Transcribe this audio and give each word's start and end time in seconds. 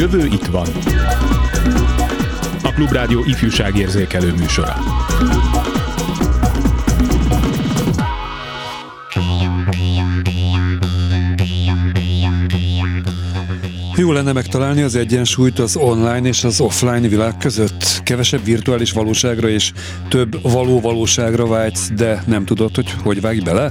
jövő 0.00 0.24
itt 0.24 0.46
van. 0.46 0.66
A 2.62 2.72
Klubrádió 2.74 3.24
ifjúságérzékelő 3.24 4.32
műsora. 4.32 4.76
Jó 13.96 14.12
lenne 14.12 14.32
megtalálni 14.32 14.82
az 14.82 14.94
egyensúlyt 14.94 15.58
az 15.58 15.76
online 15.76 16.28
és 16.28 16.44
az 16.44 16.60
offline 16.60 17.08
világ 17.08 17.36
között. 17.36 18.00
Kevesebb 18.04 18.44
virtuális 18.44 18.92
valóságra 18.92 19.48
és 19.48 19.72
több 20.08 20.42
való 20.42 20.80
valóságra 20.80 21.46
vágysz, 21.46 21.90
de 21.94 22.22
nem 22.26 22.44
tudod, 22.44 22.74
hogy 22.74 22.90
hogy 23.02 23.20
vágj 23.20 23.40
bele? 23.40 23.70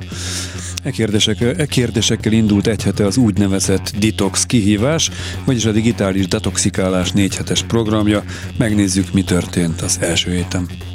E, 0.90 0.92
kérdések, 0.92 1.42
e 1.42 1.66
kérdésekkel 1.66 2.32
indult 2.32 2.68
egy 2.68 2.84
hete 2.84 3.06
az 3.06 3.18
úgynevezett 3.18 3.92
detox 4.00 4.46
kihívás, 4.46 5.10
vagyis 5.46 5.66
a 5.66 5.72
digitális 5.72 6.28
detoxikálás 6.28 7.12
négy 7.12 7.36
hetes 7.36 7.64
programja. 7.64 8.24
Megnézzük, 8.58 9.14
mi 9.14 9.24
történt 9.24 9.82
az 9.82 9.98
első 10.02 10.32
héten. 10.32 10.89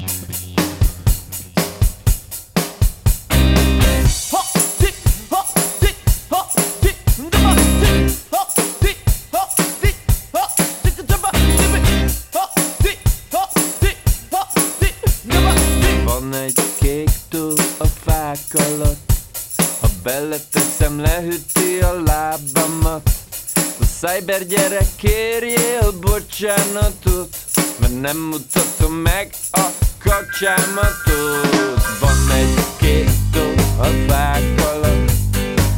Cyber 24.27 24.47
gyerek, 24.47 24.87
kérjél 24.97 25.93
bocsánatot 26.01 27.37
Mert 27.81 28.01
nem 28.01 28.17
mutatom 28.17 28.93
meg 28.93 29.31
a 29.53 29.67
kacsámatot. 30.05 31.83
Van 32.01 32.37
egy 32.37 32.65
két 32.77 33.37
a 33.79 33.85
fák 34.09 34.43
alatt 34.73 35.11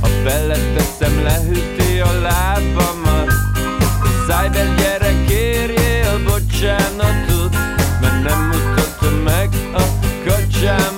Ha 0.00 0.08
beleteszem, 0.24 1.22
lehűti 1.22 2.00
a 2.00 2.20
lábamat. 2.20 3.32
Cyber 4.26 4.74
gyerek, 4.74 5.26
kérjél 5.26 6.18
bocsánatot 6.24 7.54
Mert 8.00 8.22
nem 8.22 8.52
mutatom 8.52 9.14
meg 9.14 9.48
a 9.74 9.82
kacsámatot 10.24 10.95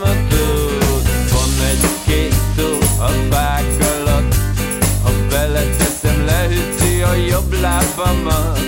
jobb 7.39 7.61
lábamat. 7.61 8.59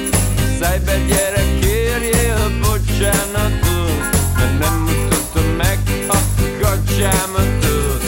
Szájbe 0.60 0.98
gyere, 1.08 1.42
kérjél 1.60 2.50
bocsánatot 2.60 4.10
Mert 4.36 4.58
nem 4.58 4.74
mutatom 4.74 5.50
meg 5.56 5.78
a 6.08 6.16
kacsámatot 6.60 8.02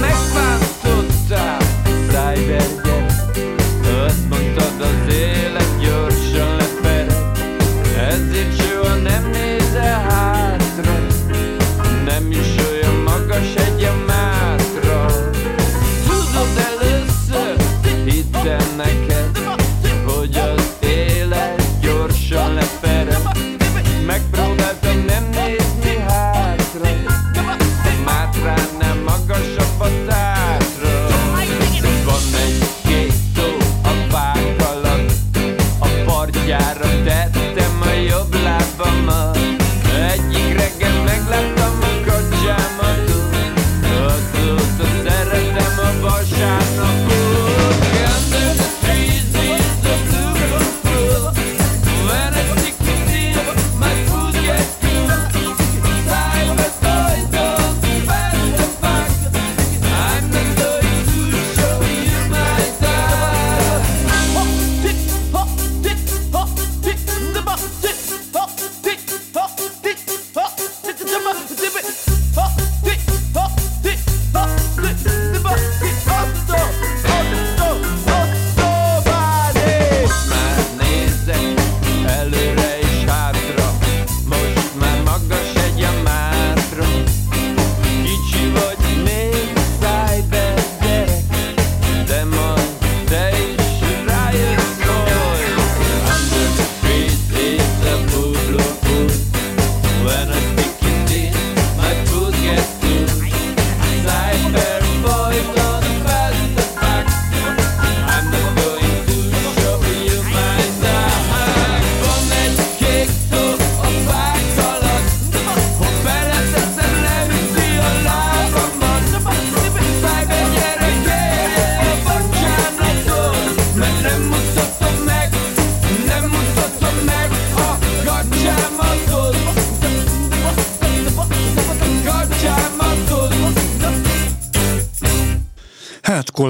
Megváltottál, 0.00 1.58
szájbe 2.10 2.75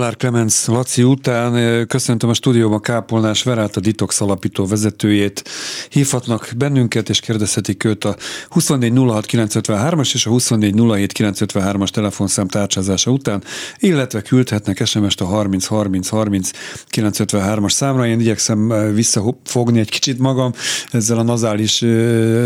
Kollár 0.07 0.21
Clemens 0.21 0.67
Laci 0.67 1.03
után 1.03 1.87
köszöntöm 1.87 2.31
a 2.31 2.35
stúdióban 2.35 2.81
Kápolnás 2.81 3.43
Verát, 3.43 3.77
a 3.77 3.81
Ditox 3.81 4.21
alapító 4.21 4.67
vezetőjét. 4.67 5.49
Hívhatnak 5.89 6.51
bennünket, 6.57 7.09
és 7.09 7.21
kérdezhetik 7.21 7.85
őt 7.85 8.05
a 8.05 8.17
2406953-as 8.55 10.15
és 10.15 10.27
a 10.27 10.31
2407953-as 10.31 11.89
telefonszám 11.89 12.49
tárcsázása 12.49 13.11
után, 13.11 13.43
illetve 13.79 14.23
küldhetnek 14.23 14.87
SMS-t 14.87 15.21
a 15.21 15.27
303030 15.27 16.51
953-as 16.91 17.73
számra. 17.73 18.07
Én 18.07 18.21
igyekszem 18.21 18.93
visszafogni 18.95 19.79
egy 19.79 19.91
kicsit 19.91 20.19
magam 20.19 20.53
ezzel 20.91 21.19
a 21.19 21.23
nazális 21.23 21.85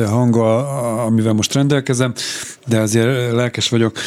hanggal, 0.06 0.58
amivel 1.06 1.32
most 1.32 1.54
rendelkezem, 1.54 2.12
de 2.66 2.78
azért 2.78 3.32
lelkes 3.32 3.68
vagyok. 3.68 3.98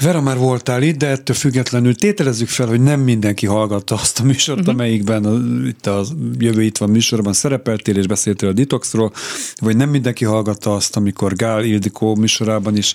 Vera 0.00 0.20
már 0.20 0.36
voltál 0.36 0.82
itt, 0.82 0.96
de 0.96 1.06
ettől 1.06 1.36
függetlenül 1.36 1.94
tételezzük 1.94 2.48
fel, 2.48 2.66
hogy 2.66 2.80
nem 2.80 3.00
mindenki 3.00 3.46
hallgatta 3.46 3.94
azt 3.94 4.20
a 4.20 4.22
műsort, 4.22 4.58
uh-huh. 4.58 4.74
amelyikben 4.74 5.24
a, 5.24 5.66
itt 5.66 5.86
a 5.86 6.04
jövő 6.38 6.62
itt 6.62 6.78
van 6.78 6.90
műsorban 6.90 7.32
szerepeltél 7.32 7.96
és 7.96 8.06
beszéltél 8.06 8.48
a 8.48 8.52
detoxról, 8.52 9.12
vagy 9.56 9.76
nem 9.76 9.88
mindenki 9.90 10.24
hallgatta 10.24 10.74
azt, 10.74 10.96
amikor 10.96 11.34
Gál 11.34 11.64
Ildikó 11.64 12.14
műsorában 12.14 12.76
is 12.76 12.94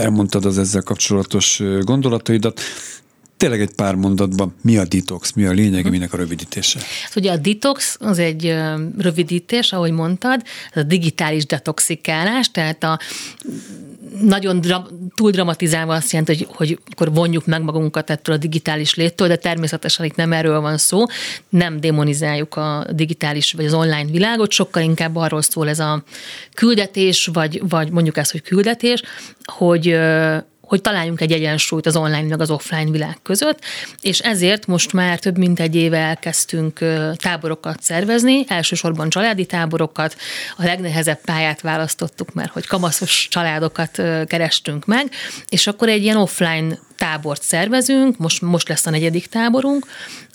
elmondtad 0.00 0.44
az 0.44 0.58
ezzel 0.58 0.82
kapcsolatos 0.82 1.62
gondolataidat. 1.80 2.60
Tényleg 3.38 3.60
egy 3.60 3.74
pár 3.74 3.94
mondatban, 3.94 4.54
mi 4.62 4.76
a 4.76 4.84
detox, 4.84 5.32
mi 5.32 5.44
a 5.44 5.50
lényeg, 5.50 5.84
uh 5.84 5.90
minek 5.90 6.12
a 6.12 6.16
rövidítése? 6.16 6.78
Hát 7.02 7.16
ugye 7.16 7.32
a 7.32 7.36
detox 7.36 7.96
az 8.00 8.18
egy 8.18 8.54
rövidítés, 8.98 9.72
ahogy 9.72 9.92
mondtad, 9.92 10.42
ez 10.72 10.82
a 10.82 10.86
digitális 10.86 11.46
detoxikálás, 11.46 12.50
tehát 12.50 12.84
a 12.84 12.98
nagyon 14.20 14.60
dra- 14.60 14.90
túl 15.14 15.30
dramatizálva 15.30 15.94
azt 15.94 16.12
jelenti, 16.12 16.34
hogy, 16.34 16.46
hogy 16.56 16.78
akkor 16.90 17.14
vonjuk 17.14 17.46
meg 17.46 17.62
magunkat 17.62 18.10
ettől 18.10 18.34
a 18.34 18.38
digitális 18.38 18.94
léttől, 18.94 19.28
de 19.28 19.36
természetesen 19.36 20.04
itt 20.04 20.16
nem 20.16 20.32
erről 20.32 20.60
van 20.60 20.78
szó, 20.78 21.04
nem 21.48 21.80
demonizáljuk 21.80 22.56
a 22.56 22.86
digitális 22.90 23.52
vagy 23.52 23.64
az 23.64 23.74
online 23.74 24.10
világot, 24.10 24.50
sokkal 24.50 24.82
inkább 24.82 25.16
arról 25.16 25.42
szól 25.42 25.68
ez 25.68 25.78
a 25.78 26.02
küldetés, 26.54 27.26
vagy, 27.32 27.62
vagy 27.68 27.90
mondjuk 27.90 28.16
ezt, 28.16 28.30
hogy 28.30 28.42
küldetés, 28.42 29.02
hogy 29.44 29.96
hogy 30.68 30.80
találjunk 30.80 31.20
egy 31.20 31.32
egyensúlyt 31.32 31.86
az 31.86 31.96
online 31.96 32.28
meg 32.28 32.40
az 32.40 32.50
offline 32.50 32.90
világ 32.90 33.18
között, 33.22 33.58
és 34.00 34.18
ezért 34.18 34.66
most 34.66 34.92
már 34.92 35.18
több 35.18 35.38
mint 35.38 35.60
egy 35.60 35.74
éve 35.74 35.98
elkezdtünk 35.98 36.78
táborokat 37.16 37.82
szervezni, 37.82 38.44
elsősorban 38.48 39.08
családi 39.08 39.46
táborokat, 39.46 40.16
a 40.56 40.64
legnehezebb 40.64 41.20
pályát 41.24 41.60
választottuk, 41.60 42.32
mert 42.32 42.52
hogy 42.52 42.66
kamaszos 42.66 43.28
családokat 43.30 44.02
kerestünk 44.26 44.86
meg, 44.86 45.10
és 45.48 45.66
akkor 45.66 45.88
egy 45.88 46.02
ilyen 46.02 46.16
offline 46.16 46.78
tábort 46.96 47.42
szervezünk, 47.42 48.16
most, 48.16 48.42
most 48.42 48.68
lesz 48.68 48.86
a 48.86 48.90
negyedik 48.90 49.26
táborunk, 49.26 49.86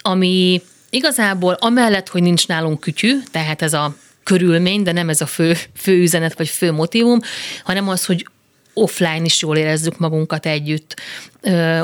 ami 0.01 0.61
igazából 0.89 1.53
amellett, 1.53 2.09
hogy 2.09 2.21
nincs 2.21 2.47
nálunk 2.47 2.79
kütyű, 2.79 3.19
tehát 3.31 3.61
ez 3.61 3.73
a 3.73 3.95
körülmény, 4.23 4.83
de 4.83 4.91
nem 4.91 5.09
ez 5.09 5.21
a 5.21 5.25
fő, 5.25 5.57
fő 5.75 6.01
üzenet 6.01 6.37
vagy 6.37 6.47
fő 6.47 6.71
motivum, 6.71 7.19
hanem 7.63 7.89
az, 7.89 8.05
hogy 8.05 8.27
offline 8.73 9.23
is 9.23 9.41
jól 9.41 9.57
érezzük 9.57 9.97
magunkat 9.97 10.45
együtt. 10.45 10.95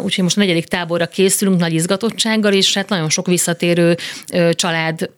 Úgyhogy 0.04 0.24
most 0.24 0.38
a 0.38 0.40
negyedik 0.40 0.66
táborra 0.66 1.06
készülünk 1.06 1.60
nagy 1.60 1.74
izgatottsággal, 1.74 2.54
és 2.54 2.74
hát 2.74 2.90
nagyon 2.90 3.10
sok 3.10 3.28
visszatérő 3.28 3.98
család 4.52 5.10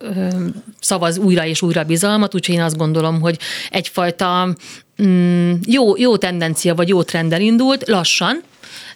szavaz 0.79 1.17
újra 1.17 1.45
és 1.45 1.61
újra 1.61 1.83
bizalmat, 1.83 2.35
úgyhogy 2.35 2.55
én 2.55 2.61
azt 2.61 2.77
gondolom, 2.77 3.21
hogy 3.21 3.37
egyfajta 3.69 4.55
mm, 5.03 5.53
jó, 5.65 5.97
jó 5.97 6.17
tendencia 6.17 6.75
vagy 6.75 6.87
jó 6.87 7.03
trend 7.03 7.33
elindult, 7.33 7.87
lassan, 7.87 8.41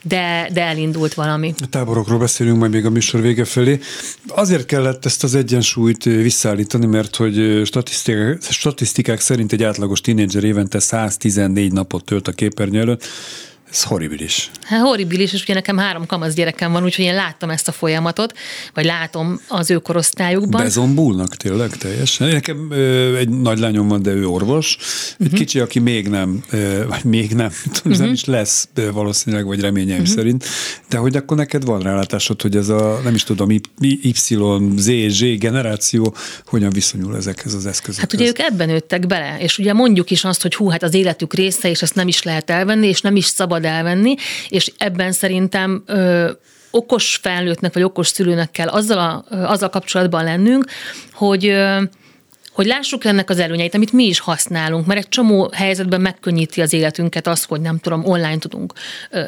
de, 0.07 0.49
de 0.53 0.61
elindult 0.61 1.13
valami. 1.13 1.53
A 1.61 1.69
táborokról 1.69 2.19
beszélünk 2.19 2.57
majd 2.57 2.71
még 2.71 2.85
a 2.85 2.89
műsor 2.89 3.21
vége 3.21 3.45
felé. 3.45 3.79
Azért 4.27 4.65
kellett 4.65 5.05
ezt 5.05 5.23
az 5.23 5.35
egyensúlyt 5.35 6.03
visszaállítani, 6.03 6.85
mert 6.85 7.15
hogy 7.15 7.61
statisztikák, 7.65 8.41
statisztikák 8.41 9.19
szerint 9.19 9.51
egy 9.51 9.63
átlagos 9.63 10.01
tínédzser 10.01 10.43
évente 10.43 10.79
114 10.79 11.71
napot 11.71 12.05
tölt 12.05 12.27
a 12.27 12.31
képernyő 12.31 12.79
előtt, 12.79 13.03
ez 13.75 13.83
horribilis. 13.83 14.51
Hát 14.62 14.81
horribilis, 14.81 15.33
és 15.33 15.42
ugye 15.42 15.54
nekem 15.54 15.77
három 15.77 16.06
kamasz 16.06 16.33
gyerekem 16.33 16.72
van, 16.72 16.83
úgyhogy 16.83 17.06
én 17.06 17.16
láttam 17.16 17.50
ezt 17.50 17.68
a 17.68 17.72
folyamatot, 17.72 18.38
vagy 18.74 18.86
látom 18.86 19.39
az 19.48 19.69
ő 19.69 19.77
korosztályukban. 19.77 20.63
Bezombulnak 20.63 21.36
tényleg 21.36 21.77
teljesen. 21.77 22.27
Nekem 22.27 22.72
ö, 22.72 23.16
egy 23.16 23.30
nagy 23.30 23.60
lányom 23.60 23.88
van, 23.88 24.01
de 24.01 24.12
ő 24.12 24.27
orvos. 24.27 24.77
Egy 25.19 25.25
uh-huh. 25.25 25.39
kicsi, 25.39 25.60
aki 25.60 25.80
még 25.80 26.07
nem, 26.07 26.44
ö, 26.50 26.86
vagy 26.88 27.04
még 27.04 27.33
nem, 27.33 27.45
uh-huh. 27.66 27.98
nem 27.98 28.12
is 28.12 28.25
lesz 28.25 28.68
valószínűleg, 28.92 29.45
vagy 29.45 29.60
reményeim 29.60 30.00
uh-huh. 30.00 30.16
szerint. 30.16 30.45
De 30.89 30.98
hogy 30.98 31.16
akkor 31.16 31.38
neked 31.38 31.66
van 31.66 31.81
rálátásod, 31.81 32.42
hogy 32.42 32.56
ez 32.56 32.69
a, 32.69 33.00
nem 33.04 33.16
is 33.16 33.24
tudom, 33.24 33.50
Y, 33.80 34.13
Z, 34.75 34.92
Z 35.07 35.24
generáció 35.38 36.16
hogyan 36.45 36.69
viszonyul 36.69 37.16
ezekhez 37.16 37.54
az 37.54 37.66
eszközökhez? 37.66 38.10
Hát 38.10 38.13
ugye 38.13 38.27
ők 38.27 38.39
ebben 38.39 38.68
nőttek 38.68 39.07
bele, 39.07 39.36
és 39.39 39.57
ugye 39.57 39.74
mondjuk 39.74 40.12
is 40.12 40.24
azt, 40.24 40.42
hogy 40.42 40.56
hú, 40.56 40.69
hát 40.69 40.83
az 40.83 40.94
életük 40.94 41.33
része, 41.33 41.69
és 41.69 41.81
ezt 41.81 41.95
nem 41.95 42.07
is 42.07 42.24
lehet 42.24 42.50
elvenni, 42.50 42.88
és 42.88 43.01
nem 43.01 43.16
is 43.16 43.25
szabad 43.25 43.64
elvenni, 43.65 44.15
és 44.50 44.71
ebben 44.77 45.12
szerintem 45.12 45.83
ö, 45.85 46.31
okos 46.71 47.19
felnőttnek 47.21 47.73
vagy 47.73 47.83
okos 47.83 48.07
szülőnek 48.07 48.51
kell 48.51 48.67
azzal, 48.67 48.97
a, 49.00 49.35
azzal 49.51 49.69
kapcsolatban 49.69 50.23
lennünk, 50.23 50.65
hogy 51.13 51.47
ö, 51.47 51.81
hogy 52.56 52.65
lássuk 52.65 53.06
ennek 53.06 53.29
az 53.29 53.39
előnyeit, 53.39 53.75
amit 53.75 53.91
mi 53.91 54.03
is 54.03 54.19
használunk, 54.19 54.85
mert 54.85 55.00
egy 55.00 55.09
csomó 55.09 55.50
helyzetben 55.53 56.01
megkönnyíti 56.01 56.62
az 56.62 56.73
életünket 56.73 57.27
az, 57.27 57.44
hogy 57.44 57.62
nem 57.62 57.79
tudom, 57.79 58.06
online 58.06 58.38
tudunk 58.38 58.73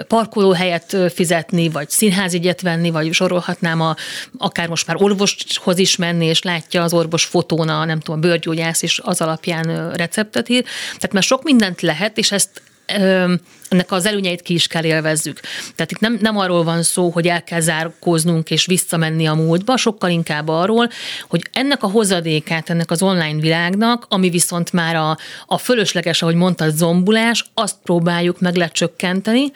parkolóhelyet 0.08 0.98
fizetni, 1.14 1.70
vagy 1.70 1.90
színházjegyet 1.90 2.62
venni, 2.62 2.90
vagy 2.90 3.14
sorolhatnám 3.14 3.82
a, 3.82 3.96
akár 4.38 4.68
most 4.68 4.88
már 4.88 4.96
orvoshoz 5.00 5.78
is 5.78 5.96
menni, 5.96 6.26
és 6.26 6.42
látja 6.42 6.84
az 6.84 6.94
orvos 6.94 7.26
fotón 7.26 7.70
a, 7.70 7.86
nem 7.86 8.00
tudom, 8.00 8.20
a 8.20 8.28
bőrgyógyász, 8.28 8.82
és 8.82 9.02
az 9.04 9.22
alapján 9.22 9.92
receptet 9.94 10.50
ír. 10.50 10.64
Tehát 10.86 11.14
már 11.14 11.24
sok 11.24 11.44
mindent 11.44 11.82
lehet, 11.82 12.18
és 12.18 12.32
ezt 12.32 12.62
ennek 12.88 13.92
az 13.92 14.06
előnyeit 14.06 14.42
ki 14.42 14.54
is 14.54 14.68
kell 14.68 14.84
élvezzük. 14.84 15.40
Tehát 15.76 15.92
itt 15.92 16.00
nem, 16.00 16.18
nem 16.22 16.38
arról 16.38 16.64
van 16.64 16.84
szó, 16.84 17.10
hogy 17.10 17.28
el 17.28 17.44
kell 17.44 17.60
zárkóznunk 17.60 18.52
és 18.52 18.66
visszamenni 18.66 19.26
a 19.26 19.34
múltba, 19.34 19.78
sokkal 19.78 20.10
inkább 20.10 20.48
arról, 20.48 20.90
hogy 21.28 21.50
ennek 21.52 21.84
a 21.84 21.90
hozadékát, 21.90 22.70
ennek 22.70 22.92
az 22.92 23.02
online 23.02 23.40
világnak, 23.40 24.06
ami 24.10 24.30
viszont 24.30 24.74
már 24.74 24.96
a, 24.96 25.18
a 25.46 25.58
fölösleges, 25.58 26.22
ahogy 26.22 26.36
mondtad, 26.36 26.76
zombulás, 26.76 27.46
azt 27.54 27.76
próbáljuk 27.84 28.40
meg 28.40 28.56
lecsökkenteni, 28.56 29.52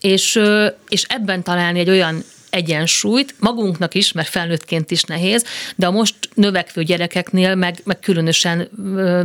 és, 0.00 0.40
és 0.88 1.02
ebben 1.08 1.42
találni 1.42 1.78
egy 1.78 1.90
olyan 1.90 2.24
egyensúlyt, 2.50 3.34
magunknak 3.38 3.94
is, 3.94 4.12
mert 4.12 4.28
felnőttként 4.28 4.90
is 4.90 5.02
nehéz, 5.02 5.44
de 5.76 5.86
a 5.86 5.90
most 5.90 6.14
növekvő 6.34 6.82
gyerekeknél 6.82 7.54
meg, 7.54 7.80
meg 7.84 7.98
különösen 7.98 8.68
ö, 8.96 9.22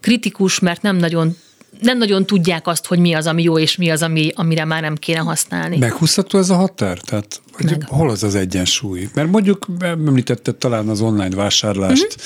kritikus, 0.00 0.58
mert 0.58 0.82
nem 0.82 0.96
nagyon 0.96 1.36
nem 1.80 1.98
nagyon 1.98 2.26
tudják 2.26 2.66
azt, 2.66 2.86
hogy 2.86 2.98
mi 2.98 3.12
az, 3.12 3.26
ami 3.26 3.42
jó, 3.42 3.58
és 3.58 3.76
mi 3.76 3.90
az, 3.90 4.02
ami, 4.02 4.30
amire 4.34 4.64
már 4.64 4.82
nem 4.82 4.94
kéne 4.94 5.18
használni. 5.18 5.78
Meghúzható 5.78 6.38
ez 6.38 6.50
a 6.50 6.54
határ? 6.54 6.98
Tehát 6.98 7.40
hogy 7.52 7.64
Meg. 7.70 7.84
hol 7.88 8.10
az 8.10 8.22
az 8.22 8.34
egyensúly? 8.34 9.08
Mert 9.14 9.30
mondjuk 9.30 9.66
említetted 9.80 10.56
talán 10.56 10.88
az 10.88 11.00
online 11.00 11.36
vásárlást, 11.36 12.06
uh-huh. 12.06 12.22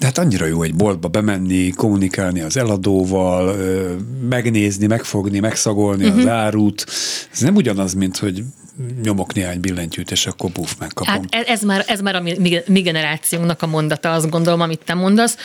De 0.00 0.06
hát 0.06 0.18
annyira 0.18 0.46
jó 0.46 0.62
egy 0.62 0.74
boltba 0.74 1.08
bemenni, 1.08 1.70
kommunikálni 1.70 2.40
az 2.40 2.56
eladóval, 2.56 3.56
megnézni, 4.28 4.86
megfogni, 4.86 5.38
megszagolni 5.38 6.04
uh-huh. 6.04 6.20
az 6.20 6.26
árut. 6.26 6.84
Ez 7.32 7.38
nem 7.40 7.54
ugyanaz, 7.54 7.94
mint 7.94 8.16
hogy 8.16 8.44
nyomok 9.02 9.34
néhány 9.34 9.60
billentyűt, 9.60 10.10
és 10.10 10.26
akkor 10.26 10.50
puf, 10.50 10.74
megkapom. 10.78 11.12
Hát 11.12 11.24
ez, 11.30 11.46
ez 11.46 11.62
már, 11.62 11.84
ez 11.86 12.00
már 12.00 12.14
a 12.14 12.20
mi, 12.20 12.60
mi 12.66 12.80
generációnknak 12.80 13.62
a 13.62 13.66
mondata, 13.66 14.12
azt 14.12 14.30
gondolom, 14.30 14.60
amit 14.60 14.80
te 14.84 14.94
mondasz. 14.94 15.36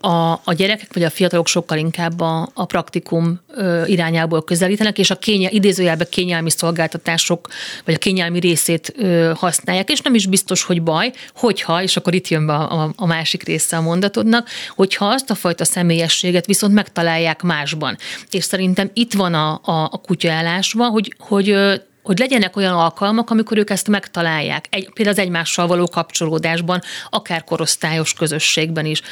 A, 0.00 0.32
a 0.44 0.52
gyerekek 0.56 0.94
vagy 0.94 1.02
a 1.02 1.10
fiatalok 1.10 1.46
sokkal 1.46 1.78
inkább 1.78 2.20
a, 2.20 2.48
a 2.54 2.64
praktikum 2.64 3.40
irányából 3.86 4.44
közelítenek, 4.44 4.98
és 4.98 5.10
a 5.10 5.18
kénye, 5.18 5.50
idézőjelben 5.50 6.06
kényelmi 6.10 6.50
szolgáltatások, 6.50 7.48
vagy 7.84 7.94
a 7.94 7.98
kényelmi 7.98 8.40
részét 8.40 8.94
használják, 9.34 9.90
és 9.90 10.00
nem 10.00 10.14
is 10.14 10.26
biztos, 10.26 10.62
hogy 10.62 10.82
baj, 10.82 11.12
hogyha, 11.34 11.82
és 11.82 11.96
akkor 11.96 12.14
itt 12.14 12.28
jön 12.28 12.46
be 12.46 12.52
a, 12.52 12.82
a, 12.82 12.92
a 12.96 13.06
másik 13.06 13.42
része 13.42 13.76
a 13.76 13.80
mondatodnak, 13.80 14.48
hogyha 14.74 15.06
azt 15.06 15.30
a 15.30 15.34
fajta 15.34 15.64
személyességet 15.64 16.46
viszont 16.46 16.74
megtalálják 16.74 17.42
másban. 17.42 17.96
És 18.30 18.44
szerintem 18.44 18.90
itt 18.94 19.12
van 19.12 19.34
a, 19.34 19.60
a, 19.64 19.88
a 19.90 20.00
kutya 20.02 20.28
elásva, 20.28 20.88
hogy, 20.88 21.14
hogy 21.18 21.56
hogy 22.02 22.18
legyenek 22.18 22.56
olyan 22.56 22.74
alkalmak, 22.74 23.30
amikor 23.30 23.58
ők 23.58 23.70
ezt 23.70 23.88
megtalálják, 23.88 24.66
egy, 24.70 24.90
például 24.92 25.16
az 25.16 25.22
egymással 25.22 25.66
való 25.66 25.86
kapcsolódásban, 25.86 26.80
akár 27.10 27.44
korosztályos 27.44 28.12
közösségben 28.14 28.86
is. 28.86 29.02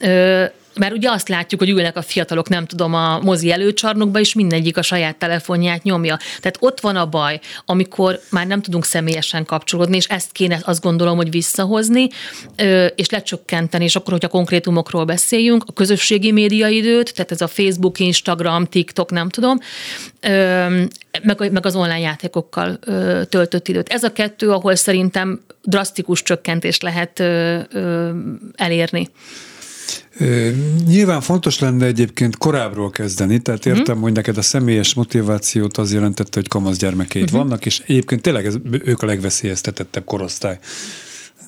Ö, 0.00 0.44
mert 0.78 0.92
ugye 0.92 1.10
azt 1.10 1.28
látjuk, 1.28 1.60
hogy 1.60 1.70
ülnek 1.70 1.96
a 1.96 2.02
fiatalok, 2.02 2.48
nem 2.48 2.66
tudom, 2.66 2.94
a 2.94 3.20
mozi 3.20 3.52
előcsarnokba, 3.52 4.20
és 4.20 4.34
mindegyik 4.34 4.76
a 4.76 4.82
saját 4.82 5.16
telefonját 5.16 5.82
nyomja. 5.82 6.16
Tehát 6.16 6.56
ott 6.60 6.80
van 6.80 6.96
a 6.96 7.06
baj, 7.06 7.40
amikor 7.64 8.20
már 8.30 8.46
nem 8.46 8.62
tudunk 8.62 8.84
személyesen 8.84 9.44
kapcsolódni, 9.44 9.96
és 9.96 10.06
ezt 10.06 10.32
kéne 10.32 10.60
azt 10.64 10.82
gondolom, 10.82 11.16
hogy 11.16 11.30
visszahozni, 11.30 12.08
és 12.94 13.10
lecsökkenteni, 13.10 13.84
és 13.84 13.96
akkor, 13.96 14.12
hogyha 14.12 14.28
konkrétumokról 14.28 15.04
beszéljünk, 15.04 15.64
a 15.66 15.72
közösségi 15.72 16.32
médiaidőt, 16.32 17.14
tehát 17.14 17.30
ez 17.30 17.40
a 17.40 17.46
Facebook, 17.46 17.98
Instagram, 17.98 18.64
TikTok, 18.64 19.10
nem 19.10 19.28
tudom, 19.28 19.58
meg, 21.22 21.66
az 21.66 21.76
online 21.76 21.98
játékokkal 21.98 22.78
töltött 23.28 23.68
időt. 23.68 23.88
Ez 23.88 24.02
a 24.02 24.12
kettő, 24.12 24.50
ahol 24.50 24.74
szerintem 24.74 25.40
drasztikus 25.62 26.22
csökkentést 26.22 26.82
lehet 26.82 27.20
elérni. 28.54 29.08
Nyilván 30.86 31.20
fontos 31.20 31.58
lenne 31.58 31.86
egyébként 31.86 32.36
korábbról 32.36 32.90
kezdeni, 32.90 33.38
tehát 33.38 33.64
mhm. 33.64 33.76
értem, 33.76 33.98
mm. 33.98 34.00
hogy 34.00 34.12
neked 34.12 34.36
a 34.36 34.42
személyes 34.42 34.94
motivációt 34.94 35.76
az 35.76 35.92
jelentette, 35.92 36.30
hogy 36.34 36.48
kamasz 36.48 36.76
gyermekeid 36.76 37.30
mm-hmm. 37.30 37.42
vannak, 37.42 37.66
és 37.66 37.82
egyébként 37.86 38.22
tényleg 38.22 38.46
ez, 38.46 38.54
ők 38.84 39.02
a 39.02 39.06
legveszélyeztetettebb 39.06 40.04
korosztály. 40.04 40.58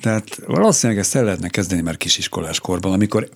Tehát 0.05 0.39
valószínűleg 0.47 1.03
ezt 1.03 1.15
el 1.15 1.25
lehetne 1.25 1.49
kezdeni 1.49 1.83
már 1.83 1.97
kisiskolás 1.97 2.61
korban, 2.61 2.93
amikor 2.93 3.29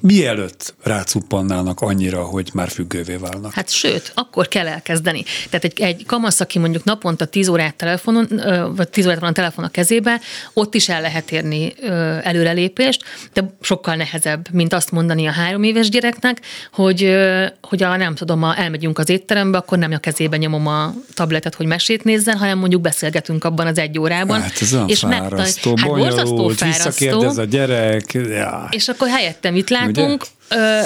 mielőtt 0.00 0.74
rácuppannának 0.82 1.80
annyira, 1.80 2.24
hogy 2.24 2.50
már 2.52 2.68
függővé 2.68 3.16
válnak. 3.16 3.52
Hát 3.52 3.70
sőt, 3.70 4.12
akkor 4.14 4.48
kell 4.48 4.66
elkezdeni. 4.66 5.24
Tehát 5.50 5.64
egy, 5.64 5.80
egy 5.80 6.06
kamasz, 6.06 6.40
aki 6.40 6.58
mondjuk 6.58 6.84
naponta 6.84 7.24
10 7.24 7.48
órát 7.48 7.74
telefonon, 7.74 8.28
vagy 8.76 8.88
10 8.88 9.06
órát 9.06 9.20
van 9.20 9.28
a 9.28 9.32
telefon 9.32 9.64
a 9.64 9.68
kezébe, 9.68 10.20
ott 10.52 10.74
is 10.74 10.88
el 10.88 11.00
lehet 11.00 11.30
érni 11.30 11.74
előrelépést, 12.22 13.02
de 13.32 13.56
sokkal 13.60 13.94
nehezebb, 13.94 14.48
mint 14.52 14.72
azt 14.72 14.90
mondani 14.90 15.26
a 15.26 15.32
három 15.32 15.62
éves 15.62 15.88
gyereknek, 15.88 16.40
hogy, 16.72 17.16
hogy 17.62 17.82
a, 17.82 17.96
nem 17.96 18.14
tudom, 18.14 18.42
a, 18.42 18.58
elmegyünk 18.58 18.98
az 18.98 19.08
étterembe, 19.08 19.58
akkor 19.58 19.78
nem 19.78 19.92
a 19.92 19.98
kezébe 19.98 20.36
nyomom 20.36 20.66
a 20.66 20.94
tabletet, 21.14 21.54
hogy 21.54 21.66
mesét 21.66 22.04
nézzen, 22.04 22.36
hanem 22.36 22.58
mondjuk 22.58 22.80
beszélgetünk 22.80 23.44
abban 23.44 23.66
az 23.66 23.78
egy 23.78 23.98
órában. 23.98 24.40
Hát 24.40 24.60
ez 24.60 24.74
olyan 24.74 24.88
és 24.88 24.98
fárasztó, 24.98 25.76
hát 25.76 25.88
bonyolult, 26.08 26.64
visszakérdez 26.64 27.38
a 27.38 27.44
gyerek. 27.44 28.12
Ja. 28.12 28.68
És 28.70 28.88
akkor 28.88 29.08
helyette 29.08 29.50
mit 29.50 29.70
látunk? 29.70 30.24
Ö, 30.48 30.80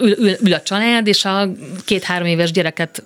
ül, 0.00 0.18
ül, 0.18 0.36
ül 0.40 0.52
a 0.52 0.60
család, 0.60 1.06
és 1.06 1.24
a 1.24 1.48
két-három 1.84 2.26
éves 2.26 2.50
gyereket 2.50 3.02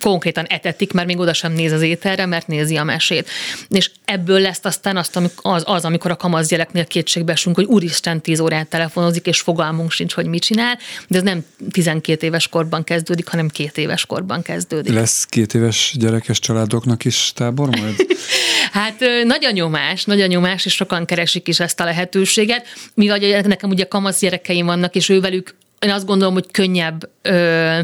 konkrétan 0.00 0.44
etetik, 0.44 0.92
mert 0.92 1.06
még 1.06 1.18
oda 1.18 1.32
sem 1.32 1.52
néz 1.52 1.72
az 1.72 1.82
ételre, 1.82 2.26
mert 2.26 2.46
nézi 2.46 2.76
a 2.76 2.84
mesét. 2.84 3.28
És 3.68 3.90
ebből 4.04 4.40
lesz 4.40 4.60
aztán 4.62 4.96
azt, 4.96 5.20
az, 5.42 5.62
az 5.66 5.84
amikor 5.84 6.10
a 6.10 6.16
kamasz 6.16 6.48
gyereknél 6.48 6.86
kétségbe 6.86 7.32
esünk, 7.32 7.56
hogy 7.56 7.64
úristen 7.64 8.20
10 8.20 8.40
órát 8.40 8.68
telefonozik, 8.68 9.26
és 9.26 9.40
fogalmunk 9.40 9.90
sincs, 9.90 10.14
hogy 10.14 10.26
mit 10.26 10.42
csinál, 10.42 10.78
de 11.08 11.16
ez 11.16 11.22
nem 11.22 11.44
12 11.70 12.26
éves 12.26 12.48
korban 12.48 12.84
kezdődik, 12.84 13.28
hanem 13.28 13.48
két 13.48 13.78
éves 13.78 14.06
korban 14.06 14.42
kezdődik. 14.42 14.94
Lesz 14.94 15.24
két 15.24 15.54
éves 15.54 15.94
gyerekes 15.98 16.38
családoknak 16.38 17.04
is 17.04 17.32
tábor 17.34 17.68
majd? 17.68 18.06
hát 18.72 19.04
nagy 19.24 19.44
a 19.44 19.50
nyomás, 19.50 20.04
nagy 20.04 20.20
a 20.20 20.26
nyomás, 20.26 20.64
és 20.64 20.74
sokan 20.74 21.04
keresik 21.04 21.48
is 21.48 21.60
ezt 21.60 21.80
a 21.80 21.84
lehetőséget. 21.84 22.66
Mivel 22.94 23.40
nekem 23.40 23.70
ugye 23.70 23.84
kamasz 23.84 24.20
gyerekeim 24.20 24.66
vannak, 24.66 24.94
és 24.94 25.08
ővelük 25.08 25.54
én 25.84 25.90
azt 25.90 26.06
gondolom, 26.06 26.34
hogy 26.34 26.50
könnyebb 26.50 27.10
ö, 27.22 27.80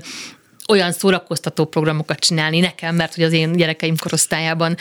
olyan 0.71 0.93
szórakoztató 0.93 1.65
programokat 1.65 2.19
csinálni 2.19 2.61
nekem, 2.61 2.95
mert 2.95 3.15
hogy 3.15 3.25
az 3.25 3.33
én 3.33 3.53
gyerekeim 3.53 3.97
korosztályában, 3.97 4.77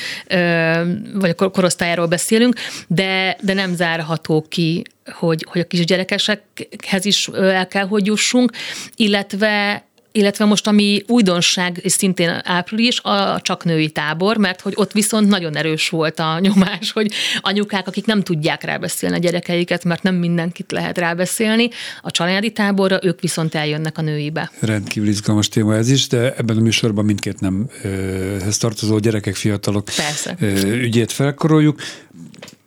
vagy 1.14 1.34
a 1.38 1.50
korosztályáról 1.50 2.08
beszélünk, 2.08 2.56
de, 2.88 3.38
de 3.42 3.54
nem 3.54 3.76
zárható 3.76 4.46
ki, 4.50 4.84
hogy, 5.12 5.46
hogy 5.50 5.62
a 5.62 5.68
kisgyerekesekhez 5.68 7.06
is 7.06 7.28
el 7.28 7.68
kell, 7.68 7.88
hogy 7.88 8.06
jussunk, 8.06 8.52
illetve 8.96 9.84
illetve 10.12 10.46
most 10.46 10.68
ami 10.68 11.04
újdonság, 11.08 11.80
és 11.82 11.92
szintén 11.92 12.42
április, 12.44 13.00
a 13.00 13.40
csak 13.42 13.64
női 13.64 13.90
tábor, 13.90 14.38
mert 14.38 14.62
hogy 14.62 14.74
ott 14.76 14.92
viszont 14.92 15.28
nagyon 15.28 15.56
erős 15.56 15.90
volt 15.90 16.20
a 16.20 16.40
nyomás, 16.40 16.92
hogy 16.92 17.12
anyukák, 17.40 17.88
akik 17.88 18.06
nem 18.06 18.22
tudják 18.22 18.64
rábeszélni 18.64 19.16
a 19.16 19.20
gyerekeiket, 19.20 19.84
mert 19.84 20.04
nem 20.04 20.16
mindenkit 20.16 20.72
lehet 20.72 20.98
rábeszélni, 20.98 21.70
a 22.02 22.12
családi 22.12 22.52
táborra, 22.52 23.00
ők 23.02 23.22
viszont 23.22 23.56
eljönnek 23.56 23.98
a 23.98 24.02
nőibe. 24.02 24.52
Rendkívül 24.60 25.10
izgalmas 25.10 25.48
téma 25.50 25.76
ez 25.76 25.90
is, 25.90 26.08
de 26.08 26.34
ebben 26.36 26.58
a 26.58 26.62
műsorban 26.62 27.06
mindkét 27.06 27.40
nemhez 27.40 28.58
tartozó 28.58 28.98
gyerekek, 28.98 29.36
fiatalok 29.36 29.86
Persze. 29.86 30.36
ügyét 30.66 31.12
felkoroljuk. 31.12 31.80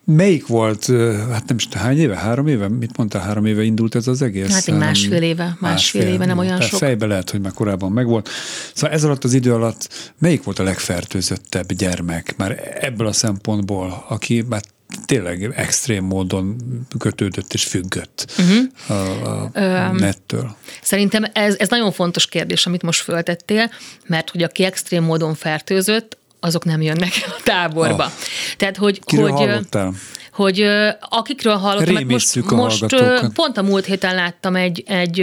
Melyik 0.05 0.47
volt, 0.47 0.85
hát 1.31 1.47
nem 1.47 1.57
is 1.57 1.67
hány 1.71 1.99
éve, 1.99 2.15
három 2.15 2.47
éve? 2.47 2.67
Mit 2.67 2.97
mondta, 2.97 3.19
három 3.19 3.45
éve 3.45 3.63
indult 3.63 3.95
ez 3.95 4.07
az 4.07 4.21
egész? 4.21 4.51
Hát 4.51 4.67
egy 4.67 4.77
másfél 4.77 5.21
éve, 5.21 5.43
másfél, 5.43 5.69
másfél 5.69 6.07
éve, 6.07 6.25
nem 6.25 6.37
olyan 6.37 6.61
sok. 6.61 6.79
Fejbe 6.79 7.05
lehet, 7.05 7.29
hogy 7.29 7.41
már 7.41 7.51
korábban 7.51 7.91
megvolt. 7.91 8.29
Szóval 8.73 8.95
ez 8.95 9.03
alatt 9.03 9.23
az 9.23 9.33
idő 9.33 9.53
alatt 9.53 10.13
melyik 10.19 10.43
volt 10.43 10.59
a 10.59 10.63
legfertőzöttebb 10.63 11.73
gyermek, 11.73 12.33
már 12.37 12.77
ebből 12.79 13.07
a 13.07 13.13
szempontból, 13.13 14.05
aki 14.07 14.43
már 14.49 14.61
tényleg 15.05 15.53
extrém 15.55 16.03
módon 16.03 16.55
kötődött 16.97 17.53
és 17.53 17.63
függött 17.63 18.33
uh-huh. 18.37 18.97
a, 18.97 19.59
a 19.59 19.91
nettől. 19.91 20.55
Szerintem 20.81 21.25
ez, 21.33 21.55
ez 21.57 21.69
nagyon 21.69 21.91
fontos 21.91 22.27
kérdés, 22.27 22.65
amit 22.65 22.81
most 22.81 23.01
föltettél, 23.01 23.71
mert 24.07 24.29
hogy 24.29 24.43
aki 24.43 24.63
extrém 24.63 25.03
módon 25.03 25.35
fertőzött, 25.35 26.17
azok 26.43 26.65
nem 26.65 26.81
jönnek 26.81 27.11
a 27.27 27.41
táborba. 27.43 28.03
Ah. 28.03 28.11
Tehát, 28.57 28.77
hogy, 28.77 29.01
Kiről 29.05 29.29
hogy 29.31 29.39
hallottál? 29.39 29.93
Hogy 30.33 30.65
akikről 31.09 31.55
hallottam, 31.55 31.93
mert 31.93 32.07
most, 32.07 32.35
a 32.35 32.55
most 32.55 32.85
pont 33.33 33.57
a 33.57 33.61
múlt 33.61 33.85
héten 33.85 34.15
láttam 34.15 34.55
egy, 34.55 34.83
egy 34.87 35.17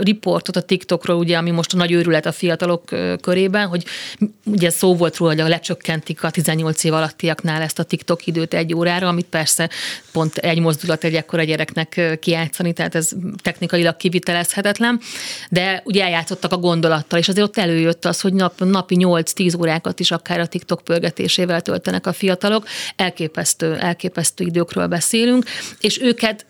riportot 0.00 0.56
a 0.56 0.60
TikTokról, 0.60 1.16
ugye, 1.16 1.36
ami 1.36 1.50
most 1.50 1.74
a 1.74 1.76
nagy 1.76 1.92
őrület 1.92 2.26
a 2.26 2.32
fiatalok 2.32 2.84
körében, 3.20 3.66
hogy 3.66 3.84
ugye 4.44 4.70
szó 4.70 4.96
volt 4.96 5.16
róla, 5.16 5.42
hogy 5.42 5.50
lecsökkentik 5.50 6.22
a 6.22 6.30
18 6.30 6.84
év 6.84 6.92
alattiaknál 6.92 7.62
ezt 7.62 7.78
a 7.78 7.82
TikTok 7.82 8.26
időt 8.26 8.54
egy 8.54 8.74
órára, 8.74 9.08
amit 9.08 9.26
persze 9.26 9.70
pont 10.12 10.36
egy 10.36 10.60
mozdulat 10.60 11.04
egy 11.04 11.14
ekkora 11.14 11.42
gyereknek 11.42 12.18
kiátszani, 12.20 12.72
tehát 12.72 12.94
ez 12.94 13.10
technikailag 13.42 13.96
kivitelezhetetlen, 13.96 15.00
de 15.50 15.82
ugye 15.84 16.04
eljátszottak 16.04 16.52
a 16.52 16.58
gondolattal, 16.58 17.18
és 17.18 17.28
azért 17.28 17.46
ott 17.46 17.58
előjött 17.58 18.04
az, 18.04 18.20
hogy 18.20 18.32
nap, 18.32 18.60
napi 18.64 18.96
8-10 18.98 19.58
órákat 19.60 20.00
is 20.00 20.10
akár 20.10 20.40
a 20.40 20.46
TikTok 20.46 20.80
pörgetésével 20.84 21.60
töltenek 21.60 22.06
a 22.06 22.12
fiatalok. 22.12 22.66
Elképesztő, 22.96 23.74
elképesztő 23.74 24.24
elképesztő 24.26 24.44
időkről 24.44 24.86
beszélünk, 24.86 25.44
és 25.80 26.00
őket 26.00 26.46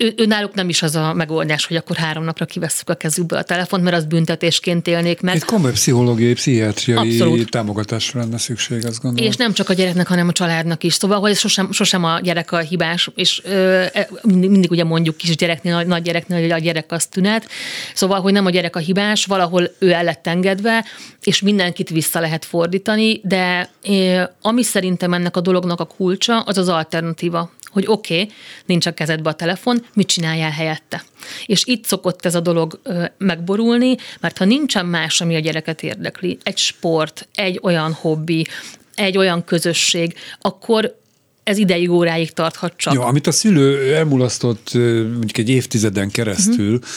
ő, 0.00 0.12
ő 0.16 0.26
náluk 0.26 0.54
nem 0.54 0.68
is 0.68 0.82
az 0.82 0.96
a 0.96 1.12
megoldás, 1.12 1.66
hogy 1.66 1.76
akkor 1.76 1.96
három 1.96 2.24
napra 2.24 2.44
kivesszük 2.44 2.90
a 2.90 2.94
kezükből 2.94 3.38
a 3.38 3.42
telefont, 3.42 3.82
mert 3.82 3.96
az 3.96 4.04
büntetésként 4.04 4.86
élnék 4.86 5.20
meg. 5.20 5.34
Itt 5.34 5.44
komoly 5.44 5.72
pszichológiai, 5.72 6.32
pszichiátriai 6.32 6.98
Abszolút. 6.98 7.50
támogatásra 7.50 8.20
lenne 8.20 8.38
szükség, 8.38 8.86
azt 8.86 9.02
gondolom. 9.02 9.30
És 9.30 9.36
nem 9.36 9.52
csak 9.52 9.68
a 9.68 9.72
gyereknek, 9.72 10.06
hanem 10.06 10.28
a 10.28 10.32
családnak 10.32 10.84
is. 10.84 10.94
Szóval, 10.94 11.20
hogy 11.20 11.36
sosem, 11.36 11.72
sosem 11.72 12.04
a 12.04 12.20
gyerek 12.20 12.52
a 12.52 12.58
hibás, 12.58 13.10
és 13.14 13.40
ö, 13.44 13.84
e, 13.92 14.08
mindig, 14.22 14.50
mindig 14.50 14.70
ugye 14.70 14.84
mondjuk 14.84 15.16
kis 15.16 15.36
gyereknél, 15.36 15.82
nagy 15.82 16.02
gyereknél, 16.02 16.40
hogy 16.40 16.50
a 16.50 16.58
gyerek 16.58 16.92
az 16.92 17.06
tünet. 17.06 17.48
Szóval, 17.94 18.20
hogy 18.20 18.32
nem 18.32 18.46
a 18.46 18.50
gyerek 18.50 18.76
a 18.76 18.78
hibás, 18.78 19.24
valahol 19.24 19.70
ő 19.78 19.92
el 19.92 20.04
lett 20.04 20.26
engedve, 20.26 20.84
és 21.22 21.40
mindenkit 21.40 21.88
vissza 21.88 22.20
lehet 22.20 22.44
fordítani, 22.44 23.20
de 23.24 23.70
ö, 23.88 24.22
ami 24.42 24.62
szerintem 24.62 25.12
ennek 25.12 25.36
a 25.36 25.40
dolognak 25.40 25.80
a 25.80 25.84
kulcsa, 25.84 26.40
az 26.40 26.58
az 26.58 26.68
alternatíva 26.68 27.50
hogy 27.70 27.84
oké, 27.86 28.20
okay, 28.20 28.34
nincs 28.66 28.86
a 28.86 28.94
kezedbe 28.94 29.28
a 29.28 29.34
telefon, 29.34 29.84
mit 29.94 30.06
csináljál 30.06 30.50
helyette. 30.50 31.04
És 31.46 31.62
itt 31.64 31.84
szokott 31.84 32.24
ez 32.24 32.34
a 32.34 32.40
dolog 32.40 32.80
megborulni, 33.18 33.96
mert 34.20 34.38
ha 34.38 34.44
nincsen 34.44 34.86
más, 34.86 35.20
ami 35.20 35.34
a 35.34 35.38
gyereket 35.38 35.82
érdekli, 35.82 36.38
egy 36.42 36.58
sport, 36.58 37.28
egy 37.34 37.58
olyan 37.62 37.92
hobbi, 37.92 38.46
egy 38.94 39.16
olyan 39.16 39.44
közösség, 39.44 40.14
akkor 40.40 40.96
ez 41.42 41.58
ideig 41.58 41.90
óráig 41.90 42.32
tarthat 42.32 42.72
csak. 42.76 42.94
Jó, 42.94 43.02
amit 43.02 43.26
a 43.26 43.32
szülő 43.32 43.94
elmulasztott 43.94 44.70
mondjuk 44.74 45.38
egy 45.38 45.48
évtizeden 45.48 46.10
keresztül, 46.10 46.74
uh-huh 46.74 46.88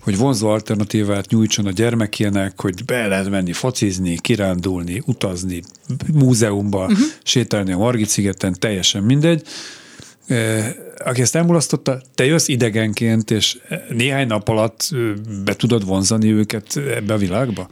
hogy 0.00 0.16
vonzó 0.16 0.48
alternatívát 0.48 1.30
nyújtson 1.30 1.66
a 1.66 1.70
gyermekének, 1.70 2.60
hogy 2.60 2.84
be 2.84 3.06
lehet 3.06 3.30
menni 3.30 3.52
focizni, 3.52 4.18
kirándulni, 4.20 5.02
utazni, 5.06 5.62
múzeumba, 6.12 6.84
uh-huh. 6.84 6.98
sétálni 7.22 7.72
a 7.72 7.78
Margit 7.78 8.08
szigeten, 8.08 8.56
teljesen 8.58 9.02
mindegy 9.02 9.42
aki 11.04 11.20
ezt 11.20 11.36
elmulasztotta, 11.36 12.00
te 12.14 12.24
jössz 12.24 12.48
idegenként, 12.48 13.30
és 13.30 13.58
néhány 13.88 14.26
nap 14.26 14.48
alatt 14.48 14.88
be 15.44 15.56
tudod 15.56 15.84
vonzani 15.84 16.32
őket 16.32 16.76
ebbe 16.76 17.14
a 17.14 17.16
világba? 17.16 17.68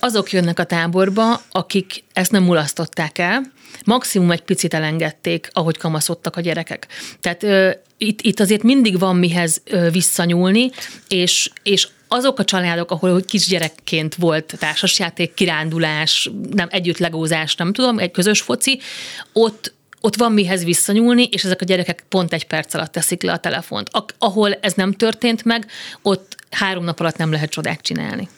Azok 0.00 0.32
jönnek 0.32 0.58
a 0.58 0.64
táborba, 0.64 1.42
akik 1.50 2.04
ezt 2.12 2.30
nem 2.30 2.42
mulasztották 2.42 3.18
el, 3.18 3.42
maximum 3.84 4.30
egy 4.30 4.42
picit 4.42 4.74
elengedték, 4.74 5.48
ahogy 5.52 5.76
kamaszodtak 5.76 6.36
a 6.36 6.40
gyerekek. 6.40 6.86
Tehát 7.20 7.46
itt, 7.98 8.20
itt 8.20 8.40
azért 8.40 8.62
mindig 8.62 8.98
van 8.98 9.16
mihez 9.16 9.62
visszanyúlni, 9.92 10.70
és, 11.08 11.50
és 11.62 11.88
azok 12.08 12.38
a 12.38 12.44
családok, 12.44 12.90
ahol 12.90 13.22
kisgyerekként 13.22 14.14
volt 14.14 14.54
társasjáték, 14.58 15.34
kirándulás, 15.34 16.30
nem 16.52 16.68
együtt 16.70 16.98
legózás, 16.98 17.54
nem 17.54 17.72
tudom, 17.72 17.98
egy 17.98 18.10
közös 18.10 18.40
foci, 18.40 18.80
ott 19.32 19.74
ott 20.00 20.16
van 20.16 20.32
mihez 20.32 20.64
visszanyúlni, 20.64 21.28
és 21.32 21.44
ezek 21.44 21.60
a 21.60 21.64
gyerekek 21.64 22.04
pont 22.08 22.32
egy 22.32 22.46
perc 22.46 22.74
alatt 22.74 22.92
teszik 22.92 23.22
le 23.22 23.32
a 23.32 23.38
telefont. 23.38 23.90
Ahol 24.18 24.52
ez 24.52 24.74
nem 24.74 24.92
történt 24.92 25.44
meg, 25.44 25.66
ott 26.02 26.36
három 26.50 26.84
nap 26.84 27.00
alatt 27.00 27.16
nem 27.16 27.32
lehet 27.32 27.50
csodát 27.50 27.80
csinálni. 27.80 28.28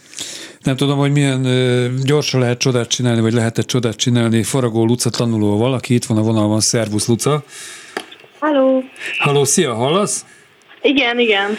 Nem 0.62 0.76
tudom, 0.76 0.98
hogy 0.98 1.12
milyen 1.12 1.44
ö, 1.44 1.88
gyorsan 2.04 2.40
lehet 2.40 2.58
csodát 2.58 2.88
csinálni, 2.88 3.20
vagy 3.20 3.32
lehet-e 3.32 3.62
csodát 3.62 3.96
csinálni. 3.96 4.42
Faragó 4.42 4.84
Luca 4.84 5.10
tanulóval, 5.10 5.72
aki 5.72 5.94
itt 5.94 6.04
van 6.04 6.18
a 6.18 6.22
vonalban. 6.22 6.60
Szervusz, 6.60 7.06
Luca! 7.06 7.44
Halló! 8.38 8.82
Halló, 9.18 9.44
szia, 9.44 9.74
hallasz? 9.74 10.24
Igen, 10.82 11.18
igen. 11.18 11.56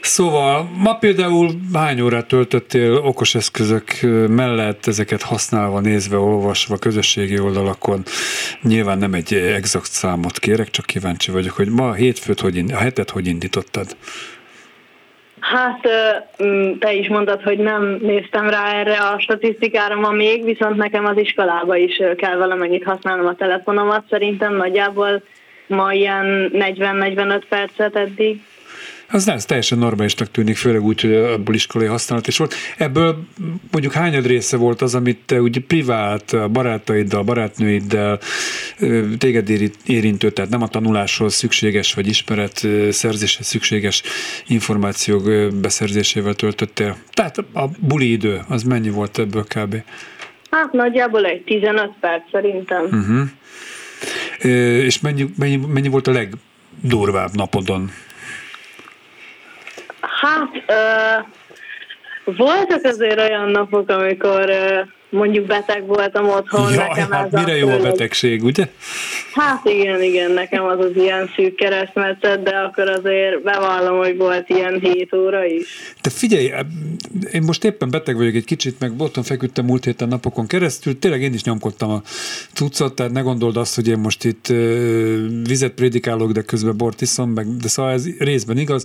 Szóval 0.00 0.70
ma 0.76 0.94
például 0.94 1.50
hány 1.74 2.00
órát 2.00 2.26
töltöttél 2.26 2.94
okos 2.94 3.34
eszközök 3.34 3.84
mellett 4.28 4.86
ezeket 4.86 5.22
használva, 5.22 5.80
nézve, 5.80 6.16
olvasva 6.16 6.76
közösségi 6.76 7.38
oldalakon? 7.38 8.02
Nyilván 8.62 8.98
nem 8.98 9.14
egy 9.14 9.34
exakt 9.34 9.90
számot 9.90 10.38
kérek, 10.38 10.70
csak 10.70 10.86
kíváncsi 10.86 11.30
vagyok, 11.30 11.52
hogy 11.52 11.68
ma 11.68 11.88
a 11.88 11.92
hétfőt, 11.92 12.40
hogy, 12.40 12.64
a 12.72 12.76
hetet 12.76 13.10
hogy 13.10 13.26
indítottad? 13.26 13.96
Hát 15.40 15.88
mm, 16.42 16.72
te 16.78 16.92
is 16.92 17.08
mondtad, 17.08 17.42
hogy 17.42 17.58
nem 17.58 17.98
néztem 18.02 18.50
rá 18.50 18.72
erre 18.72 18.96
a 18.96 19.20
statisztikára 19.20 20.00
ma 20.00 20.10
még, 20.10 20.44
viszont 20.44 20.76
nekem 20.76 21.04
az 21.04 21.16
iskolába 21.16 21.76
is 21.76 22.02
kell 22.16 22.36
valamennyit 22.36 22.84
használnom 22.84 23.26
a 23.26 23.34
telefonomat. 23.34 24.04
Szerintem 24.10 24.56
nagyjából 24.56 25.22
ma 25.66 25.92
ilyen 25.92 26.50
40-45 26.54 27.42
percet 27.48 27.96
eddig. 27.96 28.40
Az 29.12 29.24
nem, 29.24 29.38
teljesen 29.38 29.78
normálisnak 29.78 30.30
tűnik, 30.30 30.56
főleg 30.56 30.82
úgy, 30.82 31.00
hogy 31.00 31.14
abból 31.14 31.54
iskolai 31.54 31.86
használat 31.86 32.26
is 32.26 32.36
volt. 32.36 32.54
Ebből 32.76 33.24
mondjuk 33.70 33.92
hányad 33.92 34.26
része 34.26 34.56
volt 34.56 34.82
az, 34.82 34.94
amit 34.94 35.18
te 35.26 35.42
úgy 35.42 35.60
privát, 35.60 36.50
barátaiddal, 36.50 37.22
barátnőiddel, 37.22 38.18
téged 39.18 39.50
érintő, 39.86 40.30
tehát 40.30 40.50
nem 40.50 40.62
a 40.62 40.68
tanuláshoz 40.68 41.34
szükséges, 41.34 41.94
vagy 41.94 42.06
ismeret 42.06 42.66
szerzéshez 42.90 43.46
szükséges 43.46 44.02
információk 44.46 45.52
beszerzésével 45.60 46.34
töltöttél? 46.34 46.96
Tehát 47.12 47.38
a 47.38 47.68
buli 47.78 48.10
idő, 48.10 48.40
az 48.48 48.62
mennyi 48.62 48.90
volt 48.90 49.18
ebből 49.18 49.44
kb? 49.44 49.82
Hát 50.50 50.72
nagyjából 50.72 51.24
egy 51.24 51.42
15 51.42 51.90
perc 52.00 52.30
szerintem. 52.32 52.82
Uh-huh. 52.84 53.28
És 54.84 55.00
mennyi, 55.00 55.30
mennyi, 55.38 55.56
mennyi 55.56 55.88
volt 55.88 56.06
a 56.06 56.12
legdurvább 56.12 57.34
napodon? 57.34 57.90
Hát, 60.20 60.48
uh, 60.68 61.26
voltak 62.36 62.84
azért 62.84 63.20
olyan 63.20 63.48
napok, 63.48 63.88
amikor 63.88 64.50
uh, 64.50 64.86
mondjuk 65.10 65.46
beteg 65.46 65.86
voltam 65.86 66.28
otthon. 66.28 66.72
Jaj, 66.72 66.88
nekem 66.88 67.10
hát 67.10 67.30
mire 67.30 67.56
jó 67.56 67.68
a 67.68 67.78
betegség, 67.78 68.44
ugye? 68.44 68.68
Hát 69.34 69.64
igen, 69.64 70.02
igen, 70.02 70.30
nekem 70.30 70.64
az 70.64 70.78
az 70.78 70.96
ilyen 70.96 71.30
szűk 71.36 71.54
keresztmetszet, 71.54 72.42
de 72.42 72.56
akkor 72.56 72.88
azért 72.88 73.42
bevallom, 73.42 73.98
hogy 73.98 74.16
volt 74.16 74.48
ilyen 74.48 74.80
7 74.80 75.14
óra 75.14 75.44
is. 75.44 75.94
De 76.02 76.10
figyelj, 76.10 76.52
én 77.32 77.42
most 77.42 77.64
éppen 77.64 77.90
beteg 77.90 78.16
vagyok 78.16 78.34
egy 78.34 78.44
kicsit, 78.44 78.80
meg 78.80 78.92
otthon 78.98 79.24
feküdtem 79.24 79.64
múlt 79.64 79.84
héten 79.84 80.08
napokon 80.08 80.46
keresztül, 80.46 80.98
tényleg 80.98 81.22
én 81.22 81.34
is 81.34 81.42
nyomkodtam 81.42 81.90
a 81.90 82.02
cuccot, 82.52 82.94
tehát 82.94 83.12
ne 83.12 83.20
gondold 83.20 83.56
azt, 83.56 83.74
hogy 83.74 83.88
én 83.88 83.98
most 83.98 84.24
itt 84.24 84.46
vizet 85.46 85.72
prédikálok, 85.72 86.32
de 86.32 86.42
közben 86.42 86.76
bort 86.76 87.00
iszom, 87.00 87.30
meg, 87.30 87.56
de 87.56 87.68
szóval 87.68 87.92
ez 87.92 88.16
részben 88.18 88.58
igaz. 88.58 88.84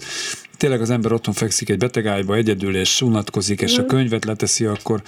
Tényleg 0.58 0.82
az 0.82 0.90
ember 0.90 1.12
otthon 1.12 1.34
fekszik 1.34 1.70
egy 1.70 1.78
betegágyba 1.78 2.36
egyedül, 2.36 2.76
és 2.76 3.02
unatkozik, 3.02 3.62
és 3.62 3.78
a 3.78 3.82
mm. 3.82 3.88
könyvet 3.88 4.26
leteszi, 4.26 4.66
akkor 4.66 5.02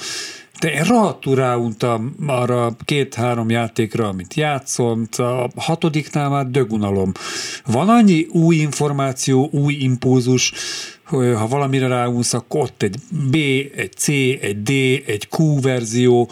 de 0.60 0.72
én 0.72 0.84
rohadtul 0.84 1.36
ráuntam 1.36 2.16
arra 2.28 2.70
két-három 2.86 3.50
játékra, 3.50 4.08
amit 4.08 4.34
játszom, 4.34 5.08
a 5.18 5.48
hatodiknál 5.56 6.30
már 6.30 6.46
dögunalom. 6.46 7.12
Van 7.66 7.90
annyi 7.90 8.28
új 8.32 8.56
információ, 8.56 9.50
új 9.52 9.74
impulzus, 9.74 10.54
ha 11.10 11.48
valamire 11.48 11.88
ráunsz, 11.88 12.34
akkor 12.34 12.62
ott 12.62 12.82
egy 12.82 12.96
B, 13.32 13.36
egy 13.76 13.92
C, 13.92 14.08
egy 14.42 14.62
D, 14.64 14.70
egy 15.06 15.28
Q 15.38 15.62
verzió, 15.62 16.30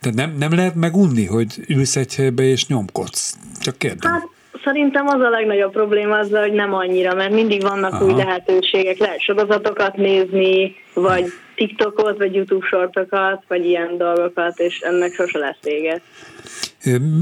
tehát 0.00 0.16
nem, 0.16 0.36
nem 0.38 0.54
lehet 0.54 0.74
megunni, 0.74 1.26
hogy 1.26 1.60
ülsz 1.68 1.96
egy 1.96 2.14
helybe 2.14 2.42
és 2.42 2.66
nyomkodsz. 2.66 3.38
Csak 3.60 3.78
kérdem. 3.78 4.12
Hát, 4.12 4.28
szerintem 4.64 5.06
az 5.06 5.20
a 5.20 5.28
legnagyobb 5.28 5.72
probléma 5.72 6.18
az, 6.18 6.30
hogy 6.30 6.52
nem 6.52 6.74
annyira, 6.74 7.14
mert 7.14 7.32
mindig 7.32 7.62
vannak 7.62 7.92
Aha. 7.92 8.04
új 8.04 8.12
lehetőségek, 8.12 8.98
lehet 8.98 9.20
sorozatokat 9.20 9.96
nézni, 9.96 10.74
vagy 10.94 11.32
TikTokot, 11.56 12.18
vagy 12.18 12.34
YouTube 12.34 12.66
sortokat, 12.66 13.44
vagy 13.48 13.64
ilyen 13.64 13.96
dolgokat, 13.96 14.58
és 14.58 14.80
ennek 14.80 15.12
sose 15.12 15.38
lesz 15.38 15.62
vége. 15.62 16.00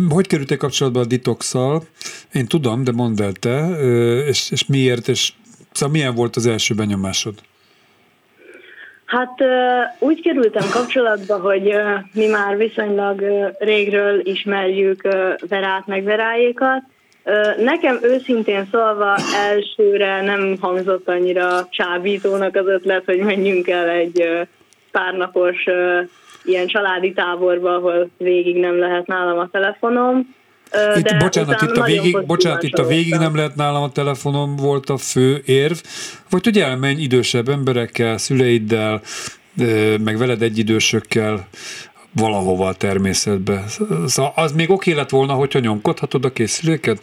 Hogy 0.08 0.26
kerültél 0.26 0.56
kapcsolatba 0.56 1.00
a 1.00 1.04
detox 1.04 1.54
Én 2.32 2.46
tudom, 2.46 2.84
de 2.84 2.92
mondd 2.92 3.22
el 3.22 3.32
te, 3.32 3.68
és, 4.26 4.50
és 4.50 4.66
miért, 4.66 5.08
és 5.08 5.32
szóval 5.72 5.94
milyen 5.94 6.14
volt 6.14 6.36
az 6.36 6.46
első 6.46 6.74
benyomásod? 6.74 7.34
Hát 9.04 9.38
úgy 9.98 10.22
kerültem 10.22 10.68
kapcsolatba, 10.70 11.38
hogy 11.38 11.74
mi 12.12 12.26
már 12.26 12.56
viszonylag 12.56 13.24
régről 13.58 14.26
ismerjük 14.26 15.02
Verát 15.48 15.86
meg 15.86 16.04
Verájékat, 16.04 16.82
Nekem 17.58 17.98
őszintén 18.02 18.68
szólva 18.72 19.16
elsőre 19.34 20.22
nem 20.22 20.56
hangzott 20.60 21.08
annyira 21.08 21.68
csábítónak 21.70 22.56
az 22.56 22.66
ötlet, 22.66 23.04
hogy 23.04 23.18
menjünk 23.18 23.68
el 23.68 23.88
egy 23.88 24.28
párnapos 24.90 25.64
ilyen 26.44 26.66
családi 26.66 27.12
táborba, 27.12 27.74
ahol 27.74 28.10
végig 28.18 28.56
nem 28.56 28.78
lehet 28.78 29.06
nálam 29.06 29.38
a 29.38 29.48
telefonom. 29.52 30.34
Itt, 30.96 31.04
de 31.04 31.16
bocsánat, 31.16 31.62
itt 31.62 31.76
a, 31.76 31.82
végig, 31.82 32.26
bocsánat, 32.26 32.62
itt 32.62 32.78
a 32.78 32.86
végig 32.86 33.14
nem 33.14 33.36
lehet 33.36 33.54
nálam 33.54 33.82
a 33.82 33.92
telefonom 33.92 34.56
volt 34.56 34.88
a 34.88 34.96
fő 34.96 35.42
érv, 35.44 35.76
vagy 36.30 36.44
hogy 36.44 36.58
elmenj 36.58 37.02
idősebb 37.02 37.48
emberekkel, 37.48 38.18
szüleiddel, 38.18 39.00
meg 40.04 40.18
veled 40.18 40.42
egyidősökkel, 40.42 41.48
valahova 42.14 42.66
a 42.66 42.74
természetbe. 42.74 43.64
Szóval 44.06 44.32
az 44.36 44.52
még 44.52 44.70
oké 44.70 44.92
lett 44.92 45.10
volna, 45.10 45.32
hogyha 45.32 45.58
nyomkodhatod 45.58 46.24
a 46.24 46.32
készüléket? 46.32 47.00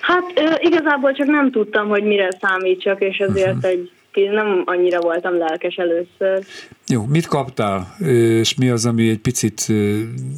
Hát 0.00 0.32
igazából 0.60 1.12
csak 1.12 1.26
nem 1.26 1.50
tudtam, 1.50 1.88
hogy 1.88 2.04
mire 2.04 2.28
számítsak, 2.40 3.00
és 3.00 3.16
ezért 3.16 3.54
uh-huh. 3.54 3.70
egy 3.70 3.90
nem 4.30 4.62
annyira 4.64 5.00
voltam 5.00 5.38
lelkes 5.38 5.74
először. 5.74 6.44
Jó, 6.86 7.04
mit 7.04 7.26
kaptál, 7.26 7.96
és 8.40 8.54
mi 8.54 8.68
az, 8.68 8.86
ami 8.86 9.08
egy 9.08 9.18
picit 9.18 9.66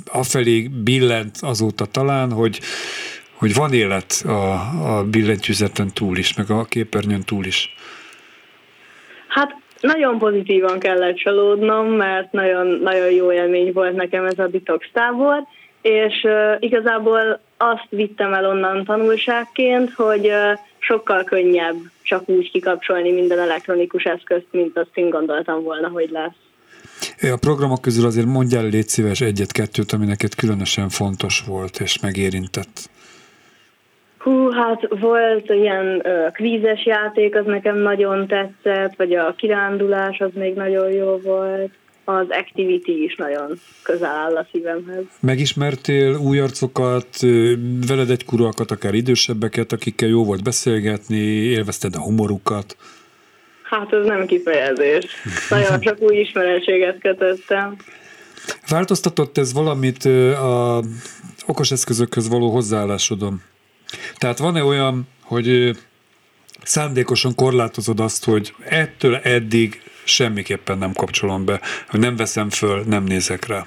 afelé 0.06 0.68
billent 0.84 1.36
azóta 1.40 1.84
talán, 1.86 2.32
hogy, 2.32 2.60
hogy 3.34 3.54
van 3.54 3.72
élet 3.72 4.22
a, 4.26 4.52
a 4.98 5.04
billentyűzeten 5.04 5.90
túl 5.94 6.16
is, 6.16 6.34
meg 6.34 6.50
a 6.50 6.64
képernyőn 6.64 7.22
túl 7.22 7.44
is? 7.44 7.74
Hát 9.28 9.56
nagyon 9.84 10.18
pozitívan 10.18 10.78
kellett 10.78 11.16
csalódnom, 11.16 11.86
mert 11.86 12.32
nagyon, 12.32 12.66
nagyon 12.66 13.10
jó 13.10 13.32
élmény 13.32 13.72
volt 13.72 13.96
nekem 13.96 14.24
ez 14.24 14.38
a 14.38 14.46
detox 14.46 14.86
tábor, 14.92 15.42
és 15.82 16.22
uh, 16.22 16.56
igazából 16.58 17.40
azt 17.56 17.86
vittem 17.88 18.34
el 18.34 18.46
onnan 18.46 18.84
tanulságként, 18.84 19.92
hogy 19.92 20.26
uh, 20.26 20.58
sokkal 20.78 21.24
könnyebb 21.24 21.76
csak 22.02 22.28
úgy 22.28 22.50
kikapcsolni 22.50 23.12
minden 23.12 23.38
elektronikus 23.38 24.04
eszközt, 24.04 24.46
mint 24.50 24.78
azt 24.78 24.90
én 24.94 25.10
gondoltam 25.10 25.62
volna, 25.62 25.88
hogy 25.88 26.10
lesz. 26.10 26.44
A 27.32 27.36
programok 27.40 27.80
közül 27.80 28.06
azért 28.06 28.26
mondjál 28.26 28.64
légy 28.64 28.88
szíves 28.88 29.20
egyet-kettőt, 29.20 29.92
ami 29.92 30.06
neked 30.06 30.34
különösen 30.34 30.88
fontos 30.88 31.42
volt 31.46 31.80
és 31.80 32.00
megérintett. 32.00 32.90
Hát 34.56 35.00
volt 35.00 35.50
ilyen 35.50 36.02
uh, 36.04 36.32
kvízes 36.32 36.86
játék, 36.86 37.34
az 37.36 37.46
nekem 37.46 37.78
nagyon 37.78 38.26
tetszett, 38.26 38.94
vagy 38.96 39.14
a 39.14 39.34
kirándulás, 39.36 40.18
az 40.18 40.30
még 40.34 40.54
nagyon 40.54 40.90
jó 40.90 41.18
volt. 41.22 41.70
Az 42.04 42.26
activity 42.28 43.02
is 43.04 43.16
nagyon 43.16 43.58
közel 43.82 44.10
áll 44.10 44.36
a 44.36 44.46
szívemhez. 44.52 45.04
Megismertél 45.20 46.16
új 46.16 46.38
arcokat, 46.40 47.08
veled 47.86 48.10
egy 48.10 48.24
kuralkat, 48.24 48.70
akár 48.70 48.94
idősebbeket, 48.94 49.72
akikkel 49.72 50.08
jó 50.08 50.24
volt 50.24 50.42
beszélgetni, 50.42 51.24
élvezted 51.26 51.94
a 51.94 52.00
humorukat? 52.00 52.76
Hát 53.62 53.92
ez 53.92 54.04
nem 54.06 54.26
kifejezés. 54.26 55.06
Nagyon 55.50 55.80
csak 55.80 56.00
új 56.00 56.16
ismeretséget 56.16 56.98
kötöttem. 56.98 57.76
Változtatott 58.68 59.38
ez 59.38 59.52
valamit 59.52 60.04
a 60.34 60.82
okos 61.46 61.70
eszközökhöz 61.70 62.28
való 62.28 62.50
hozzáállásodon? 62.50 63.42
Tehát 64.16 64.38
van-e 64.38 64.64
olyan, 64.64 65.08
hogy 65.22 65.70
szándékosan 66.62 67.34
korlátozod 67.34 68.00
azt, 68.00 68.24
hogy 68.24 68.54
ettől 68.68 69.16
eddig 69.16 69.82
semmiképpen 70.04 70.78
nem 70.78 70.92
kapcsolom 70.92 71.44
be, 71.44 71.60
hogy 71.88 72.00
nem 72.00 72.16
veszem 72.16 72.50
föl, 72.50 72.82
nem 72.86 73.04
nézek 73.04 73.46
rá? 73.46 73.66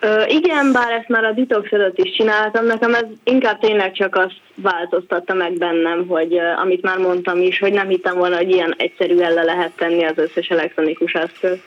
Ö, 0.00 0.24
igen, 0.26 0.72
bár 0.72 0.92
ezt 0.92 1.08
már 1.08 1.24
a 1.24 1.32
detox 1.32 1.72
előtt 1.72 1.98
is 1.98 2.16
csináltam, 2.16 2.66
nekem 2.66 2.94
ez 2.94 3.04
inkább 3.24 3.60
tényleg 3.60 3.92
csak 3.92 4.16
azt 4.16 4.40
változtatta 4.54 5.34
meg 5.34 5.52
bennem, 5.52 6.06
hogy 6.06 6.38
amit 6.62 6.82
már 6.82 6.98
mondtam 6.98 7.40
is, 7.40 7.58
hogy 7.58 7.72
nem 7.72 7.88
hittem 7.88 8.16
volna, 8.16 8.36
hogy 8.36 8.50
ilyen 8.50 8.74
egyszerűen 8.76 9.32
le 9.32 9.42
lehet 9.42 9.72
tenni 9.76 10.04
az 10.04 10.18
összes 10.18 10.46
elektronikus 10.48 11.12
eszközt. 11.12 11.62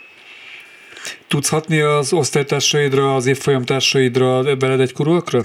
Tudsz 1.28 1.50
hatni 1.50 1.80
az 1.80 2.14
osztálytársaidra, 2.14 3.16
az 3.16 3.26
évfolyamtársaidra, 3.26 4.58
veled 4.60 4.80
egy 4.80 4.94
kurulakra? 4.94 5.42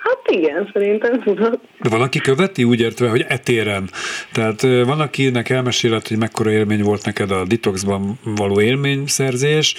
Hát 0.00 0.36
igen, 0.36 0.70
szerintem 0.72 1.22
tudod. 1.22 1.60
De 1.80 1.88
valaki 1.88 2.18
követi 2.18 2.64
úgy 2.64 2.80
értve, 2.80 3.08
hogy 3.08 3.24
etéren. 3.28 3.90
Tehát 4.32 4.62
van, 4.62 5.00
akinek 5.00 5.48
elmeséled, 5.48 6.08
hogy 6.08 6.18
mekkora 6.18 6.50
élmény 6.50 6.82
volt 6.82 7.04
neked 7.04 7.30
a 7.30 7.44
detoxban 7.44 8.18
való 8.24 8.60
élményszerzés, 8.60 9.74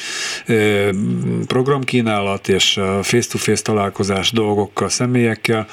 programkínálat 1.47 2.47
és 2.47 2.79
face-to-face 3.01 3.61
találkozás 3.61 4.31
dolgokkal, 4.31 4.89
személyekkel, 4.89 5.67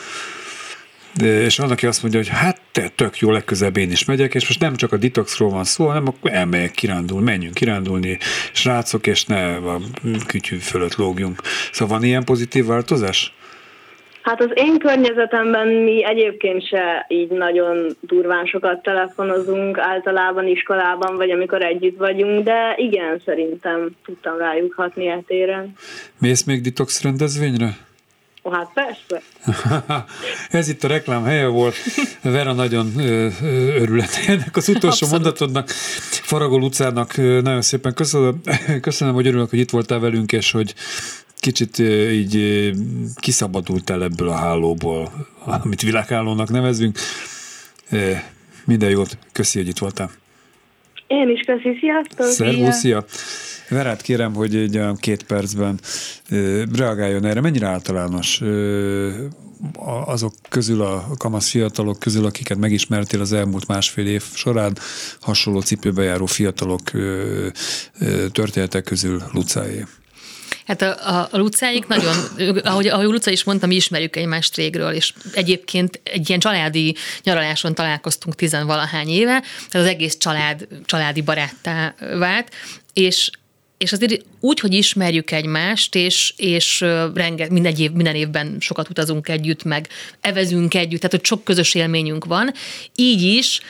és 1.22 1.56
van, 1.56 1.70
aki 1.70 1.86
azt 1.86 2.02
mondja, 2.02 2.20
hogy 2.20 2.28
hát 2.28 2.60
te 2.72 2.88
tök 2.94 3.18
jó, 3.18 3.30
legközebb 3.30 3.76
én 3.76 3.90
is 3.90 4.04
megyek, 4.04 4.34
és 4.34 4.48
most 4.48 4.60
nem 4.60 4.76
csak 4.76 4.92
a 4.92 4.96
detoxról 4.96 5.50
van 5.50 5.64
szó, 5.64 5.86
hanem 5.86 6.08
akkor 6.08 6.32
elmegyek 6.32 6.70
kirándul, 6.70 7.20
menjünk 7.20 7.54
kirándulni, 7.54 8.18
srácok, 8.52 9.06
és 9.06 9.24
ne 9.24 9.54
a 9.54 9.80
kütyű 10.26 10.56
fölött 10.56 10.94
lógjunk. 10.94 11.42
Szóval 11.72 11.98
van 11.98 12.06
ilyen 12.06 12.24
pozitív 12.24 12.66
változás? 12.66 13.32
Hát 14.28 14.40
az 14.40 14.50
én 14.54 14.78
környezetemben 14.78 15.68
mi 15.68 16.04
egyébként 16.04 16.66
se 16.66 17.06
így 17.08 17.30
nagyon 17.30 17.96
durván 18.00 18.46
sokat 18.46 18.82
telefonozunk, 18.82 19.78
általában 19.78 20.46
iskolában, 20.46 21.16
vagy 21.16 21.30
amikor 21.30 21.62
együtt 21.62 21.98
vagyunk, 21.98 22.44
de 22.44 22.74
igen, 22.76 23.22
szerintem 23.24 23.90
tudtam 24.04 24.38
rájuk 24.38 24.74
hatni 24.74 25.08
etéren. 25.08 25.72
Mész 26.18 26.44
még 26.44 26.60
detox 26.60 27.02
rendezvényre? 27.02 27.76
Hát 28.50 28.70
persze. 28.74 29.22
Ez 30.58 30.68
itt 30.68 30.84
a 30.84 30.88
reklám 30.88 31.24
helye 31.24 31.46
volt. 31.46 31.74
Vera 32.22 32.52
nagyon 32.52 32.86
örül 33.82 34.00
ennek 34.26 34.56
az 34.56 34.68
utolsó 34.68 34.86
Abszolút. 34.88 35.12
mondatodnak. 35.12 35.68
Faragó 36.22 36.58
Lucának 36.58 37.16
nagyon 37.16 37.62
szépen 37.62 37.94
köszönöm, 37.94 38.40
köszönöm, 38.80 39.14
hogy 39.14 39.26
örülök, 39.26 39.50
hogy 39.50 39.58
itt 39.58 39.70
voltál 39.70 39.98
velünk, 39.98 40.32
és 40.32 40.50
hogy 40.50 40.74
kicsit 41.40 41.78
így 42.10 42.70
kiszabadultál 43.14 44.02
ebből 44.02 44.28
a 44.28 44.36
hálóból, 44.36 45.26
amit 45.44 45.82
világhálónak 45.82 46.50
nevezünk. 46.50 46.98
Minden 48.64 48.90
jót, 48.90 49.18
köszi, 49.32 49.58
hogy 49.58 49.68
itt 49.68 49.78
voltál. 49.78 50.10
Én 51.06 51.28
is 51.28 51.40
köszi, 51.46 51.78
sziasztok! 51.80 52.26
Szervusz, 52.26 52.78
szia! 52.78 53.04
Verát 53.68 54.02
kérem, 54.02 54.34
hogy 54.34 54.56
egy 54.56 54.80
két 54.96 55.22
percben 55.22 55.80
reagáljon 56.72 57.24
erre. 57.24 57.40
Mennyire 57.40 57.66
általános 57.66 58.42
azok 60.06 60.34
közül, 60.48 60.82
a 60.82 61.06
kamasz 61.16 61.48
fiatalok 61.48 61.98
közül, 61.98 62.24
akiket 62.24 62.58
megismertél 62.58 63.20
az 63.20 63.32
elmúlt 63.32 63.66
másfél 63.66 64.06
év 64.06 64.22
során, 64.34 64.78
hasonló 65.20 65.60
cipőbe 65.60 66.02
járó 66.02 66.26
fiatalok 66.26 66.90
történetek 68.32 68.84
közül 68.84 69.22
Lucáé? 69.32 69.84
Hát 70.68 70.82
a, 70.82 71.16
a, 71.16 71.28
a 71.30 71.36
Lucáik 71.36 71.86
nagyon, 71.86 72.16
ahogy, 72.62 72.86
ahogy 72.86 73.06
Luca 73.06 73.30
is 73.30 73.44
mondta, 73.44 73.66
mi 73.66 73.74
ismerjük 73.74 74.16
egymást 74.16 74.56
régről, 74.56 74.92
és 74.92 75.12
egyébként 75.32 76.00
egy 76.02 76.28
ilyen 76.28 76.40
családi 76.40 76.96
nyaraláson 77.22 77.74
találkoztunk 77.74 78.34
tizenvalahány 78.34 79.08
éve, 79.08 79.42
tehát 79.70 79.86
az 79.86 79.92
egész 79.94 80.16
család, 80.16 80.68
családi 80.84 81.20
baráttá 81.20 81.94
vált, 82.18 82.54
és 82.92 83.30
és 83.78 83.92
azért 83.92 84.24
úgy, 84.40 84.60
hogy 84.60 84.74
ismerjük 84.74 85.30
egymást, 85.30 85.94
és, 85.94 86.34
és 86.36 86.80
renge, 87.14 87.46
minden, 87.50 87.74
év, 87.76 87.92
minden 87.92 88.14
évben 88.14 88.56
sokat 88.60 88.88
utazunk 88.88 89.28
együtt, 89.28 89.64
meg 89.64 89.88
evezünk 90.20 90.74
együtt, 90.74 91.00
tehát 91.00 91.16
hogy 91.16 91.24
sok 91.24 91.44
közös 91.44 91.74
élményünk 91.74 92.24
van, 92.24 92.52
így 92.94 93.22
is 93.22 93.60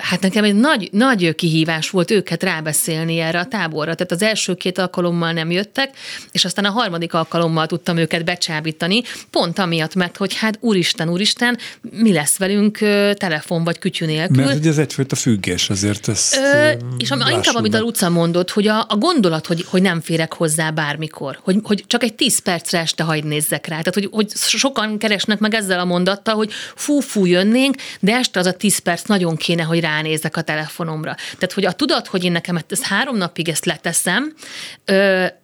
hát 0.00 0.20
nekem 0.20 0.44
egy 0.44 0.54
nagy, 0.54 0.88
nagy 0.92 1.34
kihívás 1.34 1.90
volt 1.90 2.10
őket 2.10 2.42
rábeszélni 2.42 3.18
erre 3.18 3.38
a 3.38 3.44
táborra. 3.44 3.94
Tehát 3.94 4.12
az 4.12 4.22
első 4.22 4.54
két 4.54 4.78
alkalommal 4.78 5.32
nem 5.32 5.50
jöttek, 5.50 5.96
és 6.32 6.44
aztán 6.44 6.64
a 6.64 6.70
harmadik 6.70 7.14
alkalommal 7.14 7.66
tudtam 7.66 7.96
őket 7.96 8.24
becsábítani, 8.24 9.02
pont 9.30 9.58
amiatt, 9.58 9.94
mert 9.94 10.16
hogy 10.16 10.34
hát 10.34 10.58
úristen, 10.60 11.08
úristen, 11.08 11.58
mi 11.90 12.12
lesz 12.12 12.36
velünk 12.36 12.78
telefon 13.14 13.64
vagy 13.64 13.78
kütyű 13.78 14.06
nélkül. 14.06 14.44
Mert 14.44 14.58
ugye 14.58 14.68
ez 14.68 14.78
egyfajta 14.78 15.16
függés, 15.16 15.70
azért 15.70 16.08
ezt 16.08 16.36
Ö, 16.36 16.70
És 16.98 17.10
am, 17.10 17.20
inkább, 17.30 17.54
amit 17.54 17.74
a 17.74 17.80
Luca 17.80 18.08
mondott, 18.08 18.50
hogy 18.50 18.66
a, 18.66 18.84
a 18.88 18.96
gondolat, 19.28 19.46
hogy, 19.46 19.64
hogy 19.70 19.82
nem 19.82 20.00
férek 20.00 20.32
hozzá 20.32 20.70
bármikor, 20.70 21.38
hogy, 21.42 21.56
hogy 21.62 21.84
csak 21.86 22.02
egy 22.02 22.14
tíz 22.14 22.38
percre 22.38 22.78
este 22.78 23.02
hagyd 23.02 23.24
nézzek 23.24 23.66
rá. 23.66 23.76
Tehát, 23.76 23.94
hogy, 23.94 24.08
hogy 24.10 24.30
sokan 24.36 24.98
keresnek 24.98 25.38
meg 25.38 25.54
ezzel 25.54 25.80
a 25.80 25.84
mondattal, 25.84 26.34
hogy 26.34 26.52
fú-fú 26.74 27.24
jönnénk, 27.24 27.76
de 28.00 28.14
este 28.14 28.38
az 28.38 28.46
a 28.46 28.52
tíz 28.52 28.78
perc 28.78 29.02
nagyon 29.02 29.36
kéne, 29.36 29.62
hogy 29.62 29.80
ránézek 29.80 30.36
a 30.36 30.42
telefonomra. 30.42 31.14
Tehát, 31.14 31.52
hogy 31.52 31.64
a 31.64 31.72
tudat, 31.72 32.06
hogy 32.06 32.24
én 32.24 32.32
nekem 32.32 32.60
ezt 32.68 32.82
három 32.82 33.16
napig 33.16 33.48
ezt 33.48 33.64
leteszem, 33.64 34.34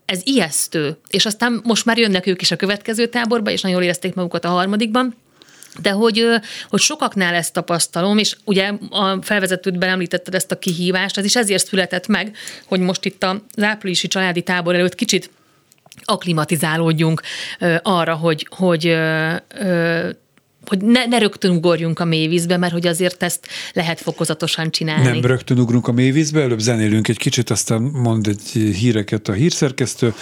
ez 0.04 0.20
ijesztő. 0.22 0.98
És 1.08 1.26
aztán 1.26 1.60
most 1.64 1.84
már 1.84 1.98
jönnek 1.98 2.26
ők 2.26 2.40
is 2.40 2.50
a 2.50 2.56
következő 2.56 3.06
táborba, 3.06 3.50
és 3.50 3.60
nagyon 3.60 3.76
jól 3.76 3.86
érezték 3.86 4.14
magukat 4.14 4.44
a 4.44 4.48
harmadikban, 4.48 5.14
de 5.82 5.90
hogy, 5.90 6.26
hogy 6.68 6.80
sokaknál 6.80 7.34
ezt 7.34 7.52
tapasztalom, 7.52 8.18
és 8.18 8.36
ugye 8.44 8.72
a 8.90 9.22
felvezetődben 9.22 9.88
említetted 9.88 10.34
ezt 10.34 10.50
a 10.50 10.58
kihívást, 10.58 11.18
ez 11.18 11.24
is 11.24 11.36
ezért 11.36 11.66
született 11.66 12.06
meg, 12.06 12.36
hogy 12.66 12.80
most 12.80 13.04
itt 13.04 13.24
az 13.24 13.62
áprilisi 13.62 14.08
családi 14.08 14.42
tábor 14.42 14.74
előtt 14.74 14.94
kicsit 14.94 15.30
aklimatizálódjunk 16.04 17.22
arra, 17.82 18.14
hogy, 18.14 18.46
hogy 18.50 18.96
hogy 20.68 20.82
ne, 20.82 21.06
ne 21.06 21.18
rögtön 21.18 21.50
ugorjunk 21.50 21.98
a 21.98 22.04
mélyvízbe, 22.04 22.56
mert 22.56 22.72
hogy 22.72 22.86
azért 22.86 23.22
ezt 23.22 23.46
lehet 23.72 24.00
fokozatosan 24.00 24.70
csinálni. 24.70 25.08
Nem 25.08 25.24
rögtön 25.30 25.58
ugrunk 25.58 25.88
a 25.88 25.92
mélyvízbe, 25.92 26.40
előbb 26.40 26.58
zenélünk 26.58 27.08
egy 27.08 27.18
kicsit, 27.18 27.50
aztán 27.50 27.82
mond 27.82 28.26
egy 28.26 28.50
híreket 28.52 29.28
a 29.28 29.32
hírszerkesztő, 29.32 30.14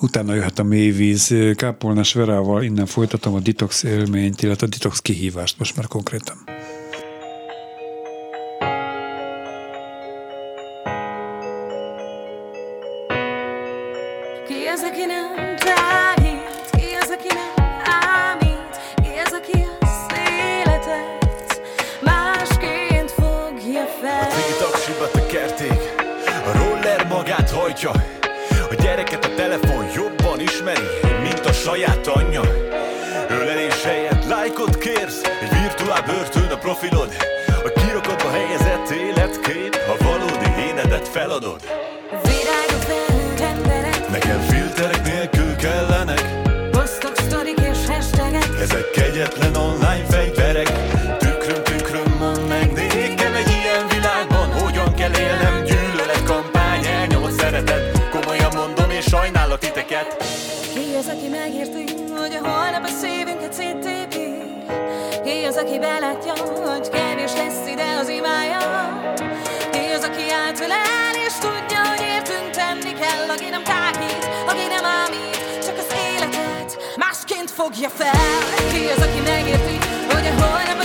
utána 0.00 0.34
jöhet 0.34 0.58
a 0.58 0.62
mélyvíz. 0.62 1.34
Kápolnás 1.54 2.12
Verával 2.12 2.62
innen 2.62 2.86
folytatom 2.86 3.34
a 3.34 3.40
detox 3.40 3.82
élményt, 3.82 4.42
illetve 4.42 4.66
a 4.66 4.70
detox 4.70 5.00
kihívást 5.00 5.58
most 5.58 5.76
már 5.76 5.86
konkrétan. 5.86 6.36
Profilod? 36.68 37.16
A 37.64 37.80
kirokodva 37.80 38.30
helyezett 38.30 38.90
életkép, 38.90 39.74
ha 39.74 40.04
valódi 40.04 40.50
énedet 40.70 41.08
feladod. 41.08 41.60
Nekem 44.10 44.40
filterek 44.40 45.02
nélkül 45.02 45.56
kellenek. 45.56 46.42
Posztok, 46.70 47.16
sztorik 47.16 47.58
és 47.58 47.86
hashtagek. 47.86 48.48
Ezek 48.60 48.90
kegyetlen 48.90 49.54
online 49.54 49.87
fogja 77.78 78.04
fel. 78.04 78.12
Ki 78.72 78.88
az, 78.96 79.02
aki 79.06 79.20
megérti, 79.20 79.78
hogy 80.12 80.26
a 80.26 80.42
holnap 80.42 80.77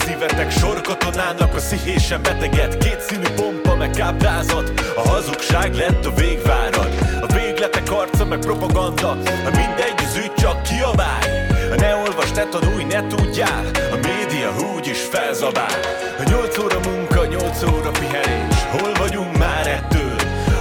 szívetek 0.00 0.50
sorkatonának 0.50 1.54
a 1.54 1.58
szihésen 1.58 2.22
beteget 2.22 2.78
Kétszínű 2.78 3.28
pompa 3.36 3.76
meg 3.76 3.90
káprázat. 3.90 4.72
A 4.96 5.08
hazugság 5.08 5.74
lett 5.74 6.04
a 6.04 6.14
végvárad. 6.14 6.88
A 7.20 7.32
végletek 7.32 7.92
arca 7.92 8.24
meg 8.24 8.38
propaganda. 8.38 9.10
A 9.10 9.50
mindegy 9.56 10.00
az 10.04 10.16
ügy 10.16 10.34
csak 10.34 10.62
kiabálj 10.62 11.48
ne 11.78 11.94
olvas, 11.94 12.30
ne 12.32 12.44
tanulj, 12.44 12.84
ne 12.84 13.06
tudjál. 13.06 13.64
A 13.92 13.96
média 13.96 14.50
úgy 14.74 14.86
is 14.86 15.00
felzabál. 15.00 15.80
A 16.18 16.22
nyolc 16.30 16.58
óra 16.58 16.78
munka, 16.88 17.26
nyolc 17.26 17.62
óra 17.62 17.90
pihenés. 17.90 18.56
Hol 18.70 18.92
vagyunk 18.98 19.38
már 19.38 19.66
ettől? 19.66 20.16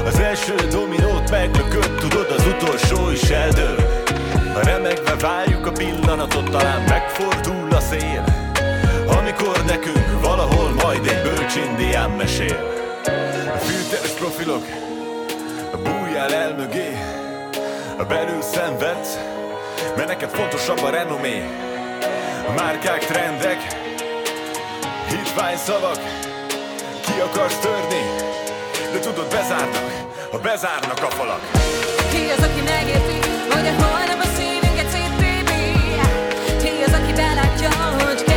Az 0.05 0.19
első 0.19 0.55
dominót 0.71 1.31
meglökött, 1.31 1.99
tudod 1.99 2.33
az 2.37 2.45
utolsó 2.47 3.11
is 3.11 3.29
eldől. 3.29 3.75
Remegve 4.63 5.15
várjuk 5.15 5.65
a 5.65 5.71
pillanatot, 5.71 6.49
talán 6.49 6.81
megfordul 6.81 7.71
a 7.75 7.79
szél 7.79 8.46
amikor 9.39 9.65
nekünk 9.65 10.21
valahol 10.21 10.69
majd 10.69 11.07
egy 11.07 11.21
bölcs 11.21 11.55
indián 11.55 12.09
mesél. 12.09 12.73
A 13.53 13.57
filteres 13.57 14.11
profilok, 14.11 14.65
bújjál 15.83 16.33
el 16.33 16.55
mögé 16.55 16.97
belül 18.07 18.41
szenvedsz, 18.41 19.17
mert 19.95 20.07
neked 20.07 20.29
fontosabb 20.29 20.83
a 20.83 20.89
renomé. 20.89 21.43
Márkák, 22.55 23.05
trendek, 23.05 23.57
hitvány 25.09 25.57
szavak 25.57 25.99
Ki 27.01 27.19
akarsz 27.19 27.59
törni, 27.59 28.03
de 28.91 28.99
tudod 28.99 29.27
bezárnak, 29.31 29.91
ha 30.31 30.37
bezárnak 30.37 31.03
a 31.03 31.09
falak. 31.09 31.41
Ki 32.11 32.29
az, 32.37 32.43
aki 32.43 32.61
megérti, 32.61 33.29
hogy 33.53 33.67
a 33.67 33.83
holnap 33.83 34.19
a 34.23 34.27
szívünket 34.37 34.89
széttépi 34.89 35.61
Ki 36.61 36.83
az, 36.85 36.93
aki 36.93 37.13
belátja, 37.13 37.69
hogy 38.05 38.36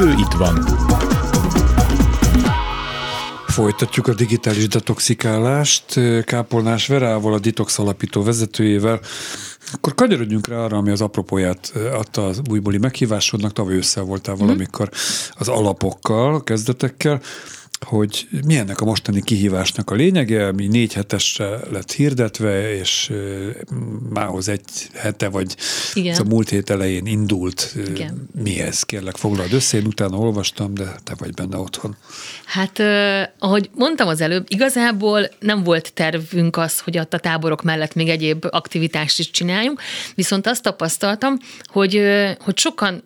jövő 0.00 0.14
itt 0.18 0.32
van. 0.32 0.54
Folytatjuk 3.46 4.06
a 4.06 4.14
digitális 4.14 4.68
detoxikálást 4.68 6.00
Kápolnás 6.24 6.86
Verával, 6.86 7.32
a 7.32 7.38
Ditox 7.38 7.78
alapító 7.78 8.22
vezetőjével. 8.22 9.00
Akkor 9.72 9.94
kanyarodjunk 9.94 10.46
rá 10.46 10.56
arra, 10.56 10.76
ami 10.76 10.90
az 10.90 11.00
apropóját 11.00 11.72
adta 11.92 12.26
az 12.26 12.40
újbóli 12.50 12.78
meghívásodnak. 12.78 13.52
Tavaly 13.52 13.76
össze 13.76 14.00
voltál 14.00 14.34
valamikor 14.34 14.88
az 15.32 15.48
alapokkal, 15.48 16.44
kezdetekkel 16.44 17.20
hogy 17.86 18.28
mi 18.46 18.56
ennek 18.56 18.80
a 18.80 18.84
mostani 18.84 19.22
kihívásnak 19.22 19.90
a 19.90 19.94
lényege, 19.94 20.46
ami 20.46 20.66
négy 20.66 20.92
hetesre 20.92 21.58
lett 21.70 21.92
hirdetve, 21.92 22.74
és 22.74 23.12
mához 24.10 24.48
egy 24.48 24.88
hete, 24.94 25.28
vagy 25.28 25.56
Igen. 25.94 26.20
a 26.20 26.24
múlt 26.24 26.48
hét 26.48 26.70
elején 26.70 27.06
indult. 27.06 27.74
Igen. 27.88 28.28
Mi 28.42 28.60
ez? 28.60 28.82
Kérlek, 28.82 29.16
foglald 29.16 29.52
össze, 29.52 29.76
én 29.76 29.86
utána 29.86 30.16
olvastam, 30.16 30.74
de 30.74 30.94
te 31.04 31.14
vagy 31.18 31.34
benne 31.34 31.56
otthon. 31.56 31.96
Hát, 32.44 32.82
ahogy 33.38 33.70
mondtam 33.74 34.08
az 34.08 34.20
előbb, 34.20 34.46
igazából 34.48 35.28
nem 35.38 35.62
volt 35.62 35.92
tervünk 35.92 36.56
az, 36.56 36.80
hogy 36.80 36.96
a 36.96 37.04
táborok 37.04 37.62
mellett 37.62 37.94
még 37.94 38.08
egyéb 38.08 38.46
aktivitást 38.50 39.18
is 39.18 39.30
csináljunk, 39.30 39.80
viszont 40.14 40.46
azt 40.46 40.62
tapasztaltam, 40.62 41.38
hogy, 41.64 42.02
hogy 42.38 42.58
sokan 42.58 43.02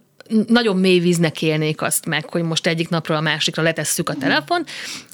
nagyon 0.47 0.77
mély 0.77 0.99
víznek 0.99 1.43
élnék 1.43 1.83
azt 1.83 2.07
meg, 2.07 2.31
hogy 2.31 2.43
most 2.43 2.67
egyik 2.67 2.89
napról 2.89 3.17
a 3.17 3.21
másikra 3.21 3.63
letesszük 3.63 4.09
a 4.09 4.15
telefon, 4.15 4.65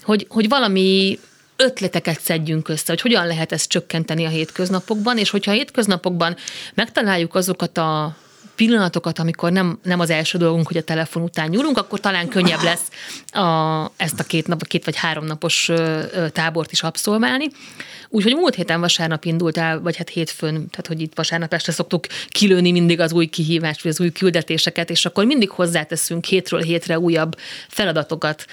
hogy, 0.03 0.25
hogy 0.29 0.47
valami 0.49 1.19
ötleteket 1.55 2.21
szedjünk 2.21 2.69
össze, 2.69 2.83
hogy 2.87 3.01
hogyan 3.01 3.27
lehet 3.27 3.51
ezt 3.51 3.69
csökkenteni 3.69 4.25
a 4.25 4.29
hétköznapokban, 4.29 5.17
és 5.17 5.29
hogyha 5.29 5.51
a 5.51 5.55
hétköznapokban 5.55 6.35
megtaláljuk 6.73 7.35
azokat 7.35 7.77
a 7.77 8.15
pillanatokat, 8.55 9.19
amikor 9.19 9.51
nem, 9.51 9.79
nem 9.83 9.99
az 9.99 10.09
első 10.09 10.37
dolgunk, 10.37 10.67
hogy 10.67 10.77
a 10.77 10.83
telefon 10.83 11.23
után 11.23 11.49
nyúlunk, 11.49 11.77
akkor 11.77 11.99
talán 11.99 12.27
könnyebb 12.27 12.63
lesz 12.63 12.87
a, 13.43 13.91
ezt 13.97 14.19
a 14.19 14.23
két, 14.23 14.47
nap, 14.47 14.67
két 14.67 14.85
vagy 14.85 14.95
három 14.95 15.25
napos 15.25 15.71
tábort 16.31 16.71
is 16.71 16.83
abszolválni. 16.83 17.47
Úgyhogy 18.13 18.35
múlt 18.35 18.55
héten 18.55 18.79
vasárnap 18.79 19.25
indult 19.25 19.57
el, 19.57 19.81
vagy 19.81 19.97
hát 19.97 20.09
hétfőn, 20.09 20.53
tehát 20.53 20.87
hogy 20.87 21.01
itt 21.01 21.15
vasárnap 21.15 21.53
este 21.53 21.71
szoktuk 21.71 22.05
kilőni 22.29 22.71
mindig 22.71 22.99
az 22.99 23.11
új 23.11 23.25
kihívást, 23.25 23.81
vagy 23.83 23.91
az 23.91 23.99
új 23.99 24.11
küldetéseket, 24.11 24.89
és 24.89 25.05
akkor 25.05 25.25
mindig 25.25 25.49
hozzáteszünk 25.49 26.25
hétről 26.25 26.61
hétre 26.61 26.99
újabb 26.99 27.35
feladatokat, 27.67 28.45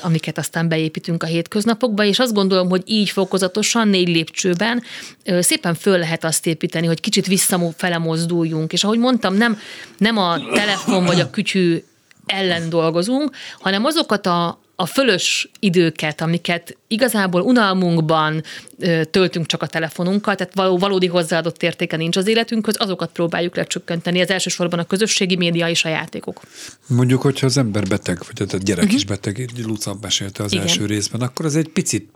amiket 0.00 0.38
aztán 0.38 0.68
beépítünk 0.68 1.22
a 1.22 1.26
hétköznapokba, 1.26 2.04
és 2.04 2.18
azt 2.18 2.32
gondolom, 2.32 2.68
hogy 2.68 2.82
így 2.84 3.10
fokozatosan, 3.10 3.88
négy 3.88 4.08
lépcsőben 4.08 4.82
szépen 5.40 5.74
föl 5.74 5.98
lehet 5.98 6.24
azt 6.24 6.46
építeni, 6.46 6.86
hogy 6.86 7.00
kicsit 7.00 7.26
visszafele 7.26 7.98
mozduljunk, 7.98 8.72
és 8.72 8.84
ahogy 8.84 8.98
mondtam, 8.98 9.34
nem, 9.34 9.58
nem 9.98 10.16
a 10.16 10.38
telefon 10.54 11.04
vagy 11.04 11.20
a 11.20 11.30
kütyű 11.30 11.82
ellen 12.26 12.68
dolgozunk, 12.68 13.30
hanem 13.60 13.84
azokat 13.84 14.26
a, 14.26 14.60
a 14.76 14.86
fölös 14.86 15.50
időket, 15.58 16.20
amiket 16.20 16.76
igazából 16.86 17.40
unalmunkban 17.40 18.42
töltünk 19.10 19.46
csak 19.46 19.62
a 19.62 19.66
telefonunkkal, 19.66 20.34
tehát 20.34 20.54
való, 20.54 20.78
valódi 20.78 21.06
hozzáadott 21.06 21.62
értéke 21.62 21.96
nincs 21.96 22.16
az 22.16 22.26
életünkhöz, 22.26 22.76
azokat 22.78 23.10
próbáljuk 23.12 23.56
lecsökkenteni. 23.56 24.20
Ez 24.20 24.30
elsősorban 24.30 24.78
a 24.78 24.84
közösségi 24.84 25.36
média 25.36 25.68
és 25.68 25.84
a 25.84 25.88
játékok. 25.88 26.40
Mondjuk, 26.86 27.22
hogyha 27.22 27.46
az 27.46 27.56
ember 27.56 27.86
beteg, 27.86 28.18
vagy 28.18 28.48
a 28.52 28.56
gyerek 28.56 28.84
uh-huh. 28.84 28.98
is 28.98 29.04
beteg, 29.04 29.50
Luca 29.66 29.96
mesélte 30.00 30.42
az 30.42 30.52
Igen. 30.52 30.66
első 30.66 30.86
részben, 30.86 31.20
akkor 31.20 31.44
az 31.44 31.56
egy 31.56 31.68
picit 31.68 32.10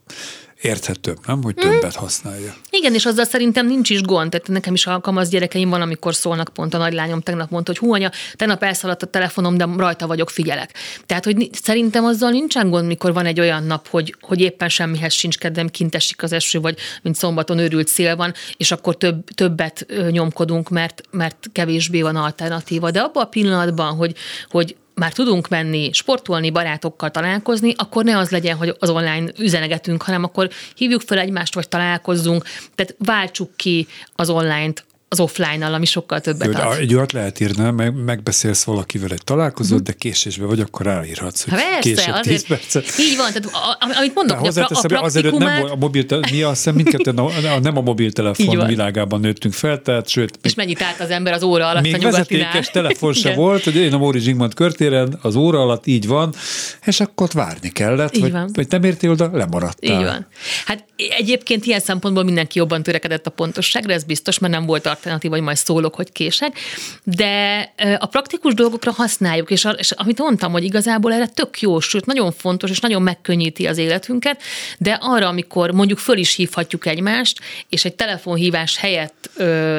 érthetőbb, 0.61 1.19
nem? 1.27 1.43
Hogy 1.43 1.55
többet 1.55 1.95
használja. 1.95 2.55
Igen, 2.71 2.95
és 2.95 3.07
azzal 3.07 3.25
szerintem 3.25 3.67
nincs 3.67 3.91
is 3.91 4.03
gond. 4.03 4.31
Tehát 4.31 4.49
nekem 4.49 4.75
is 4.75 4.87
a 4.87 5.01
kamasz 5.01 5.29
gyerekeim 5.29 5.69
van, 5.69 5.81
amikor 5.81 6.15
szólnak 6.15 6.49
pont 6.49 6.75
a 6.75 6.79
nagylányom 6.79 7.21
tegnap 7.21 7.51
mondta, 7.51 7.71
hogy 7.71 7.81
hú, 7.81 7.95
anya, 7.95 8.11
tegnap 8.35 8.63
elszaladt 8.63 9.03
a 9.03 9.07
telefonom, 9.07 9.57
de 9.57 9.67
rajta 9.77 10.07
vagyok, 10.07 10.31
figyelek. 10.31 10.75
Tehát, 11.07 11.25
hogy 11.25 11.51
szerintem 11.63 12.05
azzal 12.05 12.31
nincsen 12.31 12.71
gond, 12.71 12.87
mikor 12.87 13.13
van 13.13 13.27
egy 13.27 13.41
olyan 13.41 13.65
nap, 13.65 13.89
hogy, 13.89 14.15
hogy 14.21 14.41
éppen 14.41 14.69
semmihez 14.69 15.13
sincs 15.13 15.39
kedvem, 15.39 15.69
kint 15.69 15.95
esik 15.95 16.23
az 16.23 16.33
eső, 16.33 16.61
vagy 16.61 16.79
mint 17.03 17.17
szombaton 17.17 17.59
őrült 17.59 17.89
szél 17.89 18.17
van, 18.17 18.35
és 18.57 18.71
akkor 18.71 18.97
több, 18.97 19.25
többet 19.35 19.87
nyomkodunk, 20.11 20.69
mert, 20.69 21.01
mert 21.11 21.47
kevésbé 21.53 22.03
van 22.03 22.17
alternatíva. 22.17 22.91
De 22.91 23.01
abban 23.01 23.23
a 23.23 23.29
pillanatban, 23.29 23.95
hogy, 23.95 24.15
hogy 24.49 24.77
már 25.01 25.13
tudunk 25.13 25.49
menni, 25.49 25.91
sportolni, 25.93 26.51
barátokkal 26.51 27.11
találkozni, 27.11 27.75
akkor 27.77 28.05
ne 28.05 28.19
az 28.19 28.31
legyen, 28.31 28.57
hogy 28.57 28.77
az 28.79 28.91
online 28.91 29.31
üzenegetünk, 29.39 30.03
hanem 30.03 30.25
akkor 30.25 30.51
hívjuk 30.75 31.01
fel 31.01 31.19
egymást, 31.19 31.55
vagy 31.55 31.69
találkozzunk, 31.69 32.45
tehát 32.75 32.95
váltsuk 32.99 33.57
ki 33.57 33.87
az 34.15 34.31
online-t 34.31 34.85
az 35.13 35.21
offline-nal, 35.21 35.75
ami 35.75 35.85
sokkal 35.85 36.21
többet 36.21 36.55
ad. 36.55 36.77
Egy 36.79 36.95
olyat 36.95 37.13
lehet 37.13 37.41
írni, 37.41 37.71
meg, 37.71 37.95
megbeszélsz 37.95 38.65
valakivel 38.65 39.11
egy 39.11 39.25
találkozót, 39.25 39.81
uh-huh. 39.81 39.87
de 39.87 39.93
késésben 39.93 40.49
vagy, 40.49 40.61
akkor 40.61 40.87
ráírhatsz, 40.87 41.43
hogy 41.43 41.53
Persze, 41.53 41.79
később 41.81 42.15
azért, 42.15 42.23
10 42.23 42.47
percet. 42.47 42.85
Így 42.99 43.17
van, 43.17 43.33
tehát 43.33 43.51
amit 43.99 44.15
mondok, 44.15 44.39
hogy 44.39 44.59
a, 44.59 44.69
a 44.97 45.03
azért 45.03 45.39
nem 45.39 45.65
a 45.71 45.75
mobil, 45.75 46.05
mi 46.31 46.43
azt 46.43 46.57
hiszem 46.57 46.75
mindketten 46.81 47.19
a, 47.19 47.27
a, 47.27 47.59
nem 47.63 47.77
a 47.77 47.81
mobiltelefon 47.81 48.67
világában 48.67 49.21
nőttünk 49.21 49.55
fel, 49.55 49.83
tehát 49.83 50.09
sőt. 50.09 50.39
És 50.43 50.55
mennyit 50.55 50.83
állt 50.83 51.01
az 51.01 51.11
ember 51.11 51.33
az 51.33 51.43
óra 51.43 51.69
alatt 51.69 51.83
még 51.83 51.95
a 51.95 52.11
vezetékes 52.11 52.71
telefon 52.71 53.13
se 53.23 53.35
volt, 53.35 53.65
hogy 53.65 53.77
én 53.77 53.93
a 53.93 53.99
Móri 53.99 54.19
Zsigmond 54.19 54.55
körtéren 54.55 55.19
az 55.23 55.37
óra 55.37 55.61
alatt 55.61 55.87
így 55.87 56.07
van, 56.07 56.35
és 56.85 57.01
akkor 57.01 57.29
várni 57.33 57.69
kellett, 57.69 58.15
így 58.17 58.21
vagy, 58.21 58.33
van. 58.33 58.51
vagy 58.53 58.67
nem 58.69 58.83
értél 58.83 59.11
oda, 59.11 59.31
lemaradtál. 59.33 60.01
Így 60.01 60.05
van. 60.05 60.27
Hát 60.65 60.85
egyébként 61.09 61.65
ilyen 61.65 61.81
szempontból 61.81 62.25
mindenki 62.25 62.59
jobban 62.59 62.83
törekedett 62.83 63.27
a 63.27 63.31
pontosságra, 63.31 63.93
ez 63.93 64.05
biztos, 64.05 64.39
mert 64.39 64.53
nem 64.53 64.67
volt 64.67 64.87
alternatíva, 64.87 65.35
vagy 65.35 65.45
majd 65.45 65.57
szólok, 65.57 65.95
hogy 65.95 66.13
kések, 66.13 66.59
de 67.05 67.61
a 67.99 68.07
praktikus 68.07 68.55
dolgokra 68.55 68.93
használjuk, 68.93 69.51
és, 69.51 69.65
a, 69.65 69.71
és 69.71 69.91
amit 69.91 70.19
mondtam, 70.19 70.53
hogy 70.53 70.65
igazából 70.65 71.13
erre 71.13 71.27
tök 71.27 71.61
jó, 71.61 71.81
sőt 71.81 72.07
nagyon 72.07 72.33
fontos, 72.33 72.71
és 72.71 72.81
nagyon 72.81 73.03
megkönnyíti 73.03 73.67
az 73.67 73.79
életünket, 73.79 74.43
de 74.79 74.99
arra, 75.01 75.29
amikor 75.29 75.71
mondjuk 75.71 75.99
föl 75.99 76.17
is 76.17 76.35
hívhatjuk 76.35 76.87
egymást, 76.87 77.39
és 77.69 77.85
egy 77.85 77.95
telefonhívás 77.95 78.77
helyett 78.77 79.31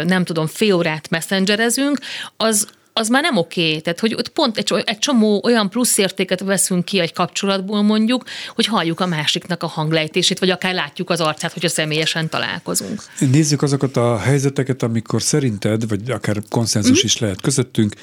nem 0.05 0.23
tudom, 0.23 0.47
fél 0.47 0.73
órát 0.73 1.09
messengerezünk, 1.09 1.99
az, 2.37 2.67
az 2.93 3.07
már 3.07 3.21
nem 3.21 3.37
oké. 3.37 3.79
Tehát, 3.79 3.99
hogy 3.99 4.13
ott 4.13 4.29
pont 4.29 4.57
egy, 4.57 4.83
egy 4.85 4.99
csomó 4.99 5.41
olyan 5.43 5.69
plusz 5.69 5.97
értéket 5.97 6.39
veszünk 6.39 6.85
ki 6.85 6.99
egy 6.99 7.13
kapcsolatból 7.13 7.81
mondjuk, 7.81 8.23
hogy 8.55 8.65
halljuk 8.65 8.99
a 8.99 9.05
másiknak 9.05 9.63
a 9.63 9.67
hanglejtését, 9.67 10.39
vagy 10.39 10.49
akár 10.49 10.73
látjuk 10.73 11.09
az 11.09 11.21
arcát, 11.21 11.53
hogyha 11.53 11.69
személyesen 11.69 12.29
találkozunk. 12.29 13.03
Nézzük 13.19 13.61
azokat 13.61 13.97
a 13.97 14.17
helyzeteket, 14.17 14.83
amikor 14.83 15.21
szerinted, 15.21 15.87
vagy 15.87 16.11
akár 16.11 16.37
konszenzus 16.49 16.91
mm-hmm. 16.91 17.05
is 17.05 17.17
lehet 17.17 17.41
közöttünk, 17.41 17.93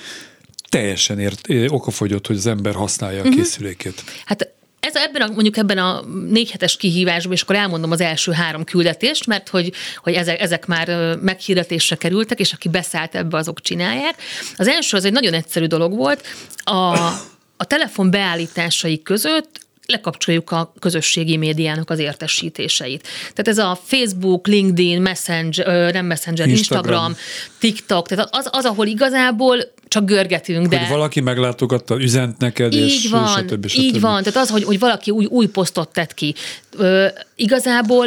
teljesen 0.68 1.18
ért, 1.18 1.48
okafogyott, 1.68 2.27
hogy 2.27 2.37
az 2.37 2.46
ember 2.46 2.74
használja 2.74 3.22
a 3.22 3.27
mhm. 3.27 3.37
készülékét. 3.37 4.03
Hát 4.24 4.53
ez 4.81 4.95
ebben 4.95 5.23
a, 5.23 5.27
mondjuk 5.27 5.57
ebben 5.57 5.79
a 5.79 6.01
négy 6.31 6.51
hetes 6.51 6.77
kihívásban, 6.77 7.33
és 7.33 7.43
akkor 7.43 7.57
elmondom 7.57 7.91
az 7.91 8.01
első 8.01 8.33
három 8.33 8.64
küldetést, 8.64 9.27
mert 9.27 9.49
hogy, 9.49 9.73
hogy 9.97 10.14
ezek, 10.14 10.41
ezek 10.41 10.67
már 10.67 11.17
meghirdetésre 11.21 11.97
kerültek, 11.97 12.41
és 12.41 12.53
aki 12.53 12.69
beszállt 12.69 13.14
ebbe, 13.14 13.37
azok 13.37 13.61
csinálják. 13.61 14.14
Az 14.57 14.69
első 14.69 14.97
az 14.97 15.05
egy 15.05 15.12
nagyon 15.12 15.33
egyszerű 15.33 15.67
dolog 15.67 15.97
volt. 15.97 16.27
A, 16.64 16.97
a 17.57 17.64
telefon 17.64 18.11
beállításai 18.11 19.03
között 19.03 19.67
lekapcsoljuk 19.87 20.51
a 20.51 20.73
közösségi 20.79 21.37
médiának 21.37 21.91
az 21.91 21.99
értesítéseit. 21.99 23.09
Tehát 23.19 23.49
ez 23.49 23.59
a 23.59 23.81
Facebook, 23.85 24.47
LinkedIn, 24.47 25.03
Messenger, 25.03 25.93
nem 25.93 26.07
Messenger, 26.07 26.49
Instagram, 26.49 26.85
Instagram 26.85 27.17
TikTok, 27.59 28.09
tehát 28.09 28.29
az, 28.31 28.49
az, 28.51 28.64
ahol 28.64 28.87
igazából 28.87 29.59
csak 29.88 30.05
görgetünk. 30.05 30.59
Hogy 30.59 30.68
de... 30.68 30.87
valaki 30.88 31.20
meglátogatta, 31.20 32.01
üzent 32.01 32.38
neked, 32.38 32.72
így 32.72 32.81
és 32.81 33.09
van, 33.11 33.27
stb. 33.27 33.66
stb. 33.66 33.81
Így 33.81 34.01
van, 34.01 34.22
tehát 34.22 34.38
az, 34.38 34.51
hogy, 34.51 34.64
hogy 34.64 34.79
valaki 34.79 35.11
új, 35.11 35.24
új 35.24 35.46
posztot 35.46 35.92
tett 35.92 36.14
ki. 36.14 36.35
Ö, 36.77 37.07
igazából 37.35 38.07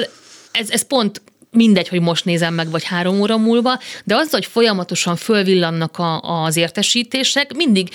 ez, 0.52 0.70
ez 0.70 0.82
pont 0.82 1.22
mindegy, 1.52 1.88
hogy 1.88 2.02
most 2.02 2.26
nézem 2.26 2.54
meg, 2.54 2.70
vagy 2.70 2.84
három 2.84 3.22
óra 3.22 3.38
múlva, 3.38 3.80
de 4.04 4.16
az, 4.16 4.30
hogy 4.32 4.46
folyamatosan 4.46 5.16
fölvillannak 5.16 5.98
a, 5.98 6.20
az 6.44 6.58
értesítések, 6.58 7.54
mindig 7.54 7.90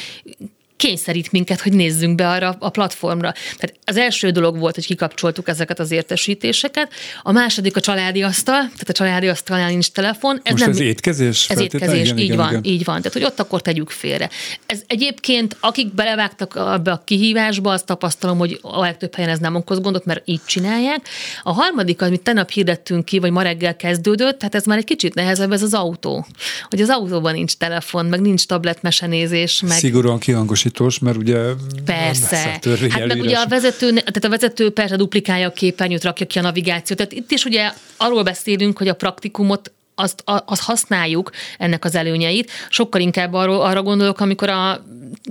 kényszerít 0.77 1.33
minket, 1.33 1.61
hogy 1.61 1.73
nézzünk 1.73 2.15
be 2.15 2.29
arra 2.29 2.57
a 2.59 2.71
platformra. 2.71 3.33
Tehát 3.33 3.75
az 3.85 3.97
első 3.97 4.31
dolog 4.31 4.59
volt, 4.59 4.75
hogy 4.75 4.87
kikapcsoltuk 4.87 5.49
ezeket 5.49 5.79
az 5.79 5.91
értesítéseket, 5.91 6.93
a 7.23 7.33
második 7.33 7.77
a 7.77 7.81
családi 7.81 8.23
asztal, 8.23 8.61
tehát 8.61 8.89
a 8.89 8.93
családi 8.93 9.29
asztalnál 9.29 9.69
nincs 9.69 9.91
telefon. 9.91 10.41
Ez 10.43 10.53
Most 10.53 10.65
nem, 10.65 10.73
ez 10.73 10.81
étkezés? 10.81 11.49
Ez 11.49 11.61
étkezés, 11.61 12.05
igen, 12.05 12.19
így 12.19 12.25
igen, 12.25 12.37
van, 12.37 12.49
igen. 12.49 12.65
így 12.65 12.85
van. 12.85 12.97
Tehát, 12.97 13.13
hogy 13.13 13.25
ott 13.25 13.41
akkor 13.41 13.63
tegyük 13.63 13.91
félre. 13.91 14.31
Ez 14.67 14.83
egyébként, 14.87 15.57
akik 15.61 15.95
belevágtak 15.95 16.55
ebbe 16.57 16.91
a 16.91 17.03
kihívásba, 17.05 17.73
azt 17.73 17.87
tapasztalom, 17.87 18.39
hogy 18.39 18.59
a 18.63 18.81
legtöbb 18.81 19.15
helyen 19.15 19.31
ez 19.31 19.39
nem 19.39 19.55
okoz 19.55 19.81
gondot, 19.81 20.05
mert 20.05 20.23
így 20.25 20.41
csinálják. 20.47 21.09
A 21.43 21.53
harmadik, 21.53 22.03
amit 22.03 22.23
tegnap 22.23 22.51
hirdettünk 22.51 23.05
ki, 23.05 23.19
vagy 23.19 23.31
ma 23.31 23.43
reggel 23.43 23.77
kezdődött, 23.77 24.39
tehát 24.39 24.55
ez 24.55 24.65
már 24.65 24.79
egy 24.79 24.85
kicsit 24.85 25.15
nehezebb, 25.15 25.53
ez 25.53 25.63
az 25.63 25.75
autó. 25.75 26.27
Hogy 26.69 26.81
az 26.81 26.89
autóban 26.89 27.33
nincs 27.33 27.55
telefon, 27.55 28.07
meg 28.07 28.21
nincs 28.21 28.47
tabletmesenézés. 28.47 29.61
Meg... 29.61 29.79
Szigorúan 29.79 30.19
kihangos 30.19 30.65
gyorsítós, 30.67 30.99
mert 30.99 31.17
ugye 31.17 31.39
Persze. 31.85 32.37
Hát 32.37 33.07
meg 33.07 33.21
ugye 33.21 33.37
a 33.37 33.47
vezető, 33.49 33.89
tehát 33.91 34.25
a 34.25 34.29
vezető 34.29 34.71
persze 34.71 34.97
duplikálja 34.97 35.49
a 35.49 35.51
képernyőt, 35.51 36.05
rakja 36.05 36.27
ki 36.27 36.39
a 36.39 36.43
navigációt. 36.43 36.99
Tehát 36.99 37.13
itt 37.13 37.31
is 37.31 37.45
ugye 37.45 37.73
arról 37.97 38.23
beszélünk, 38.23 38.79
hogy 38.79 38.89
a 38.89 38.95
praktikumot 38.95 39.73
azt, 39.99 40.23
azt 40.25 40.63
használjuk 40.63 41.31
ennek 41.59 41.85
az 41.85 41.95
előnyeit. 41.95 42.51
Sokkal 42.71 43.01
inkább 43.01 43.33
arra, 43.33 43.63
arra 43.63 43.83
gondolok, 43.83 44.21
amikor 44.21 44.49
a 44.49 44.85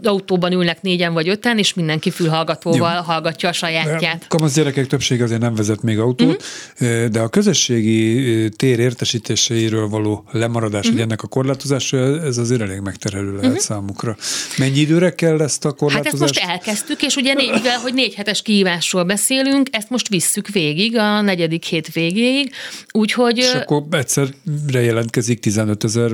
autóban 0.03 0.51
ülnek 0.51 0.81
négyen 0.81 1.13
vagy 1.13 1.29
öten, 1.29 1.57
és 1.57 1.73
mindenki 1.73 2.09
fülhallgatóval 2.09 2.95
Jó. 2.95 3.01
hallgatja 3.01 3.49
a 3.49 3.51
sajátját. 3.51 4.27
Kamasz 4.27 4.53
gyerekek 4.53 4.87
többsége 4.87 5.23
azért 5.23 5.41
nem 5.41 5.55
vezet 5.55 5.81
még 5.81 5.99
autót, 5.99 6.43
uh-huh. 6.79 7.05
de 7.05 7.19
a 7.19 7.27
közösségi 7.27 8.49
tér 8.49 8.79
értesítéseiről 8.79 9.87
való 9.87 10.25
lemaradás, 10.31 10.79
uh-huh. 10.79 10.93
hogy 10.93 11.01
ennek 11.01 11.23
a 11.23 11.27
korlátozása, 11.27 11.97
ez 12.21 12.37
azért 12.37 12.61
elég 12.61 12.79
megterhelő 12.79 13.29
lehet 13.29 13.45
uh-huh. 13.45 13.59
számukra. 13.59 14.17
Mennyi 14.57 14.79
időre 14.79 15.15
kell 15.15 15.41
ezt 15.41 15.65
a 15.65 15.71
korlátozást? 15.71 16.05
Hát 16.05 16.21
ezt 16.23 16.39
most 16.39 16.49
elkezdtük, 16.49 17.01
és 17.01 17.15
ugye 17.15 17.33
négy, 17.33 17.51
mivel, 17.51 17.79
hogy 17.79 17.93
négy 17.93 18.13
hetes 18.13 18.41
kihívásról 18.41 19.03
beszélünk, 19.03 19.67
ezt 19.71 19.89
most 19.89 20.07
visszük 20.07 20.47
végig, 20.47 20.97
a 20.97 21.21
negyedik 21.21 21.63
hét 21.63 21.93
végéig, 21.93 22.51
úgyhogy... 22.91 23.37
És 23.37 23.53
akkor 23.53 23.83
egyszerre 23.91 24.29
jelentkezik 24.71 25.39
15 25.39 25.83
ezer 25.83 26.11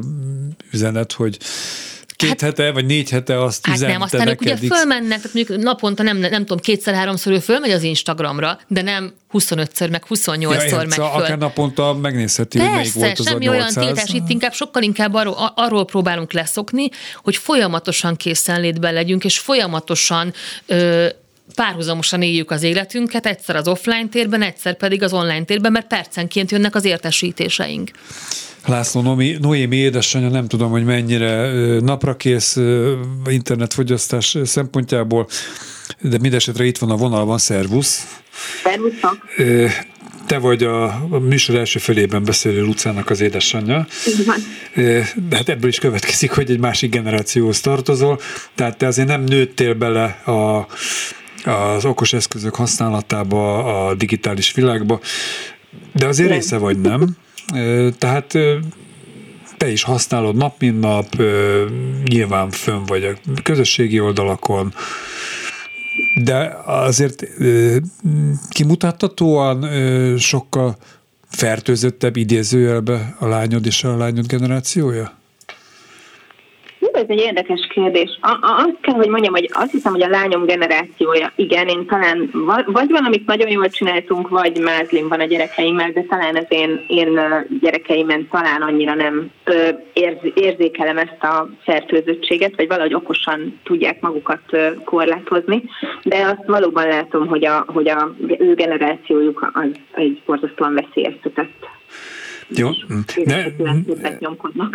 üzenet, 0.72 1.12
hogy 1.12 1.38
két 2.22 2.30
hát, 2.30 2.42
hete, 2.42 2.72
vagy 2.72 2.86
négy 2.86 3.10
hete 3.10 3.44
azt 3.44 3.66
hát 3.66 3.80
nem, 3.80 4.02
aztán 4.02 4.28
ők 4.28 4.42
ugye 4.42 4.56
fölmennek, 4.56 5.18
tehát 5.22 5.34
mondjuk 5.34 5.64
naponta 5.64 6.04
nem, 6.04 6.18
nem 6.18 6.40
tudom, 6.40 6.58
kétszer-háromszor 6.58 7.34
ő 7.34 7.40
fölmegy 7.40 7.72
az 7.72 7.84
Instagramra, 7.84 8.60
de 8.68 8.82
nem 8.82 9.14
25-ször, 9.34 9.92
meg 9.92 10.06
28-szor 10.10 10.40
ja, 10.42 10.50
megy 10.50 10.70
szóval 10.70 10.90
föl. 10.90 11.06
Akár 11.06 11.38
naponta 11.38 11.94
megnézheti, 11.94 12.58
Persze, 12.58 12.74
hogy 12.74 12.80
melyik 12.80 12.94
volt 12.94 13.20
az 13.20 13.28
semmi 13.28 13.48
a 13.48 13.52
800. 13.52 13.78
olyan 13.78 13.94
tiltás, 13.94 14.14
itt 14.14 14.30
inkább 14.30 14.54
sokkal 14.54 14.84
inkább 14.84 15.14
arról, 15.14 15.54
arról 15.56 15.86
próbálunk 15.86 16.34
leszokni, 16.34 16.90
hogy 17.16 17.36
folyamatosan 17.36 18.16
készenlétben 18.16 18.94
legyünk, 18.94 19.24
és 19.24 19.40
folyamatosan 19.40 20.34
ö, 20.66 21.08
párhuzamosan 21.54 22.22
éljük 22.22 22.52
az 22.52 22.64
életünket, 22.64 23.26
egyszer 23.26 23.56
az 23.56 23.68
offline 23.68 24.08
térben, 24.12 24.42
egyszer 24.42 24.78
pedig 24.78 25.04
az 25.04 25.14
online 25.14 25.44
térben, 25.44 25.72
mert 25.72 25.88
percenként 25.88 26.52
jönnek 26.52 26.76
az 26.76 26.86
értesítéseink. 26.86 27.92
László 28.66 29.02
Nomi, 29.02 29.38
Noémi 29.42 29.76
édesanyja 29.76 30.30
nem 30.30 30.48
tudom, 30.48 30.72
hogy 30.72 30.84
mennyire 30.84 31.52
naprakész 31.80 32.58
internetfogyasztás 33.26 34.38
szempontjából, 34.44 35.28
de 36.02 36.18
mindesetre 36.18 36.66
itt 36.66 36.78
van 36.78 36.90
a 36.90 36.96
vonalban, 36.96 37.38
szervusz. 37.38 38.22
Szervuszok. 38.64 39.18
Te 40.28 40.38
vagy 40.38 40.64
a, 40.64 40.84
a 40.86 41.20
műsor 41.20 41.56
első 41.56 41.80
felében 41.80 42.24
beszélő 42.24 42.64
Lucának 42.64 43.10
az 43.10 43.22
édesanyja. 43.22 43.88
De 45.30 45.36
hát 45.36 45.50
ebből 45.50 45.70
is 45.70 45.80
következik, 45.80 46.32
hogy 46.32 46.52
egy 46.52 46.60
másik 46.60 46.92
generációhoz 46.92 47.60
tartozol, 47.60 48.20
tehát 48.56 48.78
te 48.78 48.88
azért 48.88 49.08
nem 49.08 49.24
nőttél 49.24 49.74
bele 49.74 50.04
a, 50.26 50.68
az 51.46 51.86
okos 51.86 52.14
eszközök 52.14 52.56
használatába, 52.56 53.88
a 53.88 53.96
digitális 53.96 54.54
világba, 54.54 55.00
de 55.94 56.08
azért 56.08 56.30
nem. 56.30 56.38
része 56.38 56.58
vagy, 56.58 56.82
nem? 56.82 57.18
Tehát 57.98 58.38
te 59.58 59.70
is 59.72 59.84
használod 59.84 60.36
nap, 60.36 60.60
mint 60.60 60.80
nap, 60.80 61.16
nyilván 62.04 62.50
fönn 62.50 62.86
vagy 62.86 63.04
a 63.04 63.42
közösségi 63.44 64.00
oldalakon, 64.00 64.74
de 66.24 66.58
azért 66.66 67.24
kimutattatóan 68.50 69.68
sokkal 70.18 70.78
fertőzöttebb 71.30 72.16
idézőjelbe 72.16 73.16
a 73.20 73.28
lányod 73.28 73.66
és 73.66 73.84
a 73.84 73.98
lányod 73.98 74.26
generációja? 74.26 75.21
Ez 77.02 77.10
egy 77.10 77.20
érdekes 77.20 77.68
kérdés. 77.74 78.20
A, 78.22 78.38
azt 78.42 78.78
kell, 78.82 78.96
hogy 78.96 79.10
mondjam, 79.10 79.34
hogy 79.34 79.50
azt 79.54 79.72
hiszem, 79.72 79.92
hogy 79.92 80.04
a 80.04 80.08
lányom 80.08 80.46
generációja, 80.46 81.32
igen, 81.36 81.68
én 81.68 81.86
talán 81.86 82.30
vagy 82.66 82.90
valamit 82.90 83.26
nagyon 83.26 83.50
jól 83.50 83.70
csináltunk, 83.70 84.30
vagy 84.30 84.60
mázlim 84.60 85.08
van 85.08 85.20
a 85.20 85.26
gyerekeimmel, 85.26 85.92
de 85.92 86.02
talán 86.02 86.36
az 86.36 86.46
én, 86.50 86.84
én 86.88 87.20
gyerekeimen 87.62 88.28
talán 88.32 88.62
annyira 88.62 88.94
nem 88.94 89.32
érz, 89.94 90.20
érzékelem 90.34 90.98
ezt 90.98 91.24
a 91.24 91.50
fertőzöttséget, 91.64 92.56
vagy 92.56 92.68
valahogy 92.68 92.94
okosan 92.94 93.60
tudják 93.64 94.02
magukat 94.02 94.58
korlátozni, 94.84 95.64
de 96.04 96.16
azt 96.16 96.46
valóban 96.46 96.88
látom, 96.88 97.28
hogy 97.28 97.46
a, 97.46 97.66
hogy 97.68 97.90
a 97.90 98.16
ő 98.38 98.54
generációjuk 98.54 99.50
az 99.54 99.70
egy 99.92 100.22
borzasztóan 100.26 100.74
veszélyeztetett 100.74 101.70
jó. 102.56 102.70
Ne, 103.24 103.44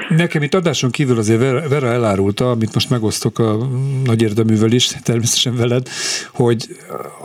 nekem 0.08 0.42
itt 0.42 0.54
adáson 0.54 0.90
kívül 0.90 1.18
azért 1.18 1.38
Vera, 1.38 1.68
Vera 1.68 1.86
elárulta, 1.86 2.50
amit 2.50 2.74
most 2.74 2.90
megosztok 2.90 3.38
a 3.38 3.68
nagy 4.04 4.22
érdeművel 4.22 4.72
is, 4.72 4.86
természetesen 5.02 5.56
veled, 5.56 5.88
hogy 6.32 6.76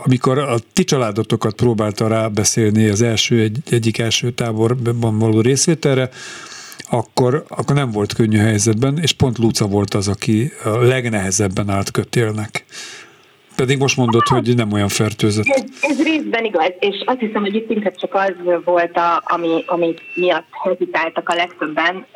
amikor 0.04 0.38
a 0.38 0.56
ti 0.72 0.84
családotokat 0.84 1.54
próbálta 1.54 2.06
rábeszélni 2.06 2.88
az 2.88 3.02
első, 3.02 3.40
egy, 3.40 3.58
egyik 3.70 3.98
első 3.98 4.30
táborban 4.30 5.18
való 5.18 5.40
részvételre, 5.40 6.10
akkor, 6.90 7.44
akkor 7.48 7.76
nem 7.76 7.90
volt 7.90 8.12
könnyű 8.12 8.38
helyzetben, 8.38 8.98
és 8.98 9.12
pont 9.12 9.38
Luca 9.38 9.66
volt 9.66 9.94
az, 9.94 10.08
aki 10.08 10.52
a 10.64 10.68
legnehezebben 10.68 11.70
állt 11.70 11.90
kötélnek. 11.90 12.64
Pedig 13.62 13.78
most 13.78 13.96
mondod, 13.96 14.26
hogy 14.26 14.54
nem 14.56 14.72
olyan 14.72 14.88
fertőzött. 14.88 15.46
Ez, 15.46 15.64
ez 15.80 16.02
részben 16.02 16.44
igaz, 16.44 16.72
és 16.78 17.02
azt 17.04 17.18
hiszem, 17.18 17.42
hogy 17.42 17.54
itt 17.54 17.70
inkább 17.70 17.94
csak 17.94 18.14
az 18.14 18.32
volt, 18.64 18.96
a, 18.96 19.22
ami, 19.24 19.64
ami 19.66 19.94
miatt 20.14 20.46
hezitáltak 20.62 21.28
a 21.28 21.34
legtöbben. 21.34 22.06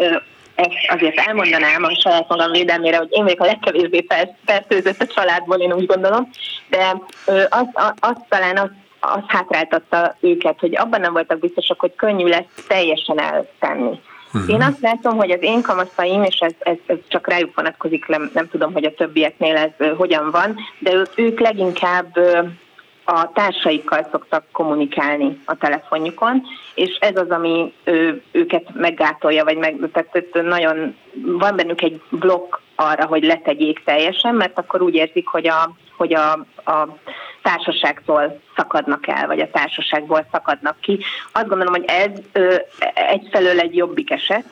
Ezt 0.55 0.71
azért 0.89 1.19
elmondanám 1.19 1.85
a 1.85 1.95
saját 1.95 2.29
magam 2.29 2.51
védelmére, 2.51 2.97
hogy 2.97 3.09
én 3.11 3.23
vagyok 3.23 3.41
a 3.41 3.45
legkevésbé 3.45 4.07
fertőzött 4.45 5.01
a 5.01 5.07
családból, 5.07 5.57
én 5.57 5.73
úgy 5.73 5.87
gondolom, 5.87 6.29
de 6.69 7.03
azt 7.49 7.71
az, 7.73 7.93
az 8.01 8.17
talán 8.29 8.57
az, 8.57 8.71
az 9.01 9.23
hátráltatta 9.27 10.17
őket, 10.21 10.61
hogy 10.61 10.77
abban 10.77 11.01
nem 11.01 11.13
voltak 11.13 11.39
biztosak, 11.39 11.81
hogy 11.81 11.95
könnyű 11.97 12.27
lesz 12.27 12.65
teljesen 12.69 13.21
eltenni. 13.21 14.01
Uh-huh. 14.37 14.55
Én 14.55 14.63
azt 14.63 14.81
látom, 14.81 15.17
hogy 15.17 15.31
az 15.31 15.43
én 15.43 15.63
kamaszaim, 15.63 16.23
és 16.23 16.39
ez, 16.39 16.53
ez, 16.59 16.77
ez 16.87 16.97
csak 17.09 17.29
rájuk 17.29 17.55
vonatkozik, 17.55 18.07
nem, 18.07 18.31
nem 18.35 18.49
tudom, 18.49 18.73
hogy 18.73 18.85
a 18.85 18.95
többieknél 18.95 19.57
ez 19.57 19.89
uh, 19.89 19.97
hogyan 19.97 20.31
van, 20.31 20.57
de 20.79 20.93
ők, 20.93 21.09
ők 21.15 21.41
leginkább 21.41 22.17
uh, 22.17 22.49
a 23.09 23.33
társaikkal 23.33 24.09
szoktak 24.11 24.45
kommunikálni 24.53 25.41
a 25.45 25.55
telefonjukon, 25.55 26.43
és 26.75 26.97
ez 27.01 27.17
az, 27.17 27.31
ami 27.31 27.73
ő, 27.85 28.23
őket 28.33 28.75
meggátolja, 28.75 29.45
vagy 29.45 29.57
meg, 29.57 29.77
tehát 29.93 30.29
nagyon 30.43 30.97
van 31.25 31.57
bennük 31.57 31.83
egy 31.83 32.01
blokk 32.11 32.57
arra, 32.75 33.07
hogy 33.07 33.25
letegyék 33.25 33.85
teljesen, 33.85 34.35
mert 34.35 34.59
akkor 34.59 34.83
úgy 34.83 34.95
érzik, 34.95 35.27
hogy 35.27 35.49
a, 35.49 35.71
hogy 35.97 36.15
a, 36.15 36.33
a 36.71 36.97
társaságtól 37.47 38.41
szakadnak 38.57 39.07
el, 39.07 39.27
vagy 39.27 39.41
a 39.41 39.51
társaságból 39.51 40.27
szakadnak 40.33 40.81
ki. 40.81 40.99
Azt 41.33 41.49
gondolom, 41.49 41.75
hogy 41.75 41.85
ez 41.87 42.11
ö, 42.33 42.55
egyfelől 42.95 43.61
egy 43.61 43.77
jobbik 43.77 44.11
eset, 44.11 44.45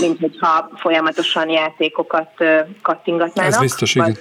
mint 0.00 0.20
hogyha 0.20 0.70
folyamatosan 0.74 1.48
játékokat 1.48 2.30
ö, 2.38 2.60
kattingatnának. 2.82 3.52
Ez 3.52 3.60
biztos, 3.60 3.94
igen. 3.94 4.16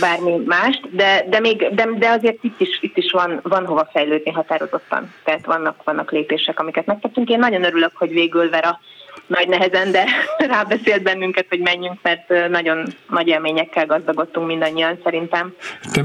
Bármi 0.00 0.42
mást, 0.46 0.96
de, 0.96 1.24
de, 1.28 1.40
még, 1.40 1.74
de, 1.74 1.88
de 1.98 2.08
azért 2.08 2.44
itt 2.44 2.60
is, 2.60 2.78
itt 2.80 2.96
is 2.96 3.10
van, 3.10 3.40
van 3.42 3.66
hova 3.66 3.88
fejlődni 3.92 4.30
határozottan. 4.30 5.14
Tehát 5.24 5.46
vannak, 5.46 5.82
vannak 5.84 6.10
lépések, 6.10 6.60
amiket 6.60 6.86
megtettünk. 6.86 7.28
Én 7.28 7.38
nagyon 7.38 7.64
örülök, 7.64 7.92
hogy 7.94 8.10
végül 8.10 8.50
Vera 8.50 8.80
nagy 9.26 9.48
nehezen, 9.48 9.90
de 9.90 10.04
rábeszélt 10.54 11.02
bennünket, 11.02 11.46
hogy 11.48 11.60
menjünk, 11.60 11.98
mert 12.02 12.48
nagyon 12.48 12.84
nagy 13.08 13.28
élményekkel 13.28 13.86
gazdagodtunk 13.86 14.46
mindannyian 14.46 15.00
szerintem. 15.04 15.54
Te, 15.92 16.02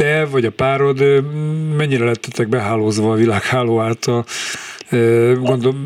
te 0.00 0.24
vagy 0.24 0.44
a 0.44 0.50
párod 0.50 1.24
mennyire 1.76 2.04
lettetek 2.04 2.48
behálózva 2.48 3.12
a 3.12 3.14
világháló 3.14 3.80
által? 3.80 4.24
Gondolom, 5.34 5.76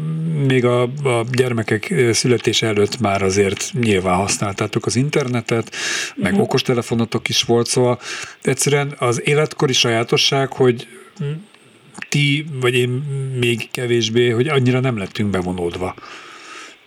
még 0.46 0.64
a, 0.64 0.83
a 0.83 1.24
gyermekek 1.33 1.94
születése 2.12 2.66
előtt 2.66 3.00
már 3.00 3.22
azért 3.22 3.70
nyilván 3.81 4.14
használtátok 4.14 4.87
az 4.87 4.96
internetet, 4.96 5.70
meg 6.14 6.31
uh-huh. 6.33 6.46
okostelefonotok 6.46 7.29
is 7.29 7.42
volt, 7.42 7.66
szóval 7.66 7.98
egyszerűen 8.42 8.94
az 8.98 9.29
életkori 9.29 9.72
sajátosság, 9.72 10.53
hogy 10.53 10.88
ti, 12.09 12.46
vagy 12.61 12.74
én 12.74 12.88
még 13.40 13.70
kevésbé, 13.70 14.31
hogy 14.31 14.48
annyira 14.48 14.81
nem 14.81 14.98
lettünk 14.98 15.31
bevonódva, 15.31 15.94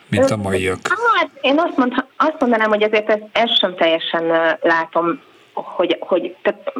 mint 0.10 0.30
a 0.32 0.38
maiak. 0.38 0.80
Hát 1.18 1.30
én 1.42 1.60
azt, 1.60 1.78
mond, 1.78 2.06
azt 2.18 2.40
mondanám, 2.40 2.70
hogy 2.70 2.84
azért 2.84 3.10
ezt, 3.10 3.24
ezt 3.32 3.58
sem 3.60 3.76
teljesen 3.76 4.58
látom, 4.62 5.20
hogy, 5.54 5.98
hogy 6.00 6.36
tehát 6.42 6.74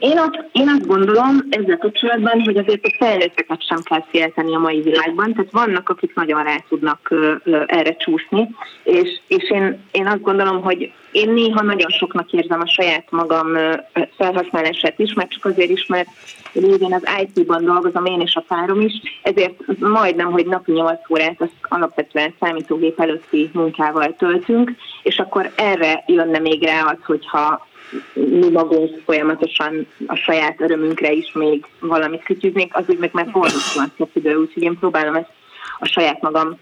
én 0.00 0.18
azt, 0.18 0.44
én 0.52 0.68
azt 0.68 0.86
gondolom 0.86 1.46
ezzel 1.50 1.78
kapcsolatban, 1.78 2.40
hogy 2.40 2.56
azért 2.56 2.84
a 2.84 2.94
felnőtteket 2.98 3.66
sem 3.66 3.78
kell 3.82 4.04
félteni 4.10 4.54
a 4.54 4.58
mai 4.58 4.80
világban, 4.80 5.32
tehát 5.32 5.50
vannak, 5.50 5.88
akik 5.88 6.14
nagyon 6.14 6.42
rá 6.42 6.56
tudnak 6.68 7.14
erre 7.66 7.96
csúszni, 7.96 8.48
és, 8.82 9.20
és 9.28 9.50
én, 9.50 9.78
én 9.90 10.06
azt 10.06 10.22
gondolom, 10.22 10.62
hogy 10.62 10.92
én 11.12 11.30
néha 11.30 11.62
nagyon 11.62 11.90
soknak 11.90 12.32
érzem 12.32 12.60
a 12.60 12.66
saját 12.66 13.10
magam 13.10 13.46
felhasználását 14.16 14.98
is, 14.98 15.14
mert 15.14 15.30
csak 15.30 15.44
azért 15.44 15.70
is, 15.70 15.86
mert 15.86 16.08
régen 16.52 16.92
az 16.92 17.08
IT-ban 17.22 17.64
dolgozom 17.64 18.04
én 18.04 18.20
és 18.20 18.34
a 18.34 18.44
párom 18.48 18.80
is, 18.80 18.92
ezért 19.22 19.78
majdnem, 19.78 20.30
hogy 20.30 20.46
napi 20.46 20.72
8 20.72 21.10
órát 21.10 21.40
azt 21.40 21.52
alapvetően 21.60 22.34
számítógép 22.40 23.00
előtti 23.00 23.50
munkával 23.52 24.14
töltünk, 24.18 24.72
és 25.02 25.18
akkor 25.18 25.52
erre 25.56 26.04
jönne 26.06 26.38
még 26.38 26.62
rá 26.62 26.80
az, 26.80 26.98
hogyha 27.04 27.68
mi 28.12 28.48
magunk 28.50 29.00
folyamatosan 29.04 29.86
a 30.06 30.14
saját 30.14 30.60
örömünkre 30.60 31.12
is 31.12 31.32
még 31.32 31.64
valamit 31.80 32.22
kütyüznék, 32.22 32.76
az 32.76 32.84
úgy 32.88 32.98
meg 32.98 33.10
már 33.12 33.28
fordítva 33.32 33.84
szép 33.96 34.10
idő, 34.12 34.34
úgyhogy 34.34 34.62
én 34.62 34.78
próbálom 34.78 35.14
ezt 35.14 35.30
a 35.78 35.86
saját 35.86 36.20
magam 36.20 36.58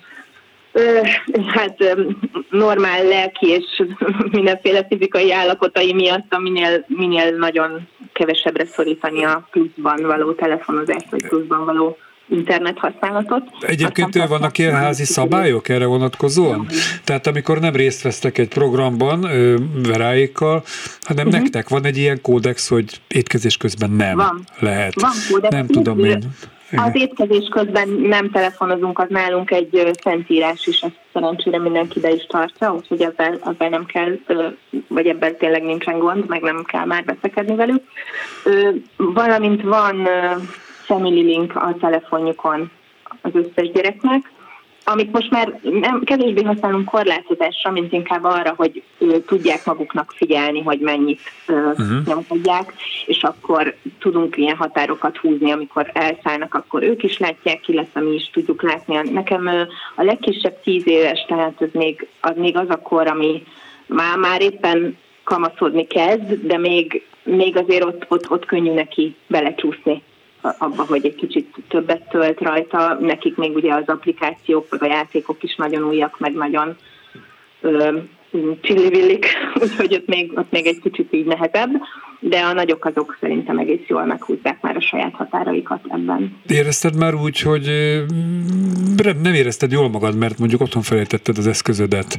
ö, 0.72 1.01
hát 1.47 1.81
ö, 1.81 2.03
normál 2.51 3.05
lelki 3.05 3.49
és 3.49 3.83
mindenféle 4.31 4.87
fizikai 4.89 5.33
állapotai 5.33 5.93
miatt, 5.93 6.39
minél, 6.39 6.85
minél 6.87 7.37
nagyon 7.37 7.89
kevesebbre 8.12 8.64
szorítani 8.64 9.24
a 9.24 9.49
pluszban 9.51 10.03
való 10.03 10.33
telefonozást, 10.33 11.11
vagy 11.11 11.29
pluszban 11.29 11.64
való 11.64 11.97
internet 12.29 12.79
használatot. 12.79 13.43
Egyébként 13.61 14.09
Aztán 14.09 14.29
vannak 14.29 14.59
ilyen 14.59 14.74
házi 14.74 15.05
szabályok 15.05 15.68
erre 15.68 15.87
vonatkozóan? 15.87 16.66
Tehát 17.05 17.26
amikor 17.26 17.61
nem 17.61 17.74
részt 17.74 18.03
vesztek 18.03 18.39
egy 18.39 18.49
programban 18.49 19.24
ö, 19.24 19.57
veráékkal, 19.89 20.62
hanem 21.01 21.26
uh-huh. 21.26 21.43
nektek 21.43 21.68
van 21.68 21.85
egy 21.85 21.97
ilyen 21.97 22.20
kódex, 22.20 22.68
hogy 22.68 23.01
étkezés 23.09 23.57
közben 23.57 23.91
nem 23.91 24.16
Van. 24.16 24.45
lehet. 24.59 25.01
Van 25.01 25.12
kódex. 25.31 25.55
Nem 25.55 25.66
tudom 25.66 26.05
én. 26.05 26.22
Az 26.76 26.91
étkezés 26.93 27.49
közben 27.49 27.89
nem 27.89 28.31
telefonozunk, 28.31 28.99
az 28.99 29.07
nálunk 29.09 29.51
egy 29.51 29.91
szentírás 30.03 30.66
is, 30.66 30.81
ezt 30.81 30.99
szerencsére 31.12 31.59
mindenki 31.59 32.01
be 32.01 32.11
is 32.11 32.26
tartja, 32.26 32.74
úgyhogy 32.74 33.01
ebben, 33.03 33.39
ebben 33.45 33.70
nem 33.70 33.85
kell, 33.85 34.18
vagy 34.89 35.07
ebben 35.07 35.37
tényleg 35.37 35.62
nincsen 35.62 35.99
gond, 35.99 36.29
meg 36.29 36.41
nem 36.41 36.64
kell 36.64 36.85
már 36.85 37.05
veszekedni 37.05 37.55
velük. 37.55 37.83
Valamint 38.97 39.62
van 39.62 40.09
family 40.89 41.22
link 41.22 41.57
a 41.57 41.76
telefonjukon 41.80 42.70
az 43.22 43.30
összes 43.34 43.70
gyereknek, 43.72 44.32
amit 44.84 45.12
most 45.12 45.30
már 45.30 45.61
nem, 45.62 46.03
kevésbé 46.05 46.43
használunk 46.43 46.84
korlátozásra, 46.84 47.70
mint 47.70 47.93
inkább 47.93 48.24
arra, 48.24 48.55
hogy 48.57 48.82
ö, 48.99 49.18
tudják 49.26 49.64
maguknak 49.64 50.12
figyelni, 50.16 50.62
hogy 50.62 50.80
mennyit 50.80 51.20
uh-huh. 51.49 52.07
nyomkodják, 52.07 52.72
és 53.07 53.22
akkor 53.22 53.74
tudunk 53.99 54.36
ilyen 54.36 54.57
határokat 54.57 55.16
húzni, 55.16 55.51
amikor 55.51 55.91
elszállnak, 55.93 56.55
akkor 56.55 56.82
ők 56.82 57.03
is 57.03 57.18
látják, 57.18 57.68
illetve 57.68 58.01
mi 58.01 58.14
is 58.14 58.30
tudjuk 58.32 58.62
látni. 58.62 59.11
Nekem 59.11 59.47
a 59.97 60.03
legkisebb 60.03 60.61
tíz 60.62 60.86
éves, 60.86 61.24
tehát 61.28 61.62
ez 61.62 61.70
még 61.72 62.07
az, 62.20 62.32
még 62.36 62.57
az 62.57 62.68
a 62.68 62.76
kor, 62.76 63.07
ami 63.07 63.43
már, 63.86 64.16
már 64.16 64.43
éppen 64.43 64.97
kamaszodni 65.24 65.86
kezd, 65.86 66.47
de 66.47 66.59
még, 66.59 67.07
még 67.22 67.57
azért 67.57 67.84
ott, 67.84 68.05
ott, 68.09 68.30
ott 68.30 68.45
könnyű 68.45 68.72
neki 68.72 69.14
belecsúszni 69.26 70.03
abba, 70.41 70.84
hogy 70.89 71.07
egy 71.07 71.14
kicsit 71.14 71.57
többet 71.68 72.09
tölt 72.09 72.41
rajta. 72.41 72.99
Nekik 73.01 73.36
még 73.36 73.55
ugye 73.55 73.74
az 73.74 73.86
applikációk, 73.86 74.66
vagy 74.70 74.91
a 74.91 74.95
játékok 74.95 75.43
is 75.43 75.57
nagyon 75.57 75.82
újak, 75.84 76.18
meg 76.18 76.32
nagyon 76.32 76.76
csillivillik, 78.61 79.26
úgyhogy 79.62 79.95
ott 79.95 80.07
még, 80.07 80.32
ott 80.34 80.51
még 80.51 80.66
egy 80.66 80.80
kicsit 80.82 81.12
így 81.12 81.26
nehezebb, 81.26 81.70
de 82.20 82.41
a 82.41 82.53
nagyok 82.53 82.84
azok 82.84 83.16
szerintem 83.20 83.59
egész 83.59 83.86
jól 83.86 84.05
meghúzzák 84.05 84.61
már 84.61 84.76
a 84.76 84.80
saját 84.80 85.14
határaikat 85.14 85.80
ebben. 85.89 86.36
Érezted 86.47 86.97
már 86.97 87.14
úgy, 87.14 87.41
hogy 87.41 87.70
nem 89.22 89.34
érezted 89.34 89.72
jól 89.72 89.89
magad, 89.89 90.16
mert 90.16 90.39
mondjuk 90.39 90.61
otthon 90.61 90.82
felejtetted 90.82 91.39
az 91.39 91.47
eszközödet, 91.47 92.18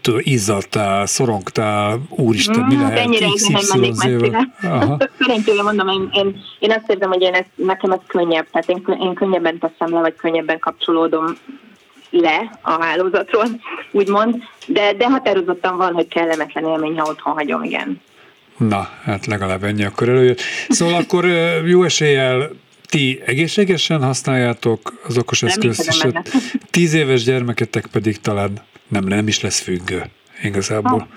tudom, 0.00 0.20
izzadtál, 0.22 1.06
szorongtál, 1.06 2.00
úristen, 2.08 2.64
mi 2.64 2.74
Mm, 2.74 2.80
lehet 2.80 2.98
ennyire 2.98 3.26
is 3.34 3.46
nem 3.46 3.80
mennék. 3.80 3.94
Szerencsére 5.18 5.62
mondom, 5.62 5.88
én, 5.88 6.08
én, 6.12 6.40
én 6.58 6.70
azt 6.70 6.90
érzem, 6.90 7.08
hogy 7.08 7.22
én 7.22 7.34
ezt, 7.34 7.50
nekem 7.54 7.90
ez 7.90 7.98
könnyebb, 8.06 8.46
tehát 8.50 8.68
én, 8.68 8.96
én 9.00 9.14
könnyebben 9.14 9.58
teszem 9.58 9.94
le, 9.94 10.00
vagy 10.00 10.14
könnyebben 10.16 10.58
kapcsolódom 10.58 11.36
le 12.10 12.58
a 12.62 12.70
hálózatról, 12.70 13.44
úgymond, 13.90 14.42
de, 14.66 14.92
de 14.92 15.08
határozottan 15.08 15.76
van, 15.76 15.92
hogy 15.92 16.08
kellemetlen 16.08 16.64
élmény, 16.64 16.98
ha 16.98 17.10
otthon 17.10 17.32
hagyom, 17.32 17.62
igen. 17.62 18.00
Na, 18.56 18.88
hát 19.04 19.26
legalább 19.26 19.64
ennyi 19.64 19.84
akkor 19.84 20.08
előjött. 20.08 20.40
Szóval 20.68 20.94
akkor 20.94 21.24
jó 21.66 21.82
eséllyel 21.82 22.50
ti 22.90 23.20
egészségesen 23.24 24.02
használjátok 24.02 25.00
az 25.06 25.18
okos 25.18 25.42
eszközt, 25.42 25.88
és 25.88 26.04
a 26.04 26.22
tíz 26.70 26.94
éves 26.94 27.24
gyermeketek 27.24 27.86
pedig 27.86 28.20
talán 28.20 28.52
nem, 28.88 29.04
nem 29.04 29.26
is 29.26 29.40
lesz 29.40 29.60
függő 29.60 30.02
igazából. 30.42 31.08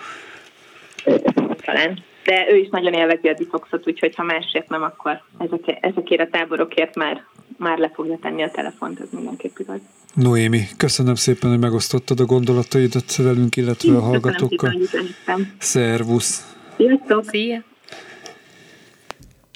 Talán. 1.66 2.04
De 2.24 2.46
ő 2.50 2.58
is 2.58 2.68
nagyon 2.70 2.94
élvezi 2.94 3.28
a 3.28 3.34
detoxot, 3.34 3.88
úgyhogy 3.88 4.16
ha 4.16 4.24
másért 4.24 4.70
nem, 4.70 4.84
akkor 4.84 5.22
ezek, 5.38 5.78
ezekért 5.82 6.22
a 6.22 6.28
táborokért 6.32 6.96
már, 6.96 7.24
már 7.58 7.78
le 7.78 7.92
fogja 7.94 8.18
tenni 8.22 8.44
a 8.44 8.52
telefont, 8.52 9.00
ez 9.00 9.08
mindenképp 9.12 9.58
igaz. 9.58 9.80
Noémi, 10.14 10.62
köszönöm 10.78 11.16
szépen, 11.16 11.50
hogy 11.50 11.60
megosztottad 11.60 12.20
a 12.20 12.26
gondolataidat 12.26 13.16
velünk, 13.16 13.56
illetve 13.56 13.92
a 13.92 13.94
szépen, 13.94 14.02
hallgatókkal. 14.02 14.74
üzenem. 14.74 15.54
Szervusz! 15.58 16.56
Sziasztok! 16.78 17.26
Szia! 17.26 17.64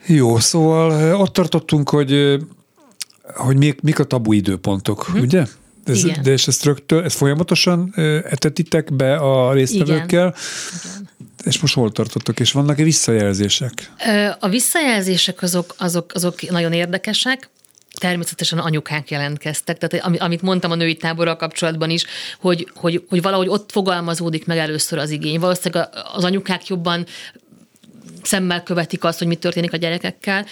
Jó, 0.08 0.40
szóval 0.40 1.16
ott 1.16 1.34
tartottunk, 1.34 1.90
hogy, 1.90 2.38
hogy 3.24 3.58
mik, 3.58 3.82
mik 3.82 4.00
a 4.00 4.04
tabu 4.04 4.34
időpontok, 4.34 5.04
hm? 5.04 5.20
ugye? 5.20 5.46
Ez, 5.86 6.04
Igen. 6.04 6.24
de 6.24 6.32
és 6.32 6.48
ezt 6.48 6.64
rögtön, 6.64 7.04
ezt 7.04 7.16
folyamatosan 7.16 7.94
etetitek 8.24 8.94
be 8.94 9.16
a 9.16 9.54
résztvevőkkel, 9.54 10.36
és 11.44 11.60
most 11.60 11.74
hol 11.74 11.92
tartottok, 11.92 12.40
és 12.40 12.52
vannak-e 12.52 12.84
visszajelzések? 12.84 13.92
A 14.40 14.50
visszajelzések 14.50 15.42
azok, 15.42 15.76
azok, 15.78 16.12
azok 16.14 16.50
nagyon 16.50 16.74
érdekesek. 16.74 17.50
Természetesen 18.00 18.60
anyukák 18.60 19.10
jelentkeztek, 19.10 19.78
tehát 19.78 20.06
ami- 20.06 20.18
amit 20.18 20.42
mondtam 20.42 20.72
a 20.72 20.76
női 20.76 20.96
táborral 20.96 21.36
kapcsolatban 21.36 21.90
is, 21.90 22.06
hogy, 22.40 22.72
hogy, 22.76 23.04
hogy 23.10 23.22
valahogy 23.22 23.48
ott 23.48 23.72
fogalmazódik 23.72 24.46
meg 24.46 24.58
először 24.58 25.00
az 25.00 25.10
igény. 25.10 25.40
Valószínűleg 25.40 25.90
az 26.14 26.24
anyukák 26.24 26.68
jobban 26.68 27.06
szemmel 28.24 28.64
követik 28.64 29.04
azt, 29.04 29.18
hogy 29.18 29.28
mi 29.28 29.36
történik 29.36 29.74
a 29.74 29.78
gyerekekkel, 29.78 30.46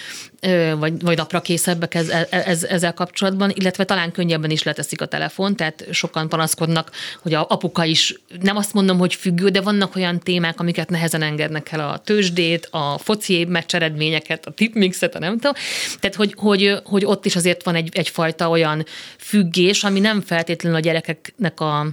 vagy, 0.78 1.00
vagy 1.00 1.16
napra 1.16 1.40
készebbek 1.40 1.94
ez, 1.94 2.08
ez, 2.30 2.64
ezzel 2.64 2.94
kapcsolatban, 2.94 3.52
illetve 3.54 3.84
talán 3.84 4.12
könnyebben 4.12 4.50
is 4.50 4.62
leteszik 4.62 5.00
a 5.00 5.06
telefon, 5.06 5.56
tehát 5.56 5.86
sokan 5.90 6.28
panaszkodnak, 6.28 6.90
hogy 7.22 7.34
a 7.34 7.46
apuka 7.48 7.84
is, 7.84 8.14
nem 8.40 8.56
azt 8.56 8.72
mondom, 8.72 8.98
hogy 8.98 9.14
függő, 9.14 9.48
de 9.48 9.60
vannak 9.60 9.96
olyan 9.96 10.20
témák, 10.20 10.60
amiket 10.60 10.90
nehezen 10.90 11.22
engednek 11.22 11.72
el 11.72 11.80
a 11.88 11.98
tőzsdét, 11.98 12.68
a 12.70 12.98
foci 12.98 13.44
meccs 13.44 13.74
eredményeket, 13.74 14.46
a 14.46 14.50
tipmixet, 14.50 15.14
a 15.14 15.18
nem 15.18 15.32
tudom. 15.32 15.52
Tehát, 16.00 16.16
hogy, 16.16 16.34
hogy, 16.36 16.74
hogy 16.84 17.04
ott 17.04 17.26
is 17.26 17.36
azért 17.36 17.64
van 17.64 17.74
egy, 17.74 17.88
egyfajta 17.92 18.48
olyan 18.48 18.84
függés, 19.18 19.84
ami 19.84 20.00
nem 20.00 20.20
feltétlenül 20.20 20.78
a 20.78 20.80
gyerekeknek 20.80 21.60
a, 21.60 21.86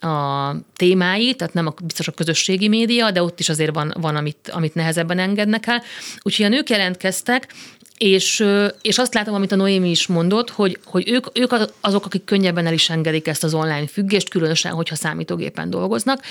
a 0.00 0.54
témái, 0.76 1.34
tehát 1.34 1.54
nem 1.54 1.66
a, 1.66 1.74
biztos 1.82 2.08
a 2.08 2.12
közösségi 2.12 2.68
média, 2.68 3.10
de 3.10 3.22
ott 3.22 3.40
is 3.40 3.48
azért 3.48 3.74
van, 3.74 3.94
van 4.00 4.16
amit, 4.16 4.50
amit 4.52 4.74
nehezebben 4.74 5.18
engednek 5.18 5.66
el. 5.66 5.82
Úgyhogy 6.22 6.44
a 6.44 6.48
nők 6.48 6.70
jelentkeztek, 6.70 7.54
és, 7.98 8.44
és 8.82 8.98
azt 8.98 9.14
látom, 9.14 9.34
amit 9.34 9.52
a 9.52 9.56
Noémi 9.56 9.90
is 9.90 10.06
mondott, 10.06 10.50
hogy, 10.50 10.78
hogy 10.84 11.10
ők, 11.10 11.26
ők 11.38 11.52
az- 11.52 11.72
azok, 11.80 12.04
akik 12.04 12.24
könnyebben 12.24 12.66
el 12.66 12.72
is 12.72 12.90
engedik 12.90 13.26
ezt 13.26 13.44
az 13.44 13.54
online 13.54 13.86
függést, 13.86 14.28
különösen, 14.28 14.72
hogyha 14.72 14.94
számítógépen 14.94 15.70
dolgoznak, 15.70 16.22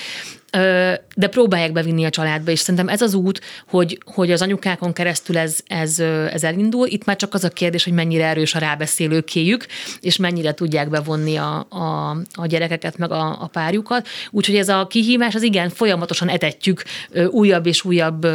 de 1.16 1.28
próbálják 1.30 1.72
bevinni 1.72 2.06
a 2.06 2.10
családba, 2.10 2.52
és 2.52 2.60
szerintem 2.60 2.88
ez 2.88 3.02
az 3.02 3.14
út, 3.14 3.42
hogy, 3.68 3.98
hogy 4.06 4.32
az 4.32 4.42
anyukákon 4.42 4.94
keresztül 4.94 5.38
ez, 5.38 5.58
ez, 5.68 6.00
ez 6.32 6.44
elindul. 6.44 6.88
Itt 6.88 7.06
már 7.06 7.16
csak 7.16 7.34
az 7.34 7.44
a 7.44 7.50
kérdés, 7.50 7.84
hogy 7.84 7.94
mennyire 7.94 8.26
erős 8.26 8.56
a 8.56 8.60
rábeszélő 8.60 9.22
kéjük, 9.22 9.66
és 10.02 10.18
mennyire 10.18 10.54
tudják 10.54 10.90
bevonni 10.90 11.36
a, 11.36 11.68
a, 11.70 12.10
a 12.34 12.46
gyerekeket, 12.46 12.98
meg 12.98 13.12
a, 13.12 13.42
a 13.42 13.48
párjukat. 13.48 14.08
Úgyhogy 14.32 14.56
ez 14.56 14.70
a 14.70 14.88
kihívás, 14.88 15.36
az 15.36 15.42
igen, 15.42 15.70
folyamatosan 15.70 16.30
etetjük 16.30 16.84
újabb 17.30 17.66
és 17.66 17.86
újabb 17.86 18.28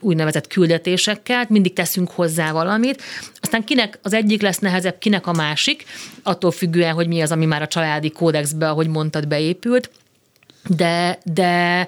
úgynevezett 0.00 0.46
küldetésekkel, 0.46 1.46
mindig 1.48 1.72
teszünk 1.72 2.10
hozzá 2.10 2.52
valamit. 2.52 3.02
Aztán 3.40 3.64
kinek 3.64 3.98
az 4.02 4.12
egyik 4.12 4.42
lesz 4.42 4.58
nehezebb, 4.58 4.98
kinek 4.98 5.26
a 5.26 5.32
másik, 5.32 5.84
attól 6.22 6.50
függően, 6.50 6.94
hogy 6.94 7.08
mi 7.08 7.20
az, 7.20 7.32
ami 7.32 7.44
már 7.44 7.62
a 7.62 7.66
családi 7.66 8.10
kódexbe, 8.10 8.68
ahogy 8.68 8.88
mondtad, 8.88 9.28
beépült. 9.28 9.90
De, 10.66 11.18
de 11.24 11.86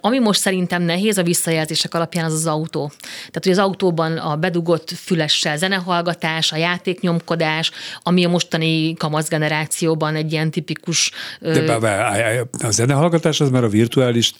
ami 0.00 0.18
most 0.18 0.40
szerintem 0.40 0.82
nehéz 0.82 1.18
a 1.18 1.22
visszajelzések 1.22 1.94
alapján, 1.94 2.24
az 2.24 2.32
az 2.32 2.46
autó. 2.46 2.92
Tehát, 3.00 3.40
hogy 3.42 3.52
az 3.52 3.58
autóban 3.58 4.16
a 4.16 4.36
bedugott 4.36 4.90
fülessel 4.90 5.56
zenehallgatás, 5.56 6.52
a 6.52 6.56
játéknyomkodás, 6.56 7.70
ami 8.02 8.24
a 8.24 8.28
mostani 8.28 8.94
kamasz 8.94 9.28
generációban 9.28 10.14
egy 10.14 10.32
ilyen 10.32 10.50
tipikus... 10.50 11.10
De 11.40 11.62
be, 11.62 11.78
be, 11.78 12.46
a 12.66 12.70
zenehallgatás 12.70 13.40
az 13.40 13.50
már 13.50 13.64
a 13.64 13.68
virtuális 13.68 14.32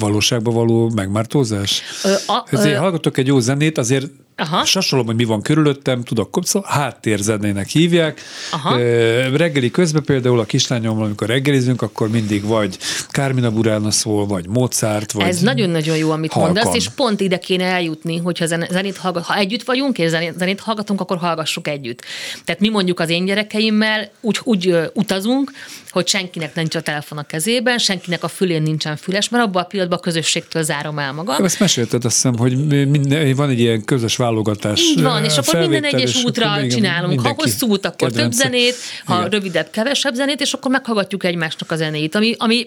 valóságba 0.00 0.50
való 0.50 0.90
megmártózás? 0.94 1.82
A- 2.26 2.42
Ezért 2.50 2.74
ö- 2.74 2.80
hallgatok 2.80 3.18
egy 3.18 3.26
jó 3.26 3.38
zenét, 3.38 3.78
azért 3.78 4.06
Aha. 4.40 4.64
Sasolom, 4.64 5.06
hogy 5.06 5.14
mi 5.14 5.24
van 5.24 5.42
körülöttem, 5.42 6.02
tudok, 6.02 6.38
szóval 6.42 6.70
háttérzenének 6.70 7.68
hívják. 7.68 8.20
Aha. 8.52 8.80
Ö, 8.80 9.36
reggeli 9.36 9.70
közben 9.70 10.04
például 10.04 10.38
a 10.40 10.44
kislányommal, 10.44 11.04
amikor 11.04 11.26
reggelizünk, 11.26 11.82
akkor 11.82 12.08
mindig 12.08 12.44
vagy 12.44 12.78
Kármina 13.08 13.50
Burána 13.50 13.90
szól, 13.90 14.26
vagy 14.26 14.48
Mozart, 14.48 15.12
vagy 15.12 15.26
Ez 15.26 15.40
nagyon-nagyon 15.40 15.96
jó, 15.96 16.10
amit 16.10 16.32
halkan. 16.32 16.52
mondasz, 16.52 16.74
és 16.74 16.88
pont 16.88 17.20
ide 17.20 17.38
kéne 17.38 17.64
eljutni, 17.64 18.16
hogyha 18.16 18.46
zen- 18.46 18.68
zenét 18.70 18.96
hallgat, 18.96 19.24
ha 19.24 19.36
együtt 19.36 19.62
vagyunk, 19.62 19.98
és 19.98 20.10
zenét, 20.10 20.60
hallgatunk, 20.60 21.00
akkor 21.00 21.16
hallgassuk 21.16 21.68
együtt. 21.68 22.02
Tehát 22.44 22.60
mi 22.60 22.68
mondjuk 22.68 23.00
az 23.00 23.08
én 23.08 23.24
gyerekeimmel 23.24 24.10
úgy, 24.20 24.40
úgy 24.44 24.68
ö, 24.68 24.84
utazunk, 24.94 25.50
hogy 25.90 26.08
senkinek 26.08 26.54
nincs 26.54 26.74
a 26.74 26.80
telefon 26.80 27.18
a 27.18 27.22
kezében, 27.22 27.78
senkinek 27.78 28.24
a 28.24 28.28
fülén 28.28 28.62
nincsen 28.62 28.96
füles, 28.96 29.28
mert 29.28 29.44
abban 29.44 29.62
a 29.62 29.66
pillanatban 29.66 29.98
a 29.98 30.02
közösségtől 30.02 30.62
zárom 30.62 30.98
el 30.98 31.12
magam. 31.12 31.44
Ezt 31.44 31.60
mesélted, 31.60 32.04
azt 32.04 32.14
hiszem, 32.14 32.36
hogy 32.36 32.66
minden, 32.88 33.34
van 33.34 33.50
egy 33.50 33.60
ilyen 33.60 33.84
közös 33.84 34.16
válogatás. 34.28 34.80
Így 34.80 35.02
van, 35.02 35.24
és 35.24 35.36
akkor 35.36 35.58
minden 35.58 35.84
egyes 35.84 36.24
útra 36.24 36.52
akkor 36.52 36.66
csinálunk. 36.66 37.20
Ha 37.20 37.34
hosszú 37.36 37.66
út, 37.66 37.86
akkor 37.86 38.08
több 38.08 38.16
kedvence. 38.16 38.42
zenét, 38.42 38.74
ha 39.04 39.18
Igen. 39.18 39.30
rövidebb, 39.30 39.70
kevesebb 39.70 40.14
zenét, 40.14 40.40
és 40.40 40.52
akkor 40.52 40.70
meghallgatjuk 40.70 41.24
egymásnak 41.24 41.70
a 41.70 41.76
zenéit, 41.76 42.14
ami, 42.14 42.34
ami 42.38 42.66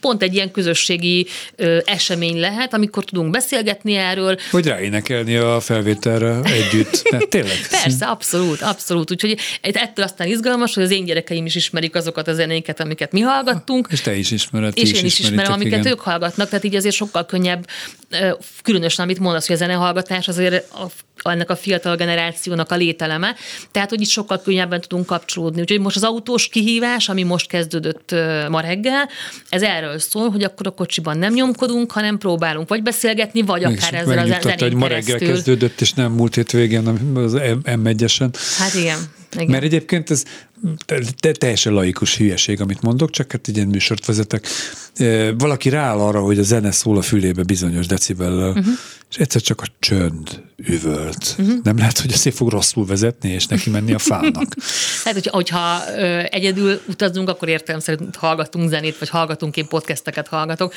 pont 0.00 0.22
egy 0.22 0.34
ilyen 0.34 0.50
közösségi 0.50 1.26
ö, 1.56 1.78
esemény 1.84 2.40
lehet, 2.40 2.74
amikor 2.74 3.04
tudunk 3.04 3.30
beszélgetni 3.30 3.94
erről, 3.94 4.36
Hogy 4.50 4.66
ráénekelni 4.66 5.36
a 5.36 5.60
felvételre 5.60 6.40
együtt. 6.42 7.10
Mert 7.10 7.28
tényleg. 7.38 7.56
Persze, 7.70 8.06
abszolút, 8.06 8.62
abszolút. 8.62 9.10
Úgyhogy 9.10 9.38
ettől 9.60 10.04
aztán 10.04 10.28
izgalmas, 10.28 10.74
hogy 10.74 10.82
az 10.82 10.90
én 10.90 11.04
gyerekeim 11.04 11.46
is 11.46 11.54
ismerik 11.54 11.94
azokat 11.94 12.28
a 12.28 12.32
zenéket, 12.32 12.80
amiket 12.80 13.12
mi 13.12 13.20
hallgattunk, 13.20 13.88
És 13.90 14.00
te 14.00 14.16
is 14.16 14.30
ismered. 14.30 14.72
és 14.76 14.92
én 14.92 15.04
is 15.04 15.18
ismerem, 15.18 15.52
amiket 15.52 15.78
igen. 15.78 15.92
ők 15.92 16.00
hallgatnak, 16.00 16.48
tehát 16.48 16.64
így 16.64 16.74
azért 16.74 16.94
sokkal 16.94 17.26
könnyebb, 17.26 17.66
különösen 18.62 19.04
amit 19.04 19.18
mondasz, 19.18 19.46
hogy 19.46 19.56
a 19.56 19.58
zenehallgatás 19.58 20.28
azért 20.28 20.72
a, 20.72 20.86
ennek 21.22 21.50
a 21.50 21.56
fiatal 21.56 21.96
generációnak 21.96 22.70
a 22.70 22.76
lételeme, 22.76 23.34
tehát 23.70 23.88
hogy 23.88 24.00
itt 24.00 24.08
sokkal 24.08 24.40
könnyebben 24.40 24.80
tudunk 24.80 25.06
kapcsolódni. 25.06 25.60
Úgyhogy 25.60 25.80
most 25.80 25.96
az 25.96 26.02
autós 26.02 26.48
kihívás, 26.48 27.08
ami 27.08 27.22
most 27.22 27.48
kezdődött 27.48 28.14
ma 28.48 28.60
reggel, 28.60 29.08
ez 29.48 29.62
erről 29.62 29.98
szól, 29.98 30.30
hogy 30.30 30.42
akkor 30.42 30.66
a 30.66 30.70
kocsiban 30.70 31.18
nem 31.18 31.32
nyomkodunk, 31.32 31.92
hanem 31.92 32.18
próbálunk 32.18 32.68
vagy 32.68 32.82
beszélgetni, 32.82 33.42
vagy 33.42 33.60
És 33.60 33.66
akár 33.66 33.94
ezzel 33.94 34.12
a 34.12 34.14
megnyugtatta, 34.14 34.48
zenén 34.48 34.72
hogy 34.72 34.80
ma 34.80 34.86
reggel 34.86 35.04
keresztül. 35.04 35.28
kezdődött, 35.28 35.80
és 35.80 35.92
nem 35.92 36.12
múlt 36.12 36.34
hétvégén 36.34 36.86
az 37.14 37.36
M1-esen. 37.64 38.34
Hát 38.58 38.74
igen. 38.74 38.98
igen. 39.32 39.50
Mert 39.50 39.62
egyébként 39.62 40.10
ez 40.10 40.24
te- 40.84 41.00
te- 41.20 41.32
teljesen 41.32 41.72
laikus 41.72 42.16
hülyeség, 42.16 42.60
amit 42.60 42.82
mondok, 42.82 43.10
csak 43.10 43.32
hát 43.32 43.48
egy 43.48 43.56
ilyen 43.56 43.68
műsort 43.68 44.06
vezetek. 44.06 44.46
E, 44.96 45.32
Valaki 45.32 45.68
rááll 45.68 45.98
arra, 45.98 46.20
hogy 46.20 46.38
a 46.38 46.42
zene 46.42 46.70
szól 46.70 46.96
a 46.96 47.02
fülébe 47.02 47.42
bizonyos 47.42 47.86
decibellel, 47.86 48.48
uh-huh. 48.48 48.66
és 49.10 49.16
egyszer 49.16 49.40
csak 49.40 49.60
a 49.60 49.66
csönd 49.78 50.42
üvölt. 50.66 51.34
Uh-huh. 51.38 51.54
Nem 51.62 51.78
lehet, 51.78 51.98
hogy 51.98 52.12
azért 52.12 52.36
fog 52.36 52.50
rosszul 52.50 52.86
vezetni, 52.86 53.30
és 53.30 53.46
neki 53.46 53.70
menni 53.70 53.92
a 53.92 53.98
fának. 53.98 54.54
Hát, 55.04 55.14
hogyha, 55.14 55.30
hogyha 55.30 55.80
ö, 55.96 56.22
egyedül 56.30 56.80
utazunk, 56.88 57.28
akkor 57.28 57.48
értelem 57.48 57.80
szerint 57.80 58.16
hallgatunk 58.16 58.68
zenét, 58.68 58.98
vagy 58.98 59.08
hallgatunk, 59.08 59.56
én 59.56 59.68
podcasteket 59.68 60.28
hallgatok. 60.28 60.74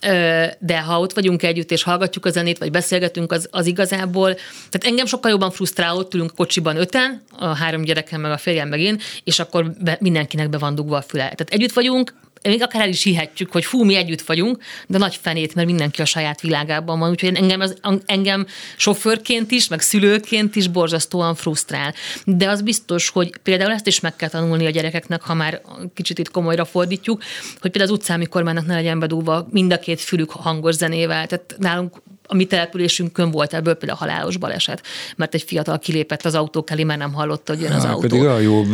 Ö, 0.00 0.44
de 0.58 0.80
ha 0.80 1.00
ott 1.00 1.12
vagyunk 1.12 1.42
együtt, 1.42 1.70
és 1.70 1.82
hallgatjuk 1.82 2.26
a 2.26 2.30
zenét, 2.30 2.58
vagy 2.58 2.70
beszélgetünk, 2.70 3.32
az, 3.32 3.48
az 3.50 3.66
igazából, 3.66 4.34
tehát 4.70 4.86
engem 4.86 5.06
sokkal 5.06 5.30
jobban 5.30 5.50
frusztrál, 5.50 5.96
ott 5.96 6.14
ülünk 6.14 6.30
a 6.30 6.34
kocsiban 6.34 6.76
öten, 6.76 7.22
a 7.38 7.46
három 7.46 7.82
gyerekem, 7.82 8.20
meg 8.20 8.30
a 8.30 8.38
férjem, 8.38 8.68
meg 8.68 8.80
én, 8.80 9.00
és 9.24 9.38
akkor 9.38 9.72
be, 9.80 9.96
mindenkinek 10.00 10.48
be 10.48 10.58
van 10.58 10.74
dugva 10.74 10.96
a 10.96 11.02
füle. 11.02 11.22
Tehát 11.22 11.50
együtt 11.50 11.72
vagyunk, 11.72 12.14
még 12.48 12.62
akár 12.62 12.82
el 12.82 12.88
is 12.88 13.02
hihetjük, 13.02 13.52
hogy 13.52 13.64
fú, 13.64 13.84
mi 13.84 13.94
együtt 13.94 14.22
vagyunk, 14.22 14.62
de 14.86 14.98
nagy 14.98 15.18
fenét, 15.22 15.54
mert 15.54 15.66
mindenki 15.66 16.00
a 16.02 16.04
saját 16.04 16.40
világában 16.40 16.98
van, 16.98 17.10
úgyhogy 17.10 17.34
engem, 17.34 17.60
az, 17.60 17.76
engem 18.06 18.46
sofőrként 18.76 19.50
is, 19.50 19.68
meg 19.68 19.80
szülőként 19.80 20.56
is 20.56 20.68
borzasztóan 20.68 21.34
frusztrál. 21.34 21.94
De 22.24 22.48
az 22.48 22.62
biztos, 22.62 23.08
hogy 23.08 23.36
például 23.42 23.72
ezt 23.72 23.86
is 23.86 24.00
meg 24.00 24.16
kell 24.16 24.28
tanulni 24.28 24.66
a 24.66 24.70
gyerekeknek, 24.70 25.22
ha 25.22 25.34
már 25.34 25.60
kicsit 25.94 26.18
itt 26.18 26.30
komolyra 26.30 26.64
fordítjuk, 26.64 27.22
hogy 27.60 27.70
például 27.70 27.92
az 27.92 27.98
utcán, 27.98 28.18
mikor 28.18 28.42
mennek, 28.42 28.66
ne 28.66 28.74
legyen 28.74 28.98
bedúva 28.98 29.46
mind 29.50 29.72
a 29.72 29.78
két 29.78 30.00
fülük 30.00 30.30
hangos 30.30 30.74
zenével. 30.74 31.26
Tehát 31.26 31.54
nálunk 31.58 32.02
a 32.26 32.34
mi 32.34 32.44
településünkön 32.44 33.30
volt 33.30 33.54
ebből 33.54 33.74
például 33.74 33.98
halálos 33.98 34.36
baleset, 34.36 34.82
mert 35.16 35.34
egy 35.34 35.42
fiatal 35.42 35.78
kilépett 35.78 36.24
az 36.24 36.34
autó 36.34 36.64
elé, 36.66 36.84
mert 36.84 36.98
nem 36.98 37.12
hallotta, 37.12 37.52
hogy 37.52 37.62
jön 37.62 37.72
az 37.72 37.82
Há, 37.82 37.88
autó. 37.88 38.00
pedig 38.00 38.20
olyan 38.20 38.42
jó 38.42 38.64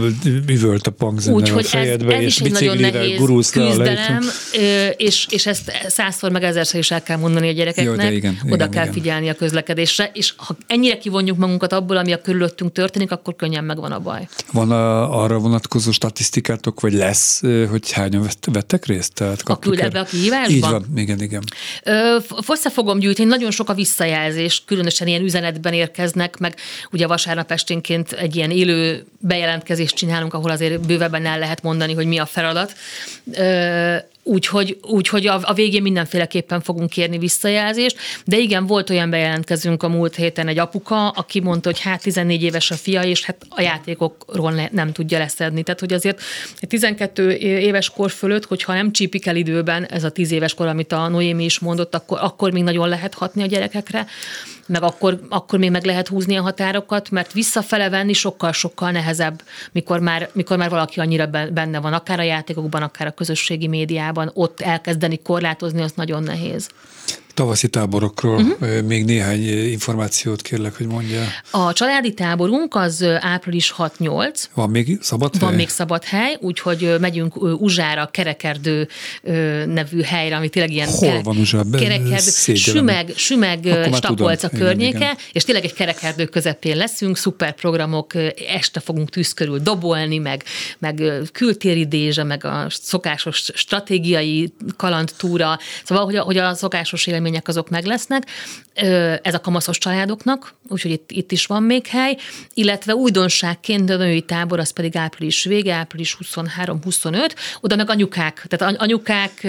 üvölt 0.47 0.87
a 0.87 0.91
punkzene 0.91 1.37
a 1.37 1.39
Úgyhogy 1.39 1.65
ez, 1.65 1.71
fejedbe, 1.71 2.17
ez 2.17 2.23
és 2.23 2.41
is 2.41 2.51
nagyon 2.51 2.77
nehéz 2.77 3.21
a 3.21 3.27
küzdelem, 3.27 4.25
és, 4.97 5.27
és 5.31 5.47
ezt 5.47 5.73
százszor 5.89 6.31
meg 6.31 6.43
ezerszer 6.43 6.81
is 6.81 6.91
el 6.91 7.03
kell 7.03 7.17
mondani 7.17 7.49
a 7.49 7.53
gyerekeknek. 7.53 8.11
Jó, 8.11 8.17
igen, 8.17 8.39
Oda 8.45 8.55
igen, 8.55 8.71
kell 8.71 8.83
igen. 8.83 8.95
figyelni 8.95 9.29
a 9.29 9.35
közlekedésre, 9.35 10.11
és 10.15 10.33
ha 10.37 10.57
ennyire 10.67 10.99
kivonjuk 10.99 11.39
magunkat 11.39 11.73
abból, 11.73 11.97
ami 11.97 12.13
a 12.13 12.21
körülöttünk 12.21 12.73
történik, 12.73 13.11
akkor 13.11 13.37
könnyen 13.37 13.65
megvan 13.65 13.93
a 13.93 13.99
baj. 13.99 14.29
Van 14.53 14.71
a, 14.71 15.23
arra 15.23 15.39
vonatkozó 15.39 15.91
statisztikátok, 15.91 16.81
vagy 16.81 16.93
lesz, 16.93 17.41
hogy 17.71 17.93
hányan 17.93 18.23
vett, 18.23 18.49
vettek 18.53 18.87
részt? 18.87 19.13
Tehát 19.13 19.43
kaptuk 19.43 19.73
küld 19.73 19.85
ebbe 19.85 20.01
a 20.01 20.05
kihívásba? 20.05 20.53
Így 20.53 20.61
van, 20.61 20.85
igen, 20.97 21.23
igen. 21.23 21.43
Ö, 21.85 22.17
fogom 22.71 22.99
gyűjteni, 22.99 23.29
nagyon 23.41 23.55
sok 23.55 23.69
a 23.69 23.75
visszajelzés, 23.75 24.63
különösen 24.67 25.07
ilyen 25.07 25.23
üzenetben 25.23 25.73
érkeznek, 25.73 26.39
meg 26.39 26.55
ugye 26.91 27.07
vasárnap 27.07 27.51
esténként 27.51 28.13
egy 28.13 28.37
ilyen 28.37 28.51
élő 28.51 29.05
bejelentkezést 29.19 29.95
csinálunk, 29.95 30.35
ahol 30.35 30.51
azért 30.51 30.87
bővebben 30.87 31.27
el 31.27 31.39
lehet 31.39 31.63
mondani, 31.63 31.93
hogy 31.95 32.07
mi 32.07 32.19
a 32.19 32.27
feladat. 32.27 32.75
Úgyhogy, 34.31 34.79
úgyhogy 34.83 35.27
a, 35.27 35.41
a 35.43 35.55
végén 35.55 35.83
mindenféleképpen 35.83 36.61
fogunk 36.61 36.91
kérni 36.91 37.19
visszajelzést, 37.19 37.97
de 38.25 38.39
igen, 38.39 38.67
volt 38.67 38.91
olyan 38.91 39.11
bejelentkezünk 39.11 39.83
a 39.83 39.89
múlt 39.89 40.15
héten 40.15 40.49
egy 40.49 40.59
apuka, 40.59 41.09
aki 41.09 41.41
mondta, 41.41 41.69
hogy 41.69 41.81
hát 41.81 42.03
14 42.03 42.43
éves 42.43 42.71
a 42.71 42.75
fia, 42.75 43.03
és 43.03 43.25
hát 43.25 43.47
a 43.49 43.61
játékokról 43.61 44.53
ne, 44.53 44.69
nem 44.73 44.93
tudja 44.93 45.19
leszedni. 45.19 45.63
Tehát, 45.63 45.81
hogy 45.81 45.93
azért 45.93 46.23
egy 46.61 46.69
12 46.69 47.33
éves 47.39 47.91
kor 47.91 48.11
fölött, 48.11 48.45
hogyha 48.45 48.75
nem 48.75 48.93
csípik 48.93 49.27
el 49.27 49.37
időben, 49.37 49.87
ez 49.87 50.05
a 50.05 50.11
10 50.11 50.31
éves 50.31 50.55
kor, 50.55 50.67
amit 50.67 50.93
a 50.93 51.09
Noémi 51.09 51.45
is 51.45 51.59
mondott, 51.59 51.95
akkor, 51.95 52.19
akkor 52.21 52.53
még 52.53 52.63
nagyon 52.63 52.89
lehet 52.89 53.15
hatni 53.15 53.43
a 53.43 53.47
gyerekekre, 53.47 54.07
meg 54.71 54.83
akkor, 54.83 55.21
akkor 55.29 55.59
még 55.59 55.71
meg 55.71 55.85
lehet 55.85 56.09
húzni 56.09 56.37
a 56.37 56.43
határokat, 56.43 57.11
mert 57.11 57.33
visszafele 57.33 57.89
venni 57.89 58.13
sokkal-sokkal 58.13 58.91
nehezebb, 58.91 59.43
mikor 59.73 60.01
már, 60.01 60.29
mikor 60.33 60.57
már 60.57 60.71
valaki 60.71 61.01
annyira 61.01 61.27
be- 61.27 61.51
benne 61.51 61.81
van, 61.81 61.93
akár 61.93 62.19
a 62.19 62.23
játékokban, 62.23 62.83
akár 62.83 63.07
a 63.07 63.11
közösségi 63.11 63.67
médiában, 63.67 64.31
ott 64.35 64.61
elkezdeni 64.61 65.19
korlátozni, 65.23 65.83
az 65.83 65.93
nagyon 65.93 66.23
nehéz. 66.23 66.69
Tavaszi 67.41 67.69
táborokról 67.69 68.37
uh-huh. 68.37 68.81
még 68.81 69.05
néhány 69.05 69.71
információt 69.71 70.43
kérlek, 70.43 70.77
hogy 70.77 70.87
mondja. 70.87 71.21
A 71.51 71.73
családi 71.73 72.15
táborunk 72.15 72.75
az 72.75 73.05
április 73.21 73.75
6-8, 73.79 74.45
Van 74.55 74.71
még 74.71 74.99
szabad 75.01 75.39
Van 75.39 75.49
hely? 75.49 75.57
még 75.57 75.69
szabad 75.69 76.05
hely, 76.05 76.37
úgyhogy 76.41 76.95
megyünk 77.01 77.61
Uzsára, 77.61 78.07
Kerekerdő 78.07 78.89
nevű 79.67 80.01
helyre, 80.03 80.37
ami 80.37 80.49
tényleg 80.49 80.73
ilyen 80.73 80.89
Hol 80.89 81.23
van 81.23 81.37
Uzsa? 81.37 81.63
Be- 81.63 81.79
Kerekerdő. 81.79 82.55
Sümeg, 82.55 83.13
Sümeg 83.17 83.65
már 83.65 83.83
tudom. 83.83 84.17
Tapolca 84.17 84.49
Igen, 84.53 84.67
környéke, 84.67 84.97
igen. 84.97 85.17
és 85.33 85.45
tényleg 85.45 85.65
egy 85.65 85.75
kerekerdő 85.75 86.25
közepén 86.25 86.77
leszünk, 86.77 87.17
szuper 87.17 87.55
programok, 87.55 88.13
este 88.49 88.81
fogunk 88.81 89.11
tűz 89.11 89.33
körül 89.33 89.59
dobolni, 89.59 90.19
meg, 90.19 90.45
meg 90.79 91.03
kültéri 91.33 91.87
dézse, 91.87 92.25
meg 92.25 92.45
a 92.45 92.67
szokásos 92.69 93.51
stratégiai 93.55 94.53
kalandtúra, 94.77 95.59
szóval, 95.85 96.05
hogy 96.05 96.17
a, 96.17 96.23
hogy 96.23 96.37
a 96.37 96.55
szokásos 96.55 97.07
élmények 97.31 97.49
azok 97.49 97.69
meg 97.69 97.85
lesznek. 97.85 98.27
Ez 99.23 99.35
a 99.35 99.41
kamaszos 99.41 99.79
családoknak, 99.79 100.55
úgyhogy 100.69 100.91
itt, 100.91 101.11
itt 101.13 101.33
is 101.33 101.47
van 101.47 101.63
még 101.63 101.87
hely, 101.87 102.17
illetve 102.55 102.95
újdonságként 102.95 103.91
a 103.91 103.97
női 103.97 104.21
tábor, 104.21 104.59
az 104.59 104.71
pedig 104.71 104.97
április 104.97 105.45
vége, 105.45 105.75
április 105.75 106.17
23-25, 106.35 107.31
oda 107.61 107.77
meg 107.77 107.91
anyukák, 107.91 108.47
tehát 108.49 108.75
any- 108.75 108.83
anyukák 108.83 109.47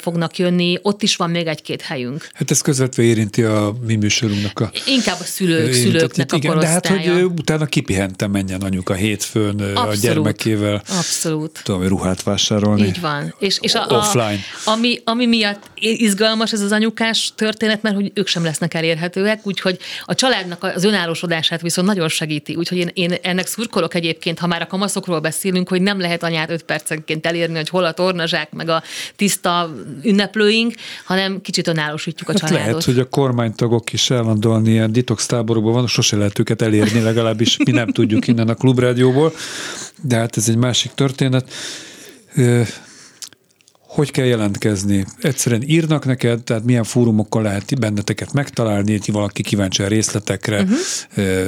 fognak 0.00 0.36
jönni, 0.38 0.78
ott 0.82 1.02
is 1.02 1.16
van 1.16 1.30
még 1.30 1.46
egy-két 1.46 1.82
helyünk. 1.82 2.28
Hát 2.32 2.50
ez 2.50 2.60
közvetve 2.60 3.02
érinti 3.02 3.42
a 3.42 3.74
mi 3.86 3.96
műsorunknak 3.96 4.60
a 4.60 4.70
Inkább 4.86 5.16
a 5.20 5.24
szülők, 5.24 5.58
érintettjét. 5.58 5.92
szülőknek 5.92 6.32
a 6.32 6.36
Igen, 6.36 6.58
de 6.58 6.66
hát, 6.66 6.86
korosztálya. 6.86 7.14
hogy 7.14 7.24
utána 7.24 7.66
kipihentem 7.66 8.30
menjen 8.30 8.60
anyuka 8.62 8.94
hétfőn 8.94 9.60
ö, 9.60 9.74
a 9.74 9.78
Abszolút. 9.78 10.00
gyermekével. 10.00 10.82
Abszolút. 10.88 11.60
Tudom, 11.64 11.82
ruhát 11.88 12.22
vásárolni. 12.22 12.86
Így 12.86 13.00
van. 13.00 13.34
És, 13.38 13.58
és 13.60 13.74
a, 13.74 13.86
Offline. 13.88 14.38
A, 14.64 14.70
ami, 14.70 15.00
ami 15.04 15.26
miatt 15.26 15.70
izgalmas 15.80 16.52
ez 16.52 16.60
az 16.60 16.72
anyukás 16.78 17.32
történet, 17.34 17.82
mert 17.82 17.94
hogy 17.94 18.10
ők 18.14 18.26
sem 18.26 18.44
lesznek 18.44 18.74
elérhetőek, 18.74 19.46
úgyhogy 19.46 19.78
a 20.04 20.14
családnak 20.14 20.64
az 20.64 20.84
önállósodását 20.84 21.60
viszont 21.60 21.86
nagyon 21.88 22.08
segíti. 22.08 22.54
Úgyhogy 22.54 22.78
én, 22.78 22.90
én 22.94 23.12
ennek 23.22 23.46
szurkolok 23.46 23.94
egyébként, 23.94 24.38
ha 24.38 24.46
már 24.46 24.62
a 24.62 24.66
kamaszokról 24.66 25.20
beszélünk, 25.20 25.68
hogy 25.68 25.82
nem 25.82 26.00
lehet 26.00 26.22
anyát 26.22 26.50
öt 26.50 26.62
percenként 26.62 27.26
elérni, 27.26 27.56
hogy 27.56 27.68
hol 27.68 27.84
a 27.84 27.92
tornazsák, 27.92 28.52
meg 28.52 28.68
a 28.68 28.82
tiszta 29.16 29.74
ünneplőink, 30.02 30.74
hanem 31.04 31.40
kicsit 31.40 31.66
önállósítjuk 31.66 32.28
a 32.28 32.32
Hát 32.32 32.40
családot. 32.40 32.66
lehet, 32.66 32.84
hogy 32.84 32.98
a 32.98 33.08
kormánytagok 33.08 33.92
is 33.92 34.10
állandóan 34.10 34.66
ilyen 34.66 34.92
detox 34.92 35.26
táborokban 35.26 35.72
van, 35.72 35.86
sose 35.86 36.16
lehet 36.16 36.38
őket 36.38 36.62
elérni, 36.62 37.00
legalábbis 37.00 37.56
mi 37.64 37.70
nem 37.70 37.88
tudjuk 37.88 38.26
innen 38.26 38.48
a 38.48 38.54
klubrádióból, 38.54 39.32
de 40.02 40.16
hát 40.16 40.36
ez 40.36 40.48
egy 40.48 40.56
másik 40.56 40.92
történet. 40.94 41.52
Hogy 43.98 44.10
kell 44.10 44.24
jelentkezni? 44.24 45.04
Egyszerűen 45.20 45.62
írnak 45.66 46.04
neked, 46.04 46.42
tehát 46.42 46.64
milyen 46.64 46.84
fórumokkal 46.84 47.42
lehet 47.42 47.78
benneteket 47.78 48.32
megtalálni, 48.32 48.90
hogy 48.90 49.12
valaki 49.12 49.42
kíváncsi 49.42 49.82
a 49.82 49.88
részletekre, 49.88 50.62
uh-huh. 50.62 50.76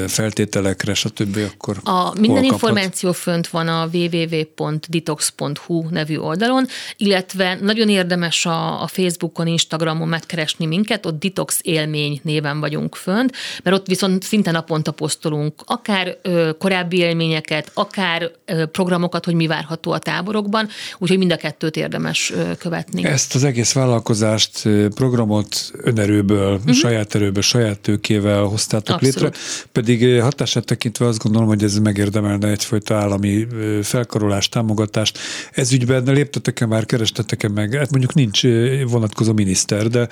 feltételekre, 0.07 0.95
stb. 0.95 1.39
Akkor. 1.53 1.77
A 1.85 2.21
minden 2.21 2.45
információ 2.45 3.13
fönt 3.13 3.49
van 3.49 3.69
a 3.69 3.89
www.detox.hu 3.93 5.85
nevű 5.91 6.17
oldalon, 6.17 6.67
illetve 6.97 7.59
nagyon 7.61 7.89
érdemes 7.89 8.47
a, 8.47 8.83
a 8.83 8.87
Facebookon, 8.87 9.47
Instagramon 9.47 10.09
megkeresni 10.09 10.67
minket, 10.67 11.07
ott 11.07 11.21
Detox 11.21 11.59
élmény 11.63 12.21
néven 12.23 12.61
vagyunk 12.61 12.95
fönt, 12.95 13.37
mert 13.63 13.77
ott 13.77 13.87
viszont 13.87 14.23
szinte 14.23 14.51
naponta 14.51 14.93
posztolunk 14.93 15.55
akár 15.67 16.19
ö, 16.23 16.51
korábbi 16.59 16.97
élményeket, 16.97 17.71
akár 17.75 18.31
ö, 18.45 18.67
programokat, 18.67 19.25
hogy 19.25 19.35
mi 19.35 19.47
várható 19.47 19.93
a 19.93 19.99
táborokban, 19.99 20.69
úgyhogy 20.99 21.19
mind 21.19 21.33
a 21.33 21.37
kettőt 21.37 21.77
érdemes 21.77 22.33
követni. 22.59 23.05
Ezt 23.05 23.35
az 23.35 23.45
egész 23.45 23.73
vállalkozást, 23.73 24.69
programot 24.95 25.71
önerőből, 25.73 26.55
uh-huh. 26.55 26.75
saját 26.75 27.15
erőből, 27.15 27.43
saját 27.43 27.79
tőkével 27.81 28.43
hoztátok 28.43 28.95
Abszolút. 28.95 29.15
létre, 29.15 29.39
pedig 29.73 30.21
hatását 30.21 30.65
tekintve 30.65 31.07
azt 31.07 31.23
gondolom, 31.23 31.49
hogy 31.49 31.63
ez 31.63 31.79
megérdemelne 31.79 32.49
egyfajta 32.49 32.97
állami 32.97 33.47
felkarolást, 33.83 34.51
támogatást. 34.51 35.19
Ez 35.53 35.73
ügyben 35.73 36.05
léptetek-e 36.05 36.67
már, 36.67 36.87
kerestetek-e 36.87 37.49
meg? 37.49 37.75
Hát 37.75 37.91
mondjuk 37.91 38.15
nincs 38.15 38.43
vonatkozó 38.91 39.33
miniszter, 39.33 39.87
de 39.87 40.09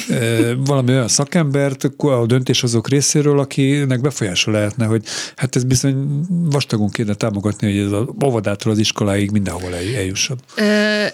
valami 0.66 0.90
olyan 0.90 1.08
szakembert 1.08 1.84
a 1.96 2.26
döntéshozók 2.26 2.88
részéről, 2.88 3.38
akinek 3.38 4.00
befolyása 4.00 4.50
lehetne, 4.50 4.86
hogy 4.86 5.04
hát 5.36 5.56
ez 5.56 5.64
bizony 5.64 6.24
vastagon 6.28 6.90
kéne 6.90 7.14
támogatni, 7.14 7.72
hogy 7.72 7.86
ez 7.86 7.92
a 7.92 8.14
óvodától 8.24 8.72
az 8.72 8.78
iskoláig 8.78 9.30
mindenhol 9.30 9.74
el- 9.74 9.96
eljusson. 9.96 10.38
Ö, 10.56 11.04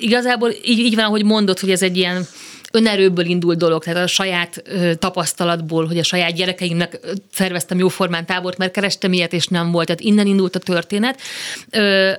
igazából 0.00 0.50
így, 0.50 0.78
így 0.78 0.94
van, 0.94 1.04
ahogy 1.04 1.24
mondod, 1.24 1.58
hogy 1.58 1.70
ez 1.70 1.82
egy 1.82 1.96
ilyen 1.96 2.26
önerőből 2.72 3.24
indul 3.24 3.54
dolog, 3.54 3.84
tehát 3.84 4.04
a 4.04 4.06
saját 4.06 4.62
ö, 4.64 4.94
tapasztalatból, 4.94 5.86
hogy 5.86 5.98
a 5.98 6.02
saját 6.02 6.32
gyerekeimnek 6.32 6.98
szerveztem 7.32 7.78
jóformán 7.78 8.26
tábort, 8.26 8.58
mert 8.58 8.72
kerestem 8.72 9.12
ilyet, 9.12 9.32
és 9.32 9.46
nem 9.46 9.70
volt. 9.70 9.86
Tehát 9.86 10.00
innen 10.00 10.26
indult 10.26 10.56
a 10.56 10.58
történet. 10.58 11.20
Ö, 11.70 12.12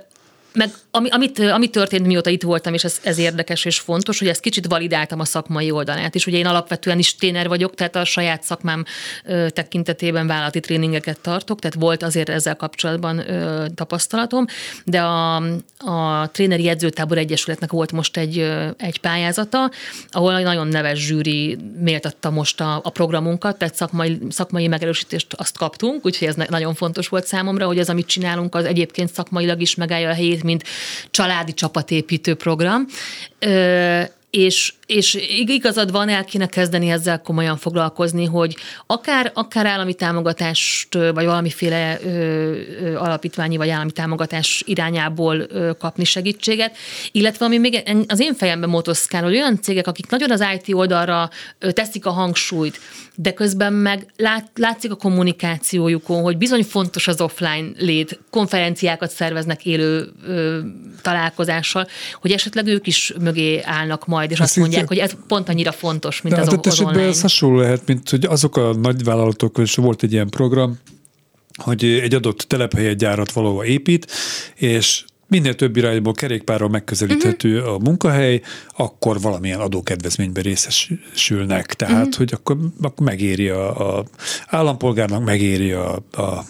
meg 0.54 0.70
ami, 0.92 1.10
amit, 1.10 1.40
ami 1.40 1.70
történt, 1.70 2.06
mióta 2.06 2.30
itt 2.30 2.42
voltam, 2.42 2.74
és 2.74 2.84
ez, 2.84 3.00
ez 3.04 3.18
érdekes 3.18 3.66
és 3.66 3.80
fontos, 3.80 4.20
hogy 4.20 4.28
ezt 4.28 4.42
kicsit 4.42 4.66
validáltam 4.66 5.20
a 5.20 5.26
szakmai 5.26 5.72
oldalát, 5.72 6.16
és 6.16 6.26
ugye 6.26 6.38
én 6.38 6.46
alapvetően 6.46 7.00
is 7.00 7.16
téner 7.16 7.48
vagyok, 7.48 7.76
tehát 7.76 7.96
a 7.96 8.06
saját 8.06 8.44
szakmám 8.44 8.86
ö, 9.26 9.50
tekintetében 9.50 10.28
vállalati 10.28 10.60
tréningeket 10.60 11.20
tartok, 11.20 11.60
tehát 11.60 11.78
volt 11.80 12.04
azért 12.04 12.30
ezzel 12.30 12.56
kapcsolatban 12.56 13.30
ö, 13.30 13.66
tapasztalatom, 13.76 14.46
de 14.86 15.02
a, 15.02 15.36
a 15.78 16.30
Tréneri 16.32 16.68
Edzőtábor 16.68 17.18
Egyesületnek 17.18 17.72
volt 17.72 17.92
most 17.92 18.18
egy, 18.18 18.40
ö, 18.40 18.68
egy 18.78 19.00
pályázata, 19.00 19.72
ahol 20.10 20.38
egy 20.38 20.44
nagyon 20.44 20.68
neves 20.68 21.00
zsűri 21.00 21.58
méltatta 21.80 22.30
most 22.30 22.62
a, 22.62 22.80
a 22.84 22.90
programunkat, 22.90 23.58
tehát 23.58 23.76
szakmai, 23.76 24.18
szakmai 24.30 24.68
megerősítést 24.68 25.34
azt 25.34 25.58
kaptunk, 25.58 26.06
úgyhogy 26.06 26.28
ez 26.28 26.36
nagyon 26.36 26.74
fontos 26.74 27.08
volt 27.08 27.26
számomra, 27.26 27.66
hogy 27.66 27.80
az, 27.80 27.90
amit 27.90 28.08
csinálunk, 28.08 28.56
az 28.56 28.66
egyébként 28.66 29.14
szakmailag 29.14 29.62
is 29.62 29.76
megállja 29.76 30.10
a 30.10 30.14
helyét, 30.14 30.41
mint 30.44 30.64
családi 31.12 31.54
csapatépítő 31.54 32.36
program. 32.36 32.86
És, 34.30 34.74
és 34.92 35.18
igazad 35.46 35.92
van, 35.92 36.10
el 36.10 36.26
kéne 36.26 36.46
kezdeni 36.46 36.90
ezzel 36.90 37.22
komolyan 37.22 37.58
foglalkozni, 37.58 38.26
hogy 38.26 38.56
akár, 38.88 39.32
akár 39.34 39.66
állami 39.66 39.94
támogatást, 39.94 40.94
vagy 40.94 41.26
valamiféle 41.26 42.00
ö, 42.04 42.08
ö, 42.10 42.96
alapítványi 42.96 43.58
vagy 43.58 43.70
állami 43.70 43.92
támogatás 43.92 44.64
irányából 44.66 45.46
ö, 45.50 45.72
kapni 45.80 46.04
segítséget, 46.04 46.78
illetve 47.12 47.46
ami 47.46 47.58
még 47.58 47.84
az 48.08 48.20
én 48.20 48.34
fejemben 48.34 48.70
motoszkál, 48.70 49.24
hogy 49.24 49.36
olyan 49.36 49.62
cégek, 49.62 49.88
akik 49.88 50.10
nagyon 50.10 50.32
az 50.32 50.46
IT 50.54 50.74
oldalra 50.74 51.30
ö, 51.60 51.72
teszik 51.72 52.06
a 52.06 52.12
hangsúlyt, 52.12 52.80
de 53.16 53.34
közben 53.34 53.74
meg 53.74 54.06
lát, 54.18 54.50
látszik 54.56 54.92
a 54.92 54.96
kommunikációjukon, 54.96 56.22
hogy 56.22 56.38
bizony 56.38 56.64
fontos 56.64 57.08
az 57.08 57.22
offline 57.22 57.70
lét, 57.78 58.20
konferenciákat 58.30 59.12
szerveznek 59.12 59.66
élő 59.66 60.12
ö, 60.26 60.60
találkozással, 61.02 61.88
hogy 62.22 62.32
esetleg 62.32 62.68
ők 62.68 62.88
is 62.88 63.14
mögé 63.20 63.62
állnak 63.64 64.08
majd, 64.08 64.32
és 64.32 64.40
Ezt 64.40 64.50
azt 64.50 64.58
mondják, 64.58 64.81
így- 64.82 64.88
hogy 64.88 64.98
ez 64.98 65.16
pont 65.28 65.50
annyira 65.50 65.72
fontos, 65.72 66.22
mint 66.22 66.36
De 66.36 66.42
az, 66.42 66.48
az 66.48 66.60
esetben 66.68 67.00
ez 67.00 67.22
hasonló 67.22 67.60
lehet, 67.60 67.82
mint 67.86 68.10
hogy 68.10 68.26
azok 68.26 68.58
a 68.58 68.74
nagy 68.74 69.04
vállalatok, 69.04 69.58
és 69.58 69.76
volt 69.76 70.04
egy 70.04 70.12
ilyen 70.12 70.30
program, 70.30 70.80
hogy 71.64 71.84
egy 71.84 72.14
adott 72.14 72.40
telephelyet 72.40 72.98
gyárat 72.98 73.32
valahova 73.32 73.66
épít, 73.66 74.12
és 74.56 75.04
minél 75.28 75.56
több 75.56 75.78
irányból 75.78 76.14
kerékpárral 76.14 76.70
megközelíthető 76.70 77.58
uh-huh. 77.58 77.74
a 77.74 77.78
munkahely, 77.78 78.42
akkor 78.76 79.22
valamilyen 79.22 79.60
adókedvezményben 79.60 80.44
részesülnek. 80.44 81.74
Tehát, 81.74 81.98
uh-huh. 81.98 82.16
hogy 82.16 82.34
akkor, 82.34 82.58
akkor 82.82 83.06
megéri 83.06 83.50
a, 83.50 83.98
a 83.98 84.06
állampolgárnak, 84.48 85.24
megéri 85.24 85.72
a, 85.72 85.94
a 86.12 86.46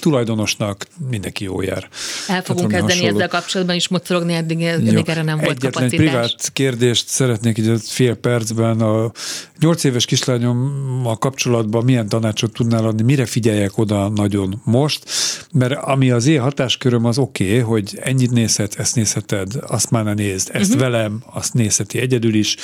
tulajdonosnak, 0.00 0.86
mindenki 1.10 1.44
jó 1.44 1.62
jár. 1.62 1.88
El 2.28 2.42
fogunk 2.42 2.70
valami 2.70 2.70
kezdeni 2.70 2.88
hasonló. 2.88 3.16
ezzel 3.16 3.28
kapcsolatban 3.28 3.76
is 3.76 3.88
mocorogni, 3.88 4.32
eddig, 4.32 4.62
eddig 4.62 5.08
erre 5.08 5.22
nem 5.22 5.36
volt 5.36 5.50
Egyetlen 5.50 5.72
kapacitás. 5.72 6.06
privát 6.06 6.50
kérdést 6.52 7.08
szeretnék 7.08 7.58
így 7.58 7.68
a 7.68 7.78
fél 7.78 8.14
percben. 8.14 8.80
A 8.80 9.12
nyolc 9.58 9.84
éves 9.84 10.04
kislányommal 10.04 11.18
kapcsolatban 11.18 11.84
milyen 11.84 12.08
tanácsot 12.08 12.52
tudnál 12.52 12.86
adni, 12.86 13.02
mire 13.02 13.26
figyeljek 13.26 13.78
oda 13.78 14.08
nagyon 14.08 14.60
most? 14.64 15.10
Mert 15.52 15.74
ami 15.74 16.10
az 16.10 16.26
én 16.26 16.40
hatásköröm, 16.40 17.04
az 17.04 17.18
oké, 17.18 17.44
okay, 17.44 17.58
hogy 17.58 17.98
ennyit 18.00 18.30
nézhet, 18.30 18.74
ezt 18.78 18.94
nézheted, 18.94 19.52
azt 19.66 19.90
már 19.90 20.04
ne 20.04 20.14
nézd, 20.14 20.50
ezt 20.52 20.74
uh-huh. 20.74 20.90
velem, 20.90 21.22
azt 21.32 21.54
nézheti 21.54 21.98
egyedül 21.98 22.34
is, 22.34 22.56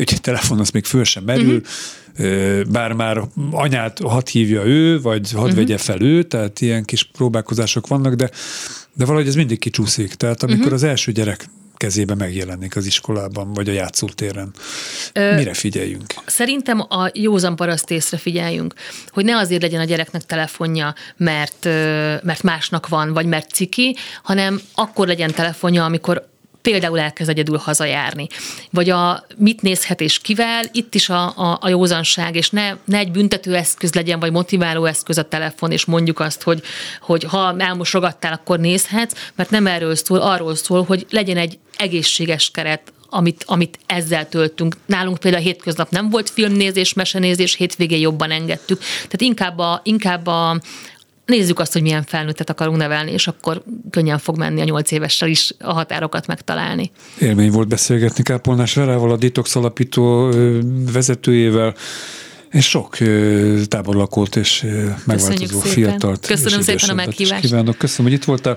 úgyhogy 0.00 0.20
telefon 0.20 0.58
az 0.58 0.70
még 0.70 0.84
föl 0.84 1.04
sem 1.04 1.24
merül, 1.24 1.62
uh-huh. 2.18 2.64
bár 2.64 2.92
már 2.92 3.22
anyát 3.50 3.98
hadd 3.98 4.28
hívja 4.30 4.64
ő, 4.64 5.00
vagy 5.00 5.32
hadd 5.32 5.42
uh-huh. 5.42 5.56
vegye 5.56 5.78
fel 5.78 6.00
ő, 6.00 6.22
tehát 6.22 6.60
ilyen 6.60 6.84
kis 6.84 7.02
próbálkozások 7.02 7.86
vannak, 7.86 8.14
de, 8.14 8.30
de 8.94 9.04
valahogy 9.04 9.28
ez 9.28 9.34
mindig 9.34 9.58
kicsúszik. 9.58 10.14
Tehát 10.14 10.42
amikor 10.42 10.58
uh-huh. 10.58 10.74
az 10.74 10.82
első 10.82 11.12
gyerek 11.12 11.48
kezébe 11.82 12.14
megjelenik 12.14 12.76
az 12.76 12.86
iskolában, 12.86 13.52
vagy 13.52 13.68
a 13.68 13.72
játszótéren. 13.72 14.50
Ö, 15.12 15.34
Mire 15.34 15.54
figyeljünk? 15.54 16.14
Szerintem 16.26 16.80
a 16.80 17.10
józan 17.12 17.56
paraszt 17.56 17.90
észre 17.90 18.16
figyeljünk, 18.16 18.74
hogy 19.08 19.24
ne 19.24 19.36
azért 19.36 19.62
legyen 19.62 19.80
a 19.80 19.84
gyereknek 19.84 20.22
telefonja, 20.22 20.94
mert, 21.16 21.64
mert 22.22 22.42
másnak 22.42 22.88
van, 22.88 23.12
vagy 23.12 23.26
mert 23.26 23.50
ciki, 23.50 23.96
hanem 24.22 24.60
akkor 24.74 25.06
legyen 25.06 25.30
telefonja, 25.30 25.84
amikor 25.84 26.30
például 26.62 27.00
elkezd 27.00 27.30
egyedül 27.30 27.56
hazajárni. 27.56 28.26
Vagy 28.70 28.90
a 28.90 29.24
mit 29.36 29.62
nézhet 29.62 30.00
és 30.00 30.18
kivel, 30.18 30.64
itt 30.72 30.94
is 30.94 31.08
a, 31.08 31.24
a, 31.36 31.58
a 31.60 31.68
józanság, 31.68 32.36
és 32.36 32.50
ne, 32.50 32.76
ne 32.84 32.98
egy 32.98 33.10
büntető 33.10 33.54
eszköz 33.54 33.94
legyen, 33.94 34.20
vagy 34.20 34.32
motiváló 34.32 34.84
eszköz 34.84 35.18
a 35.18 35.22
telefon, 35.22 35.70
és 35.70 35.84
mondjuk 35.84 36.20
azt, 36.20 36.42
hogy, 36.42 36.62
hogy 37.00 37.24
ha 37.24 37.54
elmosogattál, 37.58 38.32
akkor 38.32 38.58
nézhetsz, 38.58 39.14
mert 39.34 39.50
nem 39.50 39.66
erről 39.66 39.94
szól, 39.94 40.18
arról 40.18 40.54
szól, 40.54 40.82
hogy 40.84 41.06
legyen 41.10 41.36
egy 41.36 41.58
egészséges 41.76 42.50
keret, 42.50 42.92
amit, 43.14 43.44
amit 43.46 43.78
ezzel 43.86 44.28
töltünk. 44.28 44.76
Nálunk 44.86 45.18
például 45.18 45.42
a 45.42 45.46
hétköznap 45.46 45.90
nem 45.90 46.10
volt 46.10 46.30
filmnézés, 46.30 46.92
mesenézés, 46.92 47.54
hétvégén 47.54 48.00
jobban 48.00 48.30
engedtük. 48.30 48.78
Tehát 48.78 49.20
inkább 49.20 49.58
a, 49.58 49.80
inkább 49.84 50.26
a 50.26 50.60
nézzük 51.36 51.58
azt, 51.58 51.72
hogy 51.72 51.82
milyen 51.82 52.04
felnőttet 52.04 52.50
akarunk 52.50 52.76
nevelni, 52.76 53.10
és 53.10 53.26
akkor 53.26 53.62
könnyen 53.90 54.18
fog 54.18 54.36
menni 54.38 54.60
a 54.60 54.64
nyolc 54.64 54.90
évessel 54.90 55.28
is 55.28 55.54
a 55.58 55.72
határokat 55.72 56.26
megtalálni. 56.26 56.90
Élmény 57.18 57.50
volt 57.50 57.68
beszélgetni 57.68 58.22
Kápolnás 58.22 58.74
Verával, 58.74 59.10
a 59.10 59.16
Detox 59.16 59.56
alapító 59.56 60.32
vezetőjével, 60.92 61.74
és 62.50 62.68
sok 62.68 62.96
táborlakót 63.68 64.36
és 64.36 64.66
megváltozó 65.04 65.60
szépen. 65.60 65.72
fiatalt. 65.72 66.26
Köszönöm 66.26 66.58
és 66.58 66.64
szépen 66.64 66.88
a 66.88 66.94
meghívást. 66.94 67.40
Kívánok. 67.40 67.78
Köszönöm, 67.78 68.10
hogy 68.10 68.20
itt 68.20 68.24
voltál. 68.24 68.56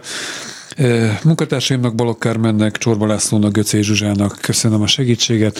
Munkatársaimnak, 1.23 1.95
Balogh 1.95 2.19
Kármennek, 2.19 2.77
Csorba 2.77 3.07
Lászlónak, 3.07 3.51
Göcé 3.51 3.81
Zsuzsának 3.81 4.37
köszönöm 4.41 4.81
a 4.81 4.87
segítséget. 4.87 5.59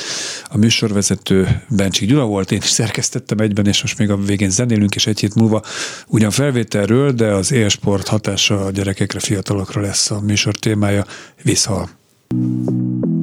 A 0.50 0.58
műsorvezető 0.58 1.62
Bencsik 1.70 2.10
Gyula 2.10 2.26
volt, 2.26 2.52
én 2.52 2.58
is 2.58 2.70
szerkesztettem 2.70 3.40
egyben, 3.40 3.68
és 3.68 3.82
most 3.82 3.98
még 3.98 4.10
a 4.10 4.18
végén 4.18 4.50
zenélünk, 4.50 4.96
és 4.96 5.08
egy 5.08 5.20
hét 5.20 5.36
múlva 5.36 5.62
ugyan 6.08 6.32
felvételről, 6.32 7.12
de 7.12 7.28
az 7.28 7.52
élsport 7.52 8.08
hatása 8.08 8.66
a 8.66 8.72
gyerekekre, 8.72 9.20
fiatalokra 9.20 9.82
lesz 9.82 10.12
a 10.12 10.22
műsor 10.22 10.56
témája. 10.56 11.06
Visszhal. 11.42 11.90
your 12.32 13.15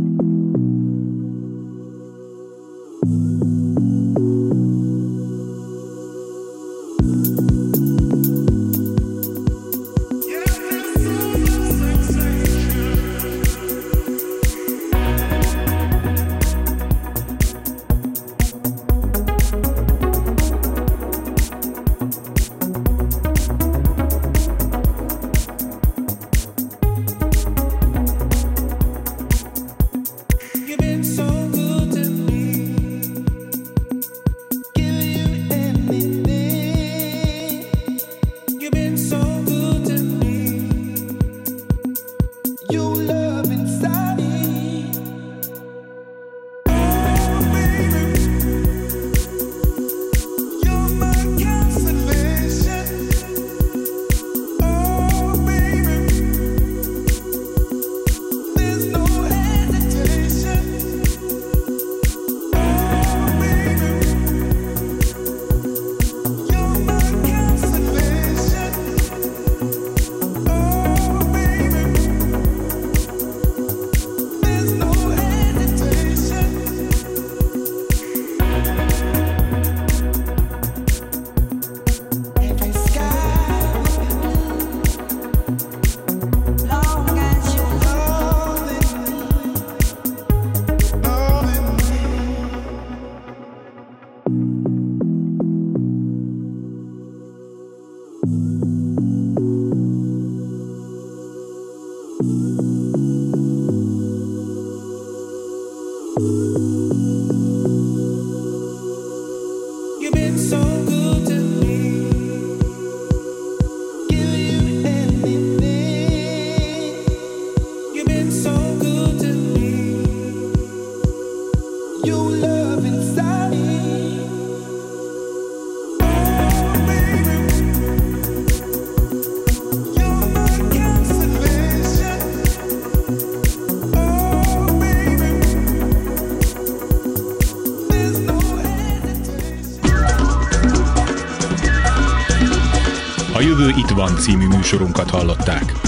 van 144.02 144.16
című 144.16 144.46
műsorunkat 144.46 145.10
hallották. 145.10 145.81